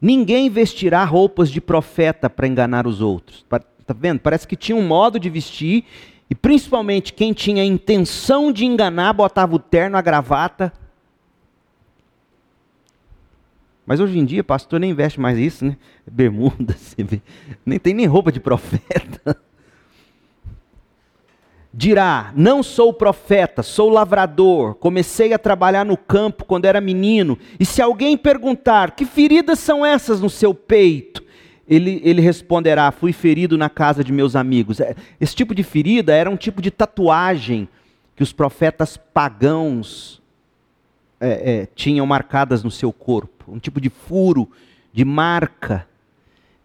Ninguém 0.00 0.50
vestirá 0.50 1.04
roupas 1.04 1.50
de 1.50 1.60
profeta 1.60 2.28
para 2.28 2.46
enganar 2.46 2.86
os 2.86 3.00
outros. 3.00 3.44
Está 3.78 3.94
vendo? 3.96 4.20
Parece 4.20 4.46
que 4.46 4.56
tinha 4.56 4.76
um 4.76 4.86
modo 4.86 5.18
de 5.18 5.30
vestir, 5.30 5.84
e 6.28 6.34
principalmente 6.34 7.12
quem 7.12 7.32
tinha 7.32 7.62
a 7.62 7.66
intenção 7.66 8.52
de 8.52 8.64
enganar 8.64 9.12
botava 9.12 9.54
o 9.54 9.58
terno, 9.58 9.96
a 9.96 10.02
gravata. 10.02 10.72
Mas 13.86 14.00
hoje 14.00 14.18
em 14.18 14.24
dia, 14.24 14.42
pastor 14.42 14.80
nem 14.80 14.92
veste 14.92 15.20
mais 15.20 15.38
isso, 15.38 15.64
né? 15.64 15.76
Bermuda, 16.04 16.76
nem 17.64 17.78
tem 17.78 17.94
nem 17.94 18.06
roupa 18.06 18.32
de 18.32 18.40
profeta 18.40 19.36
dirá: 21.76 22.32
Não 22.34 22.62
sou 22.62 22.92
profeta, 22.92 23.62
sou 23.62 23.90
lavrador, 23.90 24.74
comecei 24.76 25.34
a 25.34 25.38
trabalhar 25.38 25.84
no 25.84 25.96
campo 25.96 26.44
quando 26.44 26.64
era 26.64 26.80
menino. 26.80 27.38
E 27.60 27.66
se 27.66 27.82
alguém 27.82 28.16
perguntar: 28.16 28.92
Que 28.92 29.04
feridas 29.04 29.58
são 29.58 29.84
essas 29.84 30.20
no 30.20 30.30
seu 30.30 30.54
peito? 30.54 31.22
Ele, 31.68 32.00
ele 32.02 32.22
responderá: 32.22 32.90
Fui 32.90 33.12
ferido 33.12 33.58
na 33.58 33.68
casa 33.68 34.02
de 34.02 34.12
meus 34.12 34.34
amigos. 34.34 34.80
É, 34.80 34.96
esse 35.20 35.36
tipo 35.36 35.54
de 35.54 35.62
ferida 35.62 36.14
era 36.14 36.30
um 36.30 36.36
tipo 36.36 36.62
de 36.62 36.70
tatuagem 36.70 37.68
que 38.16 38.22
os 38.22 38.32
profetas 38.32 38.96
pagãos 38.96 40.22
é, 41.20 41.60
é, 41.62 41.68
tinham 41.74 42.06
marcadas 42.06 42.64
no 42.64 42.70
seu 42.70 42.90
corpo 42.92 43.36
um 43.48 43.58
tipo 43.58 43.80
de 43.80 43.88
furo, 43.88 44.50
de 44.92 45.04
marca. 45.04 45.86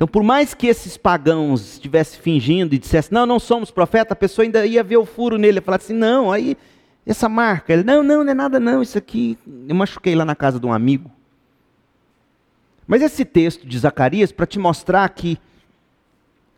Então, 0.01 0.07
por 0.07 0.23
mais 0.23 0.55
que 0.55 0.65
esses 0.65 0.97
pagãos 0.97 1.73
estivessem 1.73 2.19
fingindo 2.19 2.73
e 2.73 2.79
dissessem, 2.79 3.13
não, 3.13 3.23
não 3.23 3.39
somos 3.39 3.69
profeta, 3.69 4.13
a 4.13 4.15
pessoa 4.15 4.43
ainda 4.43 4.65
ia 4.65 4.83
ver 4.83 4.97
o 4.97 5.05
furo 5.05 5.37
nele 5.37 5.59
e 5.59 5.61
falar 5.61 5.77
assim, 5.77 5.93
não, 5.93 6.31
aí, 6.31 6.57
essa 7.05 7.29
marca. 7.29 7.71
Ele, 7.71 7.83
não, 7.83 8.01
não, 8.01 8.23
não 8.23 8.31
é 8.31 8.33
nada 8.33 8.59
não, 8.59 8.81
isso 8.81 8.97
aqui, 8.97 9.37
eu 9.67 9.75
machuquei 9.75 10.15
lá 10.15 10.25
na 10.25 10.35
casa 10.35 10.59
de 10.59 10.65
um 10.65 10.73
amigo. 10.73 11.11
Mas 12.87 13.03
esse 13.03 13.23
texto 13.23 13.67
de 13.67 13.77
Zacarias, 13.77 14.31
para 14.31 14.47
te 14.47 14.57
mostrar 14.57 15.07
que 15.09 15.37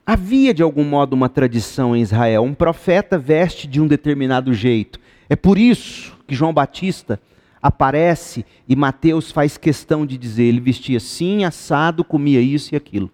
havia 0.05 0.53
de 0.53 0.63
algum 0.63 0.85
modo 0.85 1.11
uma 1.11 1.27
tradição 1.27 1.93
em 1.93 2.01
Israel, 2.01 2.43
um 2.43 2.53
profeta 2.53 3.17
veste 3.17 3.67
de 3.67 3.81
um 3.81 3.87
determinado 3.87 4.53
jeito. 4.53 5.01
É 5.27 5.35
por 5.35 5.57
isso 5.57 6.17
que 6.25 6.33
João 6.33 6.53
Batista 6.53 7.19
aparece 7.61 8.45
e 8.69 8.73
Mateus 8.73 9.33
faz 9.33 9.57
questão 9.57 10.05
de 10.05 10.17
dizer, 10.17 10.45
ele 10.45 10.61
vestia 10.61 10.95
assim, 10.95 11.43
assado, 11.43 12.05
comia 12.05 12.39
isso 12.39 12.73
e 12.73 12.77
aquilo. 12.77 13.11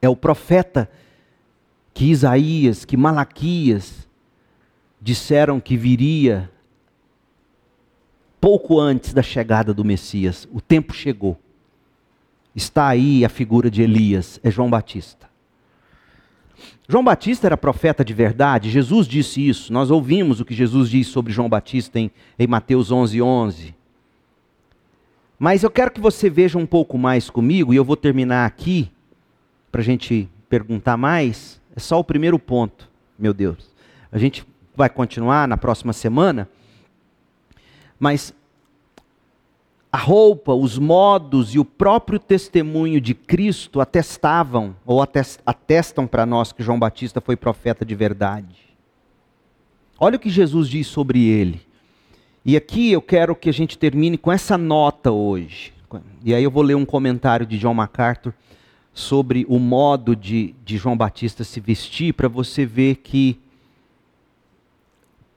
É 0.00 0.08
o 0.08 0.16
profeta 0.16 0.90
que 1.92 2.06
Isaías, 2.06 2.84
que 2.84 2.96
Malaquias 2.96 4.08
disseram 5.00 5.60
que 5.60 5.76
viria 5.76 6.50
pouco 8.40 8.78
antes 8.78 9.12
da 9.12 9.22
chegada 9.22 9.74
do 9.74 9.84
Messias. 9.84 10.48
O 10.52 10.60
tempo 10.60 10.92
chegou. 10.92 11.38
Está 12.54 12.88
aí 12.88 13.24
a 13.24 13.28
figura 13.28 13.70
de 13.70 13.82
Elias, 13.82 14.40
é 14.42 14.50
João 14.50 14.70
Batista. 14.70 15.28
João 16.88 17.04
Batista 17.04 17.46
era 17.46 17.56
profeta 17.56 18.04
de 18.04 18.14
verdade, 18.14 18.70
Jesus 18.70 19.06
disse 19.06 19.46
isso. 19.46 19.72
Nós 19.72 19.90
ouvimos 19.90 20.40
o 20.40 20.44
que 20.44 20.54
Jesus 20.54 20.88
disse 20.88 21.10
sobre 21.10 21.32
João 21.32 21.48
Batista 21.48 22.00
em, 22.00 22.10
em 22.38 22.46
Mateus 22.46 22.90
11, 22.90 23.20
11. 23.20 23.74
Mas 25.38 25.62
eu 25.62 25.70
quero 25.70 25.90
que 25.90 26.00
você 26.00 26.30
veja 26.30 26.58
um 26.58 26.66
pouco 26.66 26.98
mais 26.98 27.30
comigo, 27.30 27.72
e 27.72 27.76
eu 27.76 27.84
vou 27.84 27.96
terminar 27.96 28.46
aqui, 28.46 28.90
para 29.78 29.82
a 29.82 29.84
gente 29.84 30.28
perguntar 30.48 30.96
mais, 30.96 31.60
é 31.76 31.78
só 31.78 32.00
o 32.00 32.02
primeiro 32.02 32.36
ponto, 32.36 32.90
meu 33.16 33.32
Deus. 33.32 33.70
A 34.10 34.18
gente 34.18 34.44
vai 34.74 34.88
continuar 34.88 35.46
na 35.46 35.56
próxima 35.56 35.92
semana, 35.92 36.48
mas 37.96 38.34
a 39.92 39.96
roupa, 39.96 40.52
os 40.52 40.76
modos 40.78 41.54
e 41.54 41.60
o 41.60 41.64
próprio 41.64 42.18
testemunho 42.18 43.00
de 43.00 43.14
Cristo 43.14 43.80
atestavam, 43.80 44.74
ou 44.84 45.00
atestam 45.46 46.08
para 46.08 46.26
nós 46.26 46.50
que 46.50 46.60
João 46.60 46.80
Batista 46.80 47.20
foi 47.20 47.36
profeta 47.36 47.84
de 47.84 47.94
verdade. 47.94 48.74
Olha 49.96 50.16
o 50.16 50.18
que 50.18 50.28
Jesus 50.28 50.68
diz 50.68 50.88
sobre 50.88 51.24
ele. 51.24 51.62
E 52.44 52.56
aqui 52.56 52.90
eu 52.90 53.00
quero 53.00 53.36
que 53.36 53.48
a 53.48 53.54
gente 53.54 53.78
termine 53.78 54.18
com 54.18 54.32
essa 54.32 54.58
nota 54.58 55.12
hoje. 55.12 55.72
E 56.24 56.34
aí 56.34 56.42
eu 56.42 56.50
vou 56.50 56.64
ler 56.64 56.74
um 56.74 56.84
comentário 56.84 57.46
de 57.46 57.56
John 57.56 57.74
MacArthur 57.74 58.34
sobre 58.98 59.46
o 59.48 59.60
modo 59.60 60.16
de, 60.16 60.56
de 60.64 60.76
João 60.76 60.96
Batista 60.96 61.44
se 61.44 61.60
vestir, 61.60 62.12
para 62.12 62.26
você 62.26 62.66
ver 62.66 62.96
que, 62.96 63.40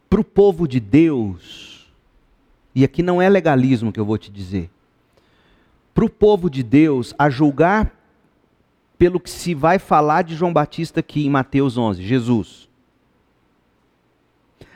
para 0.10 0.20
o 0.20 0.24
povo 0.24 0.68
de 0.68 0.80
Deus, 0.80 1.94
e 2.74 2.84
aqui 2.84 3.04
não 3.04 3.22
é 3.22 3.30
legalismo 3.30 3.92
que 3.92 4.00
eu 4.00 4.06
vou 4.06 4.18
te 4.18 4.32
dizer, 4.32 4.68
para 5.94 6.04
o 6.04 6.10
povo 6.10 6.50
de 6.50 6.64
Deus, 6.64 7.14
a 7.20 7.30
julgar 7.30 7.96
pelo 8.98 9.20
que 9.20 9.30
se 9.30 9.54
vai 9.54 9.78
falar 9.78 10.24
de 10.24 10.36
João 10.36 10.52
Batista 10.52 11.00
aqui 11.00 11.28
em 11.28 11.30
Mateus 11.30 11.78
11, 11.78 12.04
Jesus. 12.04 12.68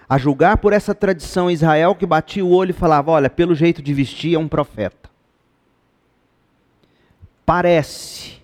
A 0.07 0.19
julgar 0.19 0.57
por 0.57 0.73
essa 0.73 0.93
tradição 0.93 1.49
Israel 1.49 1.95
que 1.95 2.05
batia 2.05 2.45
o 2.45 2.51
olho 2.51 2.69
e 2.69 2.73
falava: 2.73 3.09
olha, 3.09 3.29
pelo 3.31 3.55
jeito 3.55 3.81
de 3.81 3.93
vestir 3.95 4.35
é 4.35 4.37
um 4.37 4.47
profeta. 4.47 5.09
Parece 7.43 8.34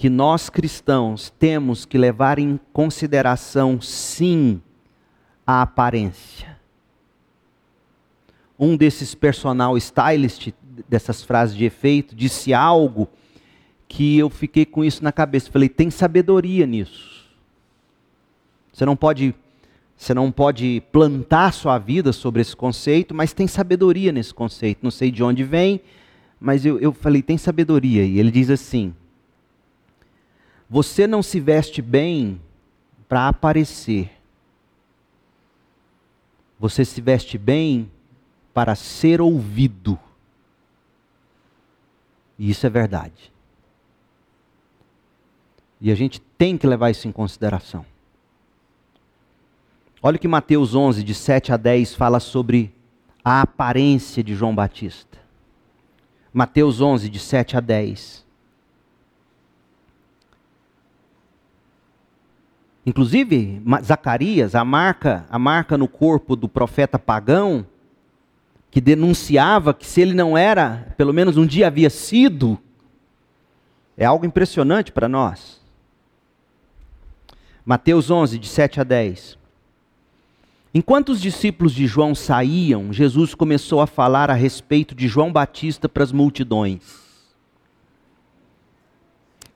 que 0.00 0.08
nós 0.08 0.48
cristãos 0.48 1.28
temos 1.38 1.84
que 1.84 1.98
levar 1.98 2.38
em 2.38 2.58
consideração, 2.72 3.82
sim, 3.82 4.58
a 5.46 5.60
aparência. 5.60 6.56
Um 8.58 8.78
desses 8.78 9.14
personal 9.14 9.76
stylist, 9.76 10.54
dessas 10.88 11.22
frases 11.22 11.54
de 11.54 11.66
efeito, 11.66 12.16
disse 12.16 12.54
algo 12.54 13.10
que 13.86 14.16
eu 14.16 14.30
fiquei 14.30 14.64
com 14.64 14.82
isso 14.82 15.04
na 15.04 15.12
cabeça. 15.12 15.50
Falei, 15.50 15.68
tem 15.68 15.90
sabedoria 15.90 16.64
nisso. 16.64 17.28
Você 18.72 18.86
não 18.86 18.96
pode, 18.96 19.34
você 19.94 20.14
não 20.14 20.32
pode 20.32 20.82
plantar 20.90 21.52
sua 21.52 21.76
vida 21.76 22.10
sobre 22.10 22.40
esse 22.40 22.56
conceito, 22.56 23.14
mas 23.14 23.34
tem 23.34 23.46
sabedoria 23.46 24.12
nesse 24.12 24.32
conceito. 24.32 24.78
Não 24.82 24.90
sei 24.90 25.10
de 25.10 25.22
onde 25.22 25.44
vem, 25.44 25.78
mas 26.40 26.64
eu, 26.64 26.78
eu 26.78 26.90
falei, 26.90 27.20
tem 27.20 27.36
sabedoria. 27.36 28.02
E 28.02 28.18
ele 28.18 28.30
diz 28.30 28.48
assim: 28.48 28.94
você 30.70 31.04
não 31.04 31.20
se 31.20 31.40
veste 31.40 31.82
bem 31.82 32.40
para 33.08 33.26
aparecer. 33.26 34.08
Você 36.60 36.84
se 36.84 37.00
veste 37.00 37.36
bem 37.36 37.90
para 38.54 38.76
ser 38.76 39.20
ouvido. 39.20 39.98
E 42.38 42.48
isso 42.50 42.64
é 42.64 42.70
verdade. 42.70 43.32
E 45.80 45.90
a 45.90 45.94
gente 45.96 46.20
tem 46.38 46.56
que 46.56 46.68
levar 46.68 46.90
isso 46.90 47.08
em 47.08 47.12
consideração. 47.12 47.84
Olha 50.00 50.18
que 50.18 50.28
Mateus 50.28 50.76
11, 50.76 51.02
de 51.02 51.14
7 51.14 51.52
a 51.52 51.56
10, 51.56 51.96
fala 51.96 52.20
sobre 52.20 52.72
a 53.24 53.42
aparência 53.42 54.22
de 54.22 54.36
João 54.36 54.54
Batista. 54.54 55.18
Mateus 56.32 56.80
11, 56.80 57.08
de 57.08 57.18
7 57.18 57.56
a 57.56 57.60
10. 57.60 58.29
Inclusive, 62.90 63.62
Zacarias, 63.84 64.56
a 64.56 64.64
marca, 64.64 65.24
a 65.30 65.38
marca 65.38 65.78
no 65.78 65.86
corpo 65.86 66.34
do 66.34 66.48
profeta 66.48 66.98
pagão, 66.98 67.64
que 68.68 68.80
denunciava 68.80 69.72
que 69.72 69.86
se 69.86 70.00
ele 70.00 70.12
não 70.12 70.36
era, 70.36 70.92
pelo 70.96 71.14
menos 71.14 71.36
um 71.36 71.46
dia 71.46 71.68
havia 71.68 71.88
sido, 71.88 72.58
é 73.96 74.04
algo 74.04 74.26
impressionante 74.26 74.90
para 74.90 75.08
nós. 75.08 75.60
Mateus 77.64 78.10
11, 78.10 78.40
de 78.40 78.48
7 78.48 78.80
a 78.80 78.82
10. 78.82 79.38
Enquanto 80.74 81.10
os 81.10 81.20
discípulos 81.20 81.72
de 81.72 81.86
João 81.86 82.12
saíam, 82.12 82.92
Jesus 82.92 83.36
começou 83.36 83.80
a 83.80 83.86
falar 83.86 84.32
a 84.32 84.34
respeito 84.34 84.96
de 84.96 85.06
João 85.06 85.32
Batista 85.32 85.88
para 85.88 86.02
as 86.02 86.10
multidões. 86.10 86.99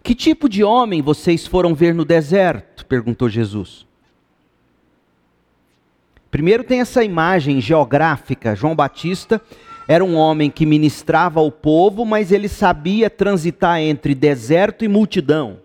Que 0.05 0.15
tipo 0.15 0.51
de 0.51 0.63
homem 0.63 1.01
vocês 1.01 1.47
foram 1.47 1.75
ver 1.75 1.95
no 1.95 2.05
deserto? 2.05 2.85
perguntou 2.85 3.27
Jesus. 3.27 3.87
Primeiro 6.31 6.63
tem 6.63 6.83
essa 6.83 7.03
imagem 7.03 7.59
geográfica. 7.59 8.55
João 8.55 8.77
Batista 8.77 9.41
era 9.89 10.05
um 10.05 10.15
homem 10.15 10.51
que 10.51 10.67
ministrava 10.67 11.41
ao 11.41 11.51
povo, 11.51 12.05
mas 12.05 12.33
ele 12.33 12.49
sabia 12.49 13.09
transitar 13.09 13.81
entre 13.81 14.15
deserto 14.15 14.85
e 14.85 14.89
multidão. 14.89 15.59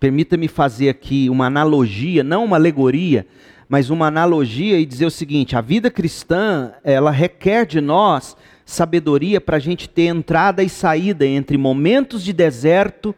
Permita-me 0.00 0.48
fazer 0.48 0.88
aqui 0.88 1.28
uma 1.28 1.46
analogia, 1.46 2.24
não 2.24 2.46
uma 2.46 2.56
alegoria, 2.56 3.26
mas 3.68 3.90
uma 3.90 4.06
analogia 4.06 4.78
e 4.80 4.86
dizer 4.86 5.04
o 5.04 5.10
seguinte: 5.10 5.56
a 5.56 5.60
vida 5.60 5.90
cristã, 5.90 6.72
ela 6.82 7.10
requer 7.10 7.66
de 7.66 7.82
nós 7.82 8.34
sabedoria 8.64 9.40
para 9.40 9.56
a 9.56 9.60
gente 9.60 9.88
ter 9.88 10.06
entrada 10.06 10.62
e 10.62 10.68
saída 10.68 11.26
entre 11.26 11.58
momentos 11.58 12.22
de 12.24 12.32
deserto 12.32 13.14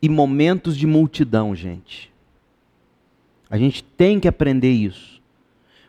e 0.00 0.08
momentos 0.08 0.76
de 0.76 0.86
multidão, 0.86 1.54
gente. 1.54 2.12
A 3.50 3.56
gente 3.56 3.82
tem 3.82 4.20
que 4.20 4.28
aprender 4.28 4.70
isso. 4.70 5.18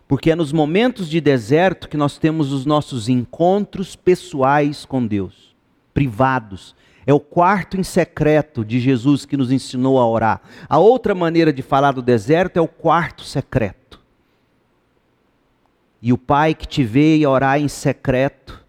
Porque 0.08 0.32
é 0.32 0.36
nos 0.36 0.52
momentos 0.52 1.08
de 1.08 1.22
deserto 1.22 1.88
que 1.88 1.98
nós 1.98 2.18
temos 2.18 2.52
os 2.52 2.66
nossos 2.66 3.10
encontros 3.10 3.96
pessoais 3.96 4.84
com 4.84 5.06
Deus, 5.06 5.56
privados. 5.94 6.76
É 7.06 7.14
o 7.14 7.20
quarto 7.20 7.78
em 7.78 7.84
secreto 7.84 8.66
de 8.66 8.80
Jesus 8.80 9.26
que 9.26 9.38
nos 9.38 9.52
ensinou 9.52 10.00
a 10.00 10.08
orar. 10.08 10.42
A 10.68 10.80
outra 10.80 11.14
maneira 11.14 11.54
de 11.54 11.62
falar 11.62 11.92
do 11.92 12.02
deserto 12.02 12.58
é 12.58 12.62
o 12.62 12.68
quarto 12.68 13.24
secreto. 13.24 14.00
E 16.02 16.12
o 16.12 16.18
Pai 16.18 16.56
que 16.56 16.68
te 16.68 16.84
vê 16.84 17.26
orar 17.28 17.60
em 17.60 17.68
secreto 17.68 18.66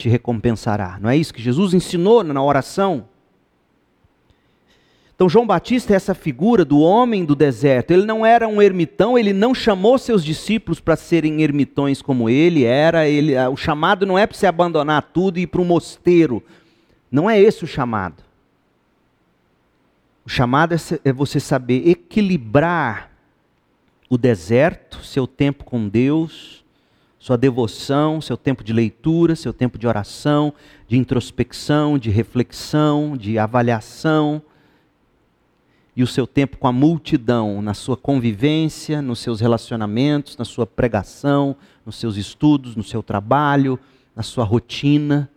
te 0.00 0.08
recompensará. 0.08 0.98
Não 1.00 1.10
é 1.10 1.16
isso 1.16 1.34
que 1.34 1.42
Jesus 1.42 1.74
ensinou 1.74 2.24
na 2.24 2.42
oração? 2.42 3.08
Então, 5.14 5.28
João 5.28 5.46
Batista 5.46 5.92
é 5.92 5.96
essa 5.96 6.14
figura 6.14 6.64
do 6.64 6.80
homem 6.80 7.26
do 7.26 7.34
deserto. 7.34 7.90
Ele 7.90 8.06
não 8.06 8.24
era 8.24 8.48
um 8.48 8.62
ermitão, 8.62 9.18
ele 9.18 9.34
não 9.34 9.54
chamou 9.54 9.98
seus 9.98 10.24
discípulos 10.24 10.80
para 10.80 10.96
serem 10.96 11.42
ermitões 11.42 12.00
como 12.00 12.30
ele 12.30 12.64
era. 12.64 13.06
Ele, 13.06 13.36
o 13.36 13.56
chamado 13.56 14.06
não 14.06 14.18
é 14.18 14.26
para 14.26 14.34
você 14.34 14.46
abandonar 14.46 15.10
tudo 15.12 15.38
e 15.38 15.42
ir 15.42 15.46
para 15.46 15.60
um 15.60 15.64
mosteiro. 15.66 16.42
Não 17.12 17.28
é 17.28 17.38
esse 17.38 17.64
o 17.64 17.66
chamado. 17.66 18.22
O 20.24 20.28
chamado 20.30 20.74
é, 20.74 20.78
é 21.04 21.12
você 21.12 21.38
saber 21.38 21.86
equilibrar 21.86 23.10
o 24.08 24.16
deserto, 24.16 25.04
seu 25.04 25.26
tempo 25.26 25.64
com 25.64 25.86
Deus, 25.86 26.59
sua 27.20 27.36
devoção, 27.36 28.18
seu 28.18 28.36
tempo 28.36 28.64
de 28.64 28.72
leitura, 28.72 29.36
seu 29.36 29.52
tempo 29.52 29.78
de 29.78 29.86
oração, 29.86 30.54
de 30.88 30.96
introspecção, 30.96 31.98
de 31.98 32.08
reflexão, 32.08 33.14
de 33.14 33.38
avaliação 33.38 34.42
e 35.94 36.02
o 36.02 36.06
seu 36.06 36.26
tempo 36.26 36.56
com 36.56 36.66
a 36.66 36.72
multidão, 36.72 37.60
na 37.60 37.74
sua 37.74 37.94
convivência, 37.94 39.02
nos 39.02 39.18
seus 39.18 39.38
relacionamentos, 39.38 40.38
na 40.38 40.46
sua 40.46 40.66
pregação, 40.66 41.54
nos 41.84 41.96
seus 41.96 42.16
estudos, 42.16 42.74
no 42.74 42.82
seu 42.82 43.02
trabalho, 43.02 43.78
na 44.16 44.22
sua 44.22 44.44
rotina. 44.44 45.30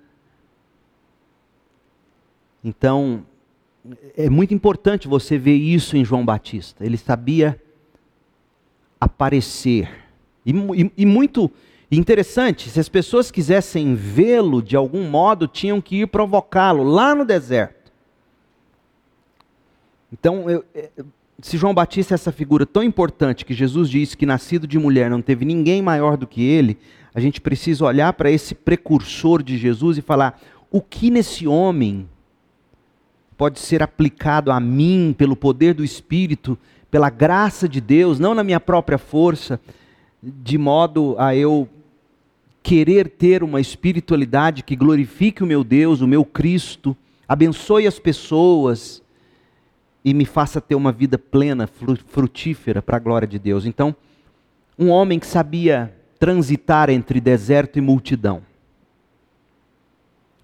Então, 2.64 3.26
é 4.16 4.30
muito 4.30 4.54
importante 4.54 5.06
você 5.06 5.38
ver 5.38 5.56
isso 5.58 5.98
em 5.98 6.06
João 6.06 6.24
Batista. 6.24 6.86
Ele 6.86 6.96
sabia 6.96 7.62
aparecer. 9.02 9.90
E, 10.46 10.52
e, 10.52 10.92
e 11.00 11.06
muito 11.06 11.52
interessante, 11.98 12.70
se 12.70 12.80
as 12.80 12.90
pessoas 12.90 13.30
quisessem 13.30 13.96
vê-lo 13.96 14.62
de 14.62 14.76
algum 14.76 15.10
modo, 15.10 15.48
tinham 15.48 15.82
que 15.82 16.02
ir 16.02 16.08
provocá-lo 16.08 16.84
lá 16.84 17.14
no 17.14 17.26
deserto. 17.26 17.92
Então, 20.12 20.50
eu, 20.50 20.64
é, 20.74 20.90
se 21.42 21.58
João 21.58 21.74
Batista 21.74 22.14
é 22.14 22.16
essa 22.16 22.32
figura 22.32 22.66
tão 22.66 22.84
importante 22.84 23.44
que 23.44 23.54
Jesus 23.54 23.90
disse 23.90 24.16
que 24.16 24.26
nascido 24.26 24.66
de 24.66 24.80
mulher 24.80 25.10
não 25.10 25.22
teve 25.22 25.44
ninguém 25.44 25.82
maior 25.82 26.16
do 26.16 26.28
que 26.28 26.42
ele, 26.42 26.78
a 27.14 27.20
gente 27.20 27.42
precisa 27.42 27.86
olhar 27.86 28.14
para 28.14 28.32
esse 28.32 28.56
precursor 28.56 29.44
de 29.44 29.58
Jesus 29.58 29.98
e 29.98 30.02
falar: 30.02 30.40
o 30.72 30.82
que 30.82 31.12
nesse 31.12 31.46
homem 31.48 32.08
pode 33.38 33.60
ser 33.60 33.84
aplicado 33.84 34.52
a 34.52 34.60
mim 34.60 35.14
pelo 35.18 35.36
poder 35.36 35.74
do 35.74 35.84
Espírito, 35.84 36.58
pela 36.90 37.10
graça 37.10 37.68
de 37.68 37.82
Deus, 37.82 38.20
não 38.20 38.34
na 38.34 38.44
minha 38.44 38.60
própria 38.60 38.98
força, 38.98 39.60
de 40.22 40.58
modo 40.58 41.16
a 41.18 41.36
eu 41.36 41.68
querer 42.64 43.10
ter 43.10 43.44
uma 43.44 43.60
espiritualidade 43.60 44.64
que 44.64 44.76
glorifique 44.76 45.44
o 45.44 45.46
meu 45.46 45.64
Deus, 45.64 46.00
o 46.00 46.08
meu 46.08 46.24
Cristo, 46.24 46.96
abençoe 47.28 47.86
as 47.86 48.00
pessoas 48.00 49.04
e 50.04 50.14
me 50.14 50.26
faça 50.26 50.62
ter 50.62 50.76
uma 50.76 50.92
vida 50.92 51.18
plena, 51.20 51.68
frutífera 52.08 52.82
para 52.82 52.98
a 52.98 53.00
glória 53.00 53.28
de 53.28 53.38
Deus. 53.38 53.66
Então, 53.66 53.96
um 54.80 54.90
homem 54.90 55.20
que 55.20 55.28
sabia 55.28 55.94
transitar 56.18 56.90
entre 56.90 57.20
deserto 57.20 57.78
e 57.78 57.82
multidão. 57.82 58.42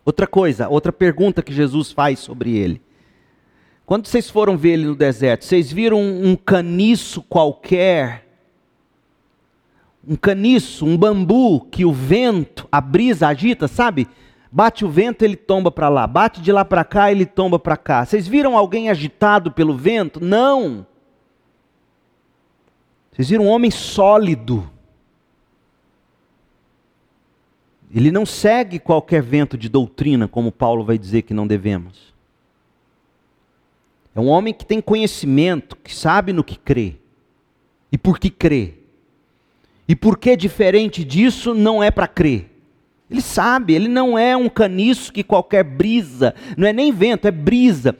Outra 0.06 0.28
coisa, 0.28 0.68
outra 0.68 0.92
pergunta 0.92 1.42
que 1.42 1.54
Jesus 1.54 1.92
faz 1.92 2.20
sobre 2.20 2.56
ele. 2.56 2.82
Quando 3.86 4.08
vocês 4.08 4.30
foram 4.30 4.58
ver 4.58 4.72
ele 4.72 4.86
no 4.86 4.96
deserto, 4.96 5.46
vocês 5.46 5.72
viram 5.72 6.02
um 6.02 6.36
caniço 6.36 7.22
qualquer, 7.24 8.29
um 10.08 10.16
caniço, 10.16 10.86
um 10.86 10.98
bambu 10.98 11.62
que 11.62 11.86
o 11.86 11.92
vento, 11.92 12.68
a 12.72 12.80
brisa 12.82 13.28
agita, 13.28 13.68
sabe? 13.68 14.08
Bate 14.52 14.84
o 14.84 14.90
vento, 14.90 15.24
ele 15.24 15.36
tomba 15.36 15.70
para 15.70 15.90
lá. 15.90 16.08
Bate 16.08 16.42
de 16.42 16.52
lá 16.52 16.66
para 16.66 16.84
cá, 16.84 17.12
ele 17.12 17.26
tomba 17.26 17.60
para 17.60 17.78
cá. 17.78 18.06
Vocês 18.06 18.28
viram 18.28 18.58
alguém 18.58 18.90
agitado 18.90 19.52
pelo 19.52 19.76
vento? 19.78 20.24
Não. 20.24 20.86
Vocês 23.12 23.30
viram 23.30 23.46
um 23.46 23.50
homem 23.50 23.70
sólido. 23.70 24.70
Ele 27.94 28.12
não 28.12 28.26
segue 28.26 28.80
qualquer 28.80 29.22
vento 29.22 29.58
de 29.58 29.68
doutrina, 29.68 30.28
como 30.28 30.52
Paulo 30.52 30.84
vai 30.84 30.98
dizer 30.98 31.24
que 31.24 31.34
não 31.34 31.46
devemos. 31.46 32.14
É 34.16 34.20
um 34.20 34.28
homem 34.28 34.54
que 34.54 34.66
tem 34.66 34.82
conhecimento, 34.82 35.76
que 35.76 35.94
sabe 35.94 36.34
no 36.34 36.44
que 36.44 36.58
crê. 36.58 36.96
E 37.92 37.98
por 37.98 38.20
que 38.20 38.30
crê? 38.30 38.79
E 39.90 39.96
por 39.96 40.20
que 40.20 40.38
diferente 40.38 41.04
disso 41.04 41.56
não 41.56 41.82
é 41.82 41.90
para 41.90 42.08
crer? 42.08 42.48
Ele 43.10 43.22
sabe, 43.22 43.74
ele 43.74 43.88
não 43.88 44.20
é 44.20 44.38
um 44.38 44.48
caniço 44.48 45.12
que 45.12 45.24
qualquer 45.24 45.64
brisa, 45.64 46.36
não 46.56 46.68
é 46.68 46.72
nem 46.72 46.92
vento, 46.92 47.28
é 47.28 47.32
brisa. 47.32 47.98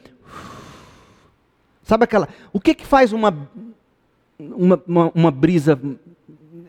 Sabe 1.82 2.04
aquela. 2.04 2.30
O 2.54 2.60
que, 2.60 2.76
que 2.76 2.86
faz 2.86 3.12
uma, 3.12 3.36
uma, 4.40 4.80
uma, 4.88 5.12
uma 5.16 5.32
brisa? 5.32 5.82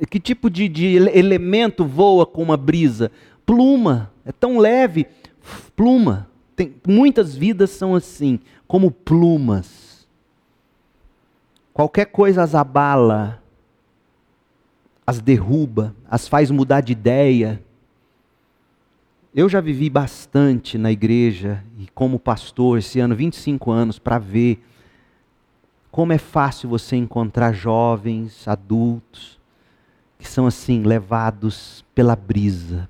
Que 0.09 0.18
tipo 0.18 0.49
de, 0.49 0.66
de 0.66 0.97
elemento 0.97 1.85
voa 1.85 2.25
com 2.25 2.43
uma 2.43 2.57
brisa? 2.57 3.12
Pluma. 3.45 4.11
É 4.25 4.33
tão 4.33 4.57
leve. 4.57 5.07
Pluma. 5.77 6.31
Tem, 6.57 6.75
muitas 6.89 7.37
vidas 7.37 7.68
são 7.68 7.95
assim, 7.95 8.41
como 8.66 8.91
plumas. 8.91 10.09
Qualquer 11.75 12.07
coisa 12.07 12.43
as 12.43 12.55
abala, 12.55 13.39
as 15.11 15.20
derruba, 15.20 15.94
as 16.08 16.26
faz 16.26 16.50
mudar 16.50 16.80
de 16.80 16.92
ideia 16.92 17.62
eu 19.32 19.48
já 19.48 19.61
vivi 19.61 19.88
bastante 19.88 20.76
na 20.76 20.90
igreja 20.90 21.62
e 21.78 21.86
como 21.94 22.18
pastor 22.18 22.78
esse 22.78 22.98
ano, 22.98 23.14
25 23.14 23.70
anos, 23.70 23.96
para 23.96 24.18
ver 24.18 24.61
como 25.88 26.12
é 26.12 26.18
fácil 26.18 26.68
você 26.68 26.96
encontrar 26.96 27.52
jovens, 27.52 28.48
adultos, 28.48 29.38
que 30.18 30.26
são 30.26 30.48
assim, 30.48 30.82
levados 30.82 31.84
pela 31.94 32.16
brisa. 32.16 32.88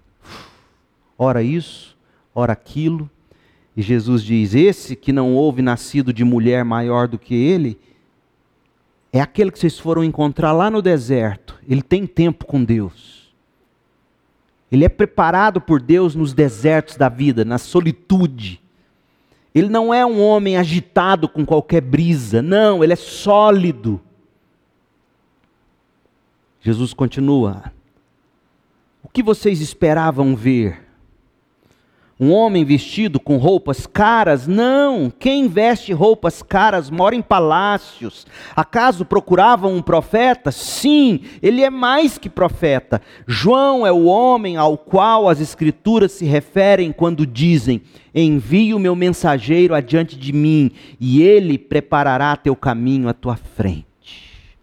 Ora 1.18 1.42
isso, 1.42 1.94
ora 2.34 2.54
aquilo. 2.54 3.08
E 3.76 3.82
Jesus 3.82 4.22
diz: 4.22 4.54
Esse 4.54 4.96
que 4.96 5.12
não 5.12 5.34
houve 5.34 5.60
nascido 5.60 6.10
de 6.10 6.24
mulher 6.24 6.64
maior 6.64 7.06
do 7.06 7.18
que 7.18 7.34
ele, 7.34 7.78
é 9.12 9.20
aquele 9.20 9.50
que 9.50 9.58
vocês 9.58 9.78
foram 9.78 10.04
encontrar 10.04 10.52
lá 10.52 10.70
no 10.70 10.80
deserto. 10.80 11.58
Ele 11.68 11.82
tem 11.82 12.06
tempo 12.06 12.44
com 12.44 12.62
Deus. 12.62 13.32
Ele 14.70 14.84
é 14.84 14.88
preparado 14.88 15.60
por 15.60 15.80
Deus 15.80 16.14
nos 16.14 16.32
desertos 16.32 16.96
da 16.96 17.08
vida, 17.08 17.44
na 17.44 17.58
solitude. 17.58 18.60
Ele 19.52 19.68
não 19.68 19.92
é 19.92 20.06
um 20.06 20.22
homem 20.22 20.56
agitado 20.56 21.28
com 21.28 21.44
qualquer 21.44 21.80
brisa, 21.80 22.40
não, 22.40 22.84
ele 22.84 22.92
é 22.92 22.96
sólido. 22.96 24.00
Jesus 26.60 26.94
continua: 26.94 27.72
O 29.02 29.08
que 29.08 29.24
vocês 29.24 29.60
esperavam 29.60 30.36
ver? 30.36 30.89
Um 32.22 32.32
homem 32.32 32.66
vestido 32.66 33.18
com 33.18 33.38
roupas 33.38 33.86
caras? 33.86 34.46
Não! 34.46 35.10
Quem 35.18 35.48
veste 35.48 35.90
roupas 35.90 36.42
caras 36.42 36.90
mora 36.90 37.16
em 37.16 37.22
palácios. 37.22 38.26
Acaso 38.54 39.06
procuravam 39.06 39.74
um 39.74 39.80
profeta? 39.80 40.52
Sim, 40.52 41.20
ele 41.40 41.62
é 41.62 41.70
mais 41.70 42.18
que 42.18 42.28
profeta. 42.28 43.00
João 43.26 43.86
é 43.86 43.90
o 43.90 44.04
homem 44.04 44.58
ao 44.58 44.76
qual 44.76 45.30
as 45.30 45.40
Escrituras 45.40 46.12
se 46.12 46.26
referem 46.26 46.92
quando 46.92 47.26
dizem: 47.26 47.80
Envio 48.14 48.76
o 48.76 48.80
meu 48.80 48.94
mensageiro 48.94 49.74
adiante 49.74 50.14
de 50.18 50.30
mim, 50.30 50.72
e 51.00 51.22
ele 51.22 51.56
preparará 51.56 52.36
teu 52.36 52.54
caminho 52.54 53.08
à 53.08 53.14
tua 53.14 53.36
frente. 53.36 54.58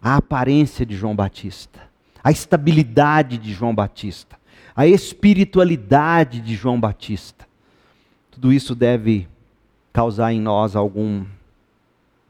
A 0.00 0.14
aparência 0.14 0.86
de 0.86 0.94
João 0.94 1.16
Batista, 1.16 1.80
a 2.22 2.30
estabilidade 2.30 3.36
de 3.36 3.52
João 3.52 3.74
Batista 3.74 4.39
a 4.80 4.86
espiritualidade 4.86 6.40
de 6.40 6.54
João 6.54 6.80
Batista. 6.80 7.46
Tudo 8.30 8.50
isso 8.50 8.74
deve 8.74 9.28
causar 9.92 10.32
em 10.32 10.40
nós 10.40 10.74
algum 10.74 11.26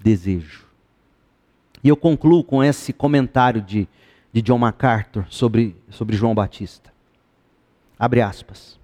desejo. 0.00 0.64
E 1.80 1.88
eu 1.88 1.96
concluo 1.96 2.42
com 2.42 2.64
esse 2.64 2.92
comentário 2.92 3.62
de, 3.62 3.86
de 4.32 4.42
John 4.42 4.58
MacArthur 4.58 5.26
sobre, 5.30 5.76
sobre 5.90 6.16
João 6.16 6.34
Batista. 6.34 6.92
Abre 7.96 8.20
aspas. 8.20 8.76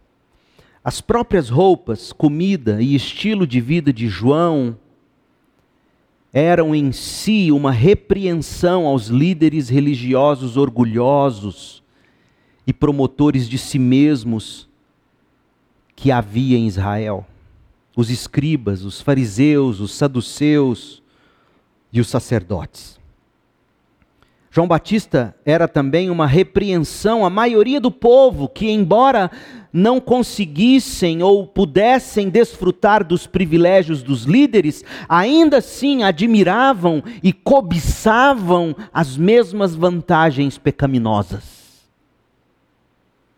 As 0.84 1.00
próprias 1.00 1.48
roupas, 1.48 2.12
comida 2.12 2.80
e 2.80 2.94
estilo 2.94 3.44
de 3.48 3.60
vida 3.60 3.92
de 3.92 4.06
João 4.06 4.78
eram 6.32 6.72
em 6.72 6.92
si 6.92 7.50
uma 7.50 7.72
repreensão 7.72 8.86
aos 8.86 9.08
líderes 9.08 9.68
religiosos 9.68 10.56
orgulhosos 10.56 11.82
e 12.66 12.72
promotores 12.72 13.48
de 13.48 13.58
si 13.58 13.78
mesmos 13.78 14.68
que 15.94 16.10
havia 16.10 16.58
em 16.58 16.66
Israel. 16.66 17.26
Os 17.96 18.10
escribas, 18.10 18.82
os 18.84 19.00
fariseus, 19.00 19.80
os 19.80 19.92
saduceus 19.92 21.02
e 21.92 22.00
os 22.00 22.08
sacerdotes. 22.08 22.96
João 24.50 24.66
Batista 24.66 25.34
era 25.44 25.68
também 25.68 26.08
uma 26.08 26.26
repreensão 26.26 27.26
à 27.26 27.30
maioria 27.30 27.78
do 27.78 27.90
povo 27.90 28.48
que, 28.48 28.70
embora 28.70 29.30
não 29.70 30.00
conseguissem 30.00 31.22
ou 31.22 31.46
pudessem 31.46 32.30
desfrutar 32.30 33.04
dos 33.04 33.26
privilégios 33.26 34.02
dos 34.02 34.24
líderes, 34.24 34.82
ainda 35.06 35.58
assim 35.58 36.02
admiravam 36.02 37.02
e 37.22 37.34
cobiçavam 37.34 38.74
as 38.94 39.14
mesmas 39.14 39.74
vantagens 39.74 40.56
pecaminosas. 40.56 41.55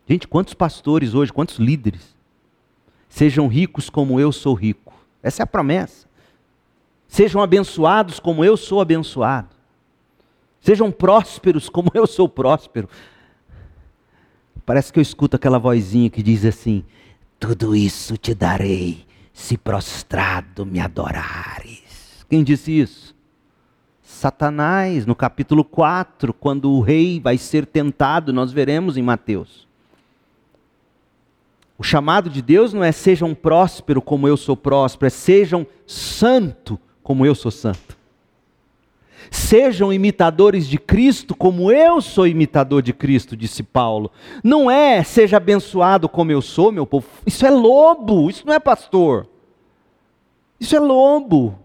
Gente, 0.09 0.27
quantos 0.27 0.55
pastores 0.55 1.13
hoje, 1.13 1.31
quantos 1.31 1.59
líderes, 1.59 2.17
sejam 3.11 3.47
ricos 3.47 3.91
como 3.91 4.19
eu 4.19 4.33
sou 4.33 4.55
rico? 4.55 4.95
Essa 5.23 5.43
é 5.43 5.45
a 5.45 5.47
promessa. 5.47 6.07
Sejam 7.07 7.43
abençoados 7.43 8.19
como 8.19 8.43
eu 8.43 8.57
sou 8.57 8.81
abençoado. 8.81 9.51
Sejam 10.63 10.91
prósperos 10.91 11.69
como 11.69 11.91
eu 11.93 12.07
sou 12.07 12.27
próspero. 12.27 12.89
Parece 14.65 14.91
que 14.91 14.99
eu 14.99 15.03
escuto 15.03 15.37
aquela 15.37 15.59
vozinha 15.59 16.09
que 16.09 16.23
diz 16.23 16.43
assim: 16.43 16.85
Tudo 17.39 17.77
isso 17.77 18.17
te 18.17 18.35
darei, 18.35 19.07
se 19.31 19.59
prostrado 19.59 20.65
me 20.65 20.81
adorares. 20.81 22.25
Quem 22.31 22.43
disse 22.43 22.81
isso? 22.81 23.15
Satanás, 24.03 25.05
no 25.05 25.15
capítulo 25.15 25.63
4, 25.63 26.33
quando 26.33 26.71
o 26.71 26.81
rei 26.81 27.21
vai 27.21 27.37
ser 27.37 27.67
tentado, 27.67 28.33
nós 28.33 28.51
veremos 28.51 28.97
em 28.97 29.03
Mateus. 29.03 29.68
O 31.79 31.83
chamado 31.85 32.29
de 32.29 32.43
Deus 32.43 32.73
não 32.73 32.83
é 32.83 32.91
sejam 32.91 33.33
próspero 33.35 34.03
como 34.03 34.27
eu 34.27 34.37
sou 34.37 34.57
próspero, 34.57 35.07
é 35.07 35.11
sejam 35.11 35.65
santo 35.87 36.79
como 37.05 37.25
eu 37.25 37.37
sou 37.37 37.53
santo. 37.53 37.97
Sejam 39.31 39.93
imitadores 39.93 40.67
de 40.67 40.77
Cristo, 40.77 41.37
como 41.37 41.71
eu 41.71 42.01
sou 42.01 42.27
imitador 42.27 42.83
de 42.83 42.93
Cristo, 42.93 43.37
disse 43.37 43.63
Paulo. 43.63 44.11
Não 44.43 44.69
é 44.69 45.05
seja 45.05 45.37
abençoado 45.37 46.09
como 46.09 46.33
eu 46.33 46.43
sou, 46.43 46.73
meu 46.73 46.87
povo. 46.87 47.07
Isso 47.25 47.47
é 47.47 47.51
lobo, 47.51 48.29
isso 48.29 48.45
não 48.45 48.55
é 48.55 48.59
pastor. 48.59 49.29
Isso 50.59 50.75
é 50.75 50.81
lobo. 50.81 51.57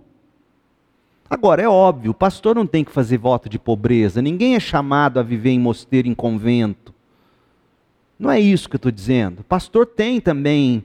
Agora, 1.28 1.64
é 1.64 1.68
óbvio, 1.68 2.12
o 2.12 2.14
pastor 2.14 2.56
não 2.56 2.68
tem 2.68 2.84
que 2.84 2.92
fazer 2.92 3.18
voto 3.18 3.50
de 3.50 3.58
pobreza, 3.58 4.22
ninguém 4.22 4.56
é 4.56 4.60
chamado 4.60 5.20
a 5.20 5.24
viver 5.24 5.50
em 5.50 5.60
mosteiro, 5.60 6.08
em 6.08 6.14
convento. 6.14 6.93
Não 8.18 8.32
é 8.32 8.40
isso 8.40 8.70
que 8.70 8.76
eu 8.76 8.78
estou 8.78 8.92
dizendo. 8.92 9.40
O 9.40 9.44
pastor 9.44 9.86
tem 9.86 10.22
também 10.22 10.84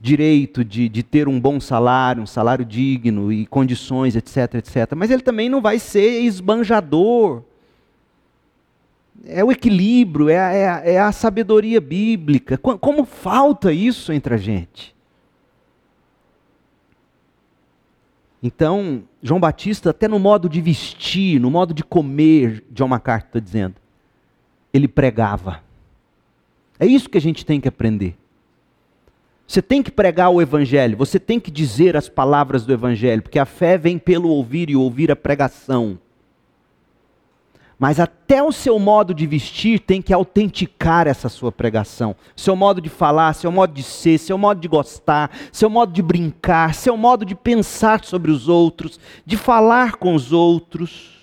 direito 0.00 0.62
de, 0.62 0.86
de 0.86 1.02
ter 1.02 1.28
um 1.28 1.40
bom 1.40 1.58
salário, 1.58 2.22
um 2.22 2.26
salário 2.26 2.64
digno 2.64 3.32
e 3.32 3.46
condições, 3.46 4.14
etc, 4.14 4.56
etc. 4.56 4.92
Mas 4.94 5.10
ele 5.10 5.22
também 5.22 5.48
não 5.48 5.62
vai 5.62 5.78
ser 5.78 6.20
esbanjador. 6.20 7.42
É 9.24 9.42
o 9.42 9.50
equilíbrio, 9.50 10.28
é 10.28 10.38
a, 10.38 10.52
é 10.52 10.94
é 10.94 11.00
a 11.00 11.10
sabedoria 11.10 11.80
bíblica. 11.80 12.58
Como 12.58 13.04
falta 13.06 13.72
isso 13.72 14.12
entre 14.12 14.34
a 14.34 14.36
gente? 14.36 14.94
Então, 18.42 19.04
João 19.22 19.40
Batista, 19.40 19.88
até 19.88 20.06
no 20.06 20.18
modo 20.18 20.50
de 20.50 20.60
vestir, 20.60 21.40
no 21.40 21.50
modo 21.50 21.72
de 21.72 21.82
comer, 21.82 22.62
John 22.70 22.88
MacArthur 22.88 23.28
está 23.28 23.40
dizendo, 23.40 23.76
ele 24.70 24.86
pregava. 24.86 25.63
É 26.78 26.86
isso 26.86 27.08
que 27.08 27.18
a 27.18 27.20
gente 27.20 27.44
tem 27.44 27.60
que 27.60 27.68
aprender. 27.68 28.16
Você 29.46 29.60
tem 29.60 29.82
que 29.82 29.90
pregar 29.90 30.30
o 30.30 30.40
Evangelho, 30.40 30.96
você 30.96 31.20
tem 31.20 31.38
que 31.38 31.50
dizer 31.50 31.96
as 31.96 32.08
palavras 32.08 32.64
do 32.64 32.72
Evangelho, 32.72 33.22
porque 33.22 33.38
a 33.38 33.44
fé 33.44 33.76
vem 33.76 33.98
pelo 33.98 34.28
ouvir 34.28 34.70
e 34.70 34.76
ouvir 34.76 35.10
a 35.10 35.16
pregação. 35.16 35.98
Mas 37.78 38.00
até 38.00 38.42
o 38.42 38.52
seu 38.52 38.78
modo 38.78 39.12
de 39.12 39.26
vestir 39.26 39.80
tem 39.80 40.00
que 40.00 40.14
autenticar 40.14 41.06
essa 41.06 41.28
sua 41.28 41.52
pregação. 41.52 42.16
Seu 42.34 42.56
modo 42.56 42.80
de 42.80 42.88
falar, 42.88 43.34
seu 43.34 43.52
modo 43.52 43.74
de 43.74 43.82
ser, 43.82 44.18
seu 44.18 44.38
modo 44.38 44.60
de 44.60 44.68
gostar, 44.68 45.30
seu 45.52 45.68
modo 45.68 45.92
de 45.92 46.00
brincar, 46.00 46.74
seu 46.74 46.96
modo 46.96 47.24
de 47.24 47.34
pensar 47.34 48.02
sobre 48.04 48.30
os 48.30 48.48
outros, 48.48 48.98
de 49.26 49.36
falar 49.36 49.96
com 49.96 50.14
os 50.14 50.32
outros. 50.32 51.13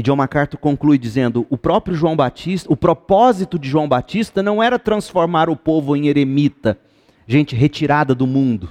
E 0.00 0.02
John 0.02 0.16
MacArthur 0.16 0.56
conclui 0.56 0.96
dizendo: 0.96 1.46
o 1.50 1.58
próprio 1.58 1.94
João 1.94 2.16
Batista, 2.16 2.72
o 2.72 2.76
propósito 2.76 3.58
de 3.58 3.68
João 3.68 3.86
Batista 3.86 4.42
não 4.42 4.62
era 4.62 4.78
transformar 4.78 5.50
o 5.50 5.56
povo 5.56 5.94
em 5.94 6.08
eremita, 6.08 6.78
gente 7.26 7.54
retirada 7.54 8.14
do 8.14 8.26
mundo, 8.26 8.70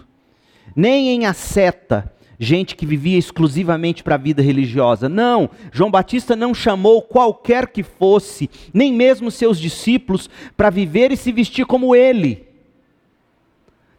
nem 0.75 1.09
em 1.09 1.27
asceta, 1.27 2.11
gente 2.39 2.75
que 2.75 2.83
vivia 2.83 3.15
exclusivamente 3.15 4.01
para 4.01 4.15
a 4.15 4.17
vida 4.17 4.41
religiosa. 4.41 5.07
Não, 5.07 5.51
João 5.71 5.91
Batista 5.91 6.35
não 6.35 6.51
chamou 6.51 6.99
qualquer 6.99 7.67
que 7.67 7.83
fosse, 7.83 8.49
nem 8.73 8.91
mesmo 8.91 9.29
seus 9.29 9.59
discípulos, 9.59 10.27
para 10.57 10.71
viver 10.71 11.11
e 11.11 11.17
se 11.17 11.31
vestir 11.31 11.63
como 11.67 11.95
ele. 11.95 12.47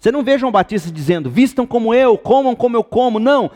Você 0.00 0.10
não 0.10 0.24
vê 0.24 0.36
João 0.36 0.50
Batista 0.50 0.90
dizendo: 0.90 1.30
vistam 1.30 1.64
como 1.64 1.94
eu, 1.94 2.18
comam 2.18 2.56
como 2.56 2.76
eu 2.76 2.82
como. 2.82 3.20
Não. 3.20 3.52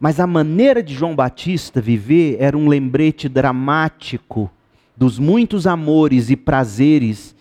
Mas 0.00 0.18
a 0.18 0.26
maneira 0.26 0.82
de 0.82 0.94
João 0.94 1.14
Batista 1.14 1.78
viver 1.78 2.38
era 2.40 2.56
um 2.56 2.66
lembrete 2.66 3.28
dramático 3.28 4.50
dos 4.96 5.18
muitos 5.18 5.66
amores 5.66 6.30
e 6.30 6.36
prazeres 6.36 7.36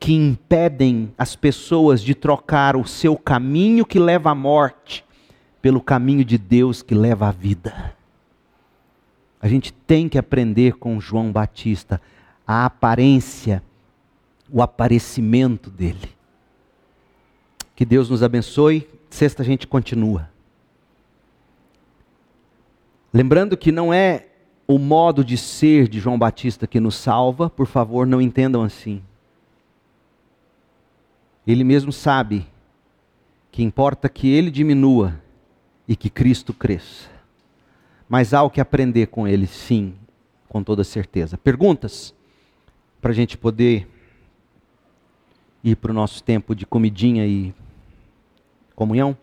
que 0.00 0.14
impedem 0.14 1.12
as 1.18 1.36
pessoas 1.36 2.00
de 2.00 2.14
trocar 2.14 2.76
o 2.76 2.86
seu 2.86 3.14
caminho 3.14 3.84
que 3.84 3.98
leva 3.98 4.30
à 4.30 4.34
morte 4.34 5.04
pelo 5.60 5.82
caminho 5.82 6.24
de 6.24 6.38
Deus 6.38 6.80
que 6.80 6.94
leva 6.94 7.28
à 7.28 7.30
vida. 7.30 7.94
A 9.40 9.46
gente 9.46 9.70
tem 9.72 10.08
que 10.08 10.16
aprender 10.16 10.76
com 10.78 10.98
João 10.98 11.30
Batista 11.30 12.00
a 12.46 12.64
aparência, 12.64 13.62
o 14.50 14.62
aparecimento 14.62 15.68
dele. 15.68 16.08
Que 17.76 17.84
Deus 17.84 18.08
nos 18.08 18.22
abençoe. 18.22 18.88
Sexta 19.10 19.42
a 19.42 19.44
gente 19.44 19.66
continua. 19.66 20.30
Lembrando 23.12 23.56
que 23.56 23.72
não 23.72 23.92
é 23.92 24.26
o 24.66 24.78
modo 24.78 25.24
de 25.24 25.38
ser 25.38 25.88
de 25.88 25.98
João 25.98 26.18
Batista 26.18 26.66
que 26.66 26.78
nos 26.78 26.94
salva, 26.94 27.48
por 27.48 27.66
favor, 27.66 28.06
não 28.06 28.20
entendam 28.20 28.62
assim. 28.62 29.02
Ele 31.46 31.64
mesmo 31.64 31.90
sabe 31.90 32.46
que 33.50 33.62
importa 33.62 34.10
que 34.10 34.28
ele 34.28 34.50
diminua 34.50 35.18
e 35.88 35.96
que 35.96 36.10
Cristo 36.10 36.52
cresça. 36.52 37.08
Mas 38.06 38.34
há 38.34 38.42
o 38.42 38.50
que 38.50 38.60
aprender 38.60 39.06
com 39.06 39.26
ele, 39.26 39.46
sim, 39.46 39.94
com 40.48 40.62
toda 40.62 40.84
certeza. 40.84 41.38
Perguntas? 41.38 42.14
Para 43.00 43.12
a 43.12 43.14
gente 43.14 43.38
poder 43.38 43.88
ir 45.64 45.76
para 45.76 45.90
o 45.90 45.94
nosso 45.94 46.22
tempo 46.22 46.54
de 46.54 46.66
comidinha 46.66 47.26
e 47.26 47.54
comunhão? 48.74 49.16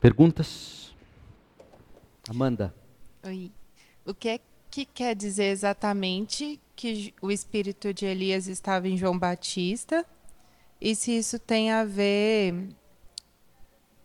Perguntas? 0.00 0.92
Amanda. 2.28 2.74
Oi. 3.24 3.50
O 4.06 4.14
que 4.14 4.28
é 4.28 4.40
que 4.70 4.84
quer 4.84 5.14
dizer 5.14 5.46
exatamente 5.46 6.60
que 6.76 7.12
o 7.20 7.30
espírito 7.30 7.92
de 7.92 8.06
Elias 8.06 8.46
estava 8.46 8.88
em 8.88 8.96
João 8.96 9.18
Batista? 9.18 10.04
E 10.80 10.94
se 10.94 11.16
isso 11.16 11.38
tem 11.38 11.70
a 11.70 11.84
ver 11.84 12.54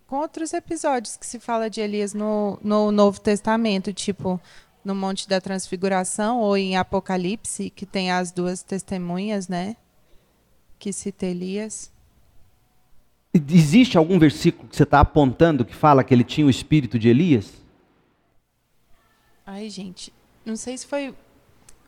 com 0.07 0.18
outros 0.18 0.53
episódios 0.53 1.18
que 1.18 1.26
se 1.26 1.39
fala 1.39 1.70
de 1.70 1.82
Elias 1.82 2.14
no, 2.14 2.59
no 2.61 2.91
Novo 2.91 3.20
Testamento, 3.20 3.93
tipo 3.93 4.39
no 4.84 4.93
Monte 4.93 5.30
da 5.30 5.39
Transfiguração 5.39 6.39
ou 6.39 6.57
em 6.57 6.76
Apocalipse, 6.76 7.70
que 7.70 7.86
tem 7.86 8.11
as 8.11 8.32
duas 8.32 8.61
testemunhas, 8.64 9.47
né? 9.47 9.78
Que 10.78 10.91
cita 10.91 11.26
Elias. 11.26 11.91
Existe 13.34 13.97
algum 13.97 14.20
versículo 14.20 14.68
que 14.68 14.76
você 14.76 14.84
está 14.84 14.99
apontando 14.99 15.64
que 15.64 15.74
fala 15.74 16.03
que 16.03 16.14
ele 16.14 16.24
tinha 16.24 16.45
o 16.45 16.49
espírito 16.49 16.99
de 16.99 17.07
Elias? 17.07 17.62
Ai, 19.45 19.69
gente, 19.69 20.13
não 20.45 20.55
sei 20.55 20.77
se 20.77 20.87
foi 20.87 21.13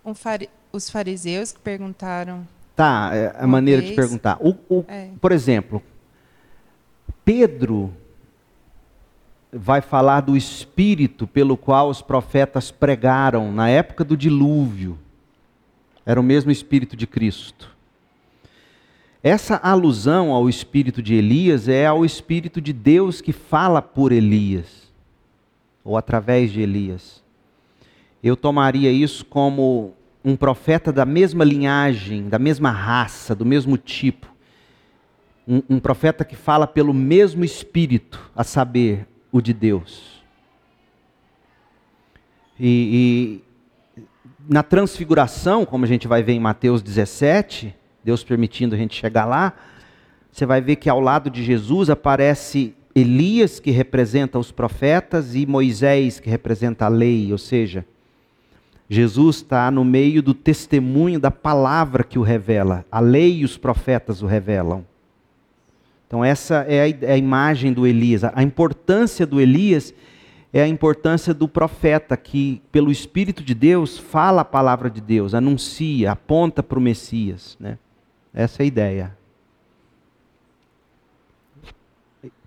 um 0.03 0.13
fari 0.13 0.49
os 0.71 0.89
fariseus 0.89 1.53
que 1.53 1.59
perguntaram. 1.59 2.45
Tá, 2.75 3.11
é 3.13 3.33
a 3.37 3.47
maneira 3.47 3.81
vez. 3.81 3.91
de 3.91 3.95
perguntar. 3.95 4.37
O, 4.41 4.55
o, 4.69 4.85
é. 4.87 5.09
Por 5.21 5.31
exemplo, 5.31 5.81
Pedro 7.23 7.93
vai 9.51 9.79
falar 9.79 10.19
do 10.19 10.35
espírito 10.35 11.25
pelo 11.25 11.55
qual 11.55 11.89
os 11.89 12.01
profetas 12.01 12.71
pregaram 12.71 13.53
na 13.53 13.69
época 13.69 14.03
do 14.03 14.17
dilúvio. 14.17 14.99
Era 16.05 16.19
o 16.19 16.23
mesmo 16.23 16.51
espírito 16.51 16.97
de 16.97 17.07
Cristo. 17.07 17.73
Essa 19.23 19.55
alusão 19.55 20.31
ao 20.31 20.49
espírito 20.49 21.01
de 21.01 21.15
Elias 21.15 21.67
é 21.67 21.87
ao 21.87 22.05
espírito 22.05 22.61
de 22.61 22.71
Deus 22.73 23.21
que 23.21 23.31
fala 23.31 23.81
por 23.81 24.11
Elias, 24.11 24.93
ou 25.83 25.97
através 25.97 26.51
de 26.51 26.61
Elias. 26.61 27.24
Eu 28.25 28.35
tomaria 28.35 28.91
isso 28.91 29.23
como 29.23 29.93
um 30.23 30.35
profeta 30.35 30.91
da 30.91 31.05
mesma 31.05 31.43
linhagem, 31.43 32.27
da 32.27 32.39
mesma 32.39 32.71
raça, 32.71 33.35
do 33.35 33.45
mesmo 33.45 33.77
tipo. 33.77 34.33
Um, 35.47 35.61
um 35.69 35.79
profeta 35.79 36.25
que 36.25 36.35
fala 36.35 36.65
pelo 36.65 36.91
mesmo 36.91 37.45
espírito, 37.45 38.31
a 38.35 38.43
saber, 38.43 39.07
o 39.31 39.39
de 39.39 39.53
Deus. 39.53 40.23
E, 42.59 43.43
e, 43.95 44.01
na 44.49 44.63
transfiguração, 44.63 45.63
como 45.63 45.85
a 45.85 45.87
gente 45.87 46.07
vai 46.07 46.23
ver 46.23 46.33
em 46.33 46.39
Mateus 46.39 46.81
17, 46.81 47.75
Deus 48.03 48.23
permitindo 48.23 48.73
a 48.73 48.77
gente 48.77 48.95
chegar 48.95 49.25
lá, 49.25 49.53
você 50.31 50.47
vai 50.47 50.61
ver 50.61 50.77
que 50.77 50.89
ao 50.89 50.99
lado 50.99 51.29
de 51.29 51.43
Jesus 51.43 51.91
aparece 51.91 52.73
Elias, 52.95 53.59
que 53.59 53.69
representa 53.69 54.39
os 54.39 54.51
profetas, 54.51 55.35
e 55.35 55.45
Moisés, 55.45 56.19
que 56.19 56.27
representa 56.27 56.85
a 56.85 56.89
lei, 56.89 57.31
ou 57.31 57.37
seja, 57.37 57.85
Jesus 58.89 59.37
está 59.37 59.71
no 59.71 59.83
meio 59.83 60.21
do 60.21 60.33
testemunho 60.33 61.19
da 61.19 61.31
palavra 61.31 62.03
que 62.03 62.19
o 62.19 62.21
revela, 62.21 62.85
a 62.91 62.99
lei 62.99 63.37
e 63.37 63.45
os 63.45 63.57
profetas 63.57 64.21
o 64.21 64.27
revelam. 64.27 64.85
Então, 66.07 66.23
essa 66.23 66.57
é 66.67 66.81
a, 66.81 66.89
é 66.89 67.13
a 67.13 67.17
imagem 67.17 67.73
do 67.73 67.87
Elias. 67.87 68.23
A 68.23 68.43
importância 68.43 69.25
do 69.25 69.41
Elias 69.41 69.93
é 70.53 70.61
a 70.61 70.67
importância 70.67 71.33
do 71.33 71.47
profeta 71.47 72.15
que, 72.15 72.61
pelo 72.71 72.91
Espírito 72.91 73.43
de 73.43 73.53
Deus, 73.53 73.97
fala 73.97 74.41
a 74.41 74.45
palavra 74.45 74.89
de 74.89 75.01
Deus, 75.01 75.33
anuncia, 75.33 76.11
aponta 76.11 76.61
para 76.63 76.79
o 76.79 76.81
Messias. 76.81 77.57
Né? 77.59 77.77
Essa 78.33 78.61
é 78.61 78.63
a 78.63 78.67
ideia. 78.67 79.17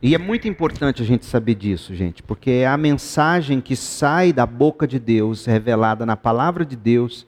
E 0.01 0.15
é 0.15 0.19
muito 0.19 0.47
importante 0.47 1.03
a 1.03 1.05
gente 1.05 1.25
saber 1.25 1.55
disso, 1.55 1.95
gente, 1.95 2.23
porque 2.23 2.51
é 2.51 2.67
a 2.67 2.77
mensagem 2.77 3.61
que 3.61 3.75
sai 3.75 4.33
da 4.33 4.47
boca 4.47 4.87
de 4.87 4.99
Deus, 4.99 5.45
revelada 5.45 6.07
na 6.07 6.17
palavra 6.17 6.65
de 6.65 6.77
Deus, 6.77 7.27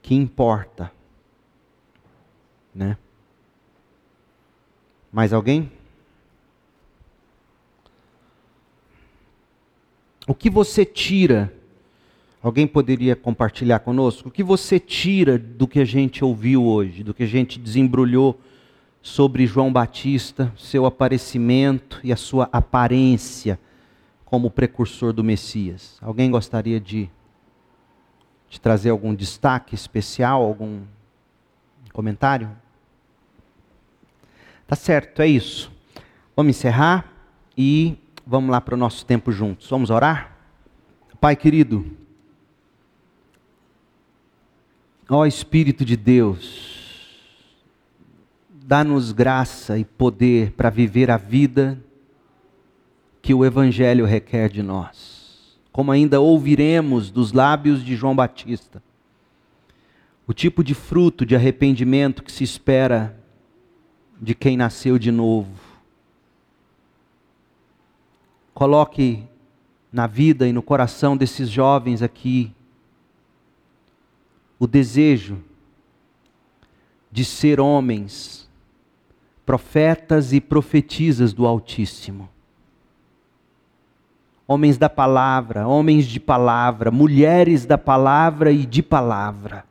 que 0.00 0.14
importa. 0.14 0.90
Né? 2.74 2.96
Mais 5.12 5.32
alguém? 5.32 5.70
O 10.26 10.34
que 10.34 10.48
você 10.48 10.84
tira? 10.84 11.52
Alguém 12.42 12.66
poderia 12.66 13.14
compartilhar 13.14 13.78
conosco? 13.80 14.28
O 14.28 14.32
que 14.32 14.42
você 14.42 14.80
tira 14.80 15.38
do 15.38 15.68
que 15.68 15.78
a 15.78 15.84
gente 15.84 16.24
ouviu 16.24 16.64
hoje, 16.64 17.04
do 17.04 17.14
que 17.14 17.22
a 17.22 17.26
gente 17.26 17.58
desembrulhou 17.58 18.40
sobre 19.02 19.46
João 19.46 19.72
Batista, 19.72 20.52
seu 20.56 20.86
aparecimento 20.86 22.00
e 22.04 22.12
a 22.12 22.16
sua 22.16 22.48
aparência 22.52 23.58
como 24.24 24.50
precursor 24.50 25.12
do 25.12 25.24
Messias? 25.24 25.98
Alguém 26.00 26.30
gostaria 26.30 26.80
de, 26.80 27.10
de 28.48 28.60
trazer 28.60 28.90
algum 28.90 29.12
destaque 29.14 29.74
especial, 29.74 30.42
algum 30.42 30.82
comentário? 31.92 32.50
Tá 34.66 34.76
certo, 34.76 35.20
é 35.20 35.26
isso. 35.26 35.70
Vamos 36.34 36.56
encerrar 36.56 37.12
e 37.58 37.98
vamos 38.24 38.50
lá 38.50 38.60
para 38.60 38.74
o 38.74 38.78
nosso 38.78 39.04
tempo 39.04 39.32
juntos. 39.32 39.68
Vamos 39.68 39.90
orar? 39.90 40.32
Pai 41.20 41.36
querido, 41.36 41.86
ó 45.08 45.24
Espírito 45.24 45.84
de 45.84 45.96
Deus, 45.96 46.81
dá-nos 48.64 49.12
graça 49.12 49.78
e 49.78 49.84
poder 49.84 50.52
para 50.52 50.70
viver 50.70 51.10
a 51.10 51.16
vida 51.16 51.82
que 53.20 53.34
o 53.34 53.44
Evangelho 53.44 54.04
requer 54.04 54.48
de 54.48 54.62
nós. 54.62 55.58
Como 55.70 55.92
ainda 55.92 56.20
ouviremos 56.20 57.10
dos 57.10 57.32
lábios 57.32 57.84
de 57.84 57.96
João 57.96 58.14
Batista, 58.14 58.82
o 60.26 60.32
tipo 60.32 60.62
de 60.62 60.74
fruto 60.74 61.26
de 61.26 61.34
arrependimento 61.34 62.22
que 62.22 62.32
se 62.32 62.44
espera 62.44 63.18
de 64.20 64.34
quem 64.34 64.56
nasceu 64.56 64.98
de 64.98 65.10
novo. 65.10 65.50
Coloque 68.54 69.24
na 69.92 70.06
vida 70.06 70.46
e 70.46 70.52
no 70.52 70.62
coração 70.62 71.16
desses 71.16 71.48
jovens 71.48 72.02
aqui 72.02 72.52
o 74.58 74.66
desejo 74.66 75.42
de 77.10 77.24
ser 77.24 77.60
homens, 77.60 78.41
profetas 79.44 80.32
e 80.32 80.40
profetisas 80.40 81.32
do 81.32 81.46
Altíssimo. 81.46 82.28
Homens 84.46 84.76
da 84.76 84.88
palavra, 84.88 85.66
homens 85.66 86.06
de 86.06 86.20
palavra, 86.20 86.90
mulheres 86.90 87.64
da 87.64 87.78
palavra 87.78 88.50
e 88.50 88.66
de 88.66 88.82
palavra 88.82 89.64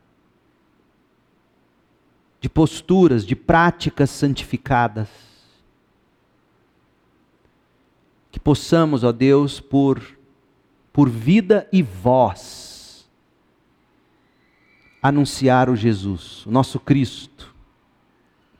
de 2.42 2.48
posturas, 2.48 3.24
de 3.24 3.36
práticas 3.36 4.10
santificadas. 4.10 5.08
Que 8.32 8.40
possamos, 8.40 9.04
ó 9.04 9.12
Deus, 9.12 9.60
por, 9.60 10.02
por 10.92 11.08
vida 11.08 11.68
e 11.72 11.84
voz, 11.84 13.08
anunciar 15.00 15.70
o 15.70 15.76
Jesus, 15.76 16.44
o 16.44 16.50
nosso 16.50 16.80
Cristo, 16.80 17.51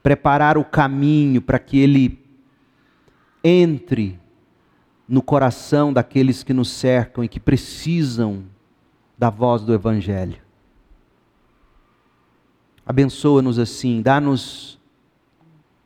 preparar 0.03 0.57
o 0.57 0.65
caminho 0.65 1.41
para 1.41 1.57
que 1.57 1.79
Ele 1.79 2.19
entre 3.43 4.19
no 5.07 5.21
coração 5.21 5.91
daqueles 5.91 6.43
que 6.43 6.53
nos 6.53 6.69
cercam 6.69 7.23
e 7.23 7.27
que 7.27 7.39
precisam 7.39 8.43
da 9.17 9.29
voz 9.29 9.63
do 9.63 9.73
Evangelho. 9.73 10.37
Abençoa-nos 12.85 13.57
assim, 13.57 14.01
dá-nos 14.01 14.77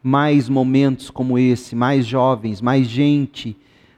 mais 0.01 0.49
momentos 0.49 1.09
como 1.09 1.37
esse, 1.37 1.75
mais 1.75 2.05
jovens, 2.05 2.61
mais 2.61 2.87
gente 2.87 3.55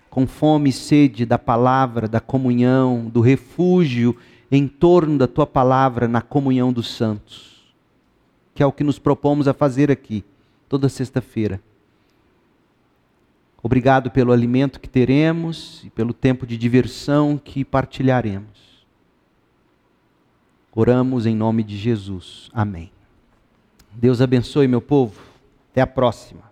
com 0.10 0.26
fome 0.26 0.70
e 0.70 0.74
sede 0.74 1.26
da 1.26 1.38
palavra, 1.38 2.08
da 2.08 2.20
comunhão, 2.20 3.06
do 3.06 3.22
refúgio 3.22 4.18
em 4.52 4.68
torno 4.68 5.18
da 5.18 5.28
tua 5.28 5.46
palavra 5.46 6.08
na 6.08 6.22
comunhão 6.22 6.74
dos 6.74 6.90
santos, 6.90 7.49
que 8.60 8.64
é 8.64 8.66
o 8.66 8.74
que 8.74 8.84
nos 8.84 9.00
propomos 9.00 9.48
a 9.48 9.54
fazer 9.54 9.90
aqui, 9.90 10.22
toda 10.68 10.90
sexta-feira. 10.90 11.62
Obrigado 13.64 14.12
pelo 14.12 14.34
alimento 14.34 14.82
que 14.82 14.90
teremos 14.90 15.82
e 15.86 15.90
pelo 15.90 16.14
tempo 16.14 16.46
de 16.46 16.58
diversão 16.58 17.38
que 17.38 17.64
partilharemos. 17.64 18.86
Oramos 20.76 21.26
em 21.26 21.38
nome 21.38 21.64
de 21.64 21.78
Jesus. 21.78 22.50
Amém. 22.54 22.92
Deus 23.94 24.20
abençoe, 24.20 24.68
meu 24.68 24.82
povo. 24.82 25.22
Até 25.72 25.80
a 25.80 25.88
próxima. 25.88 26.49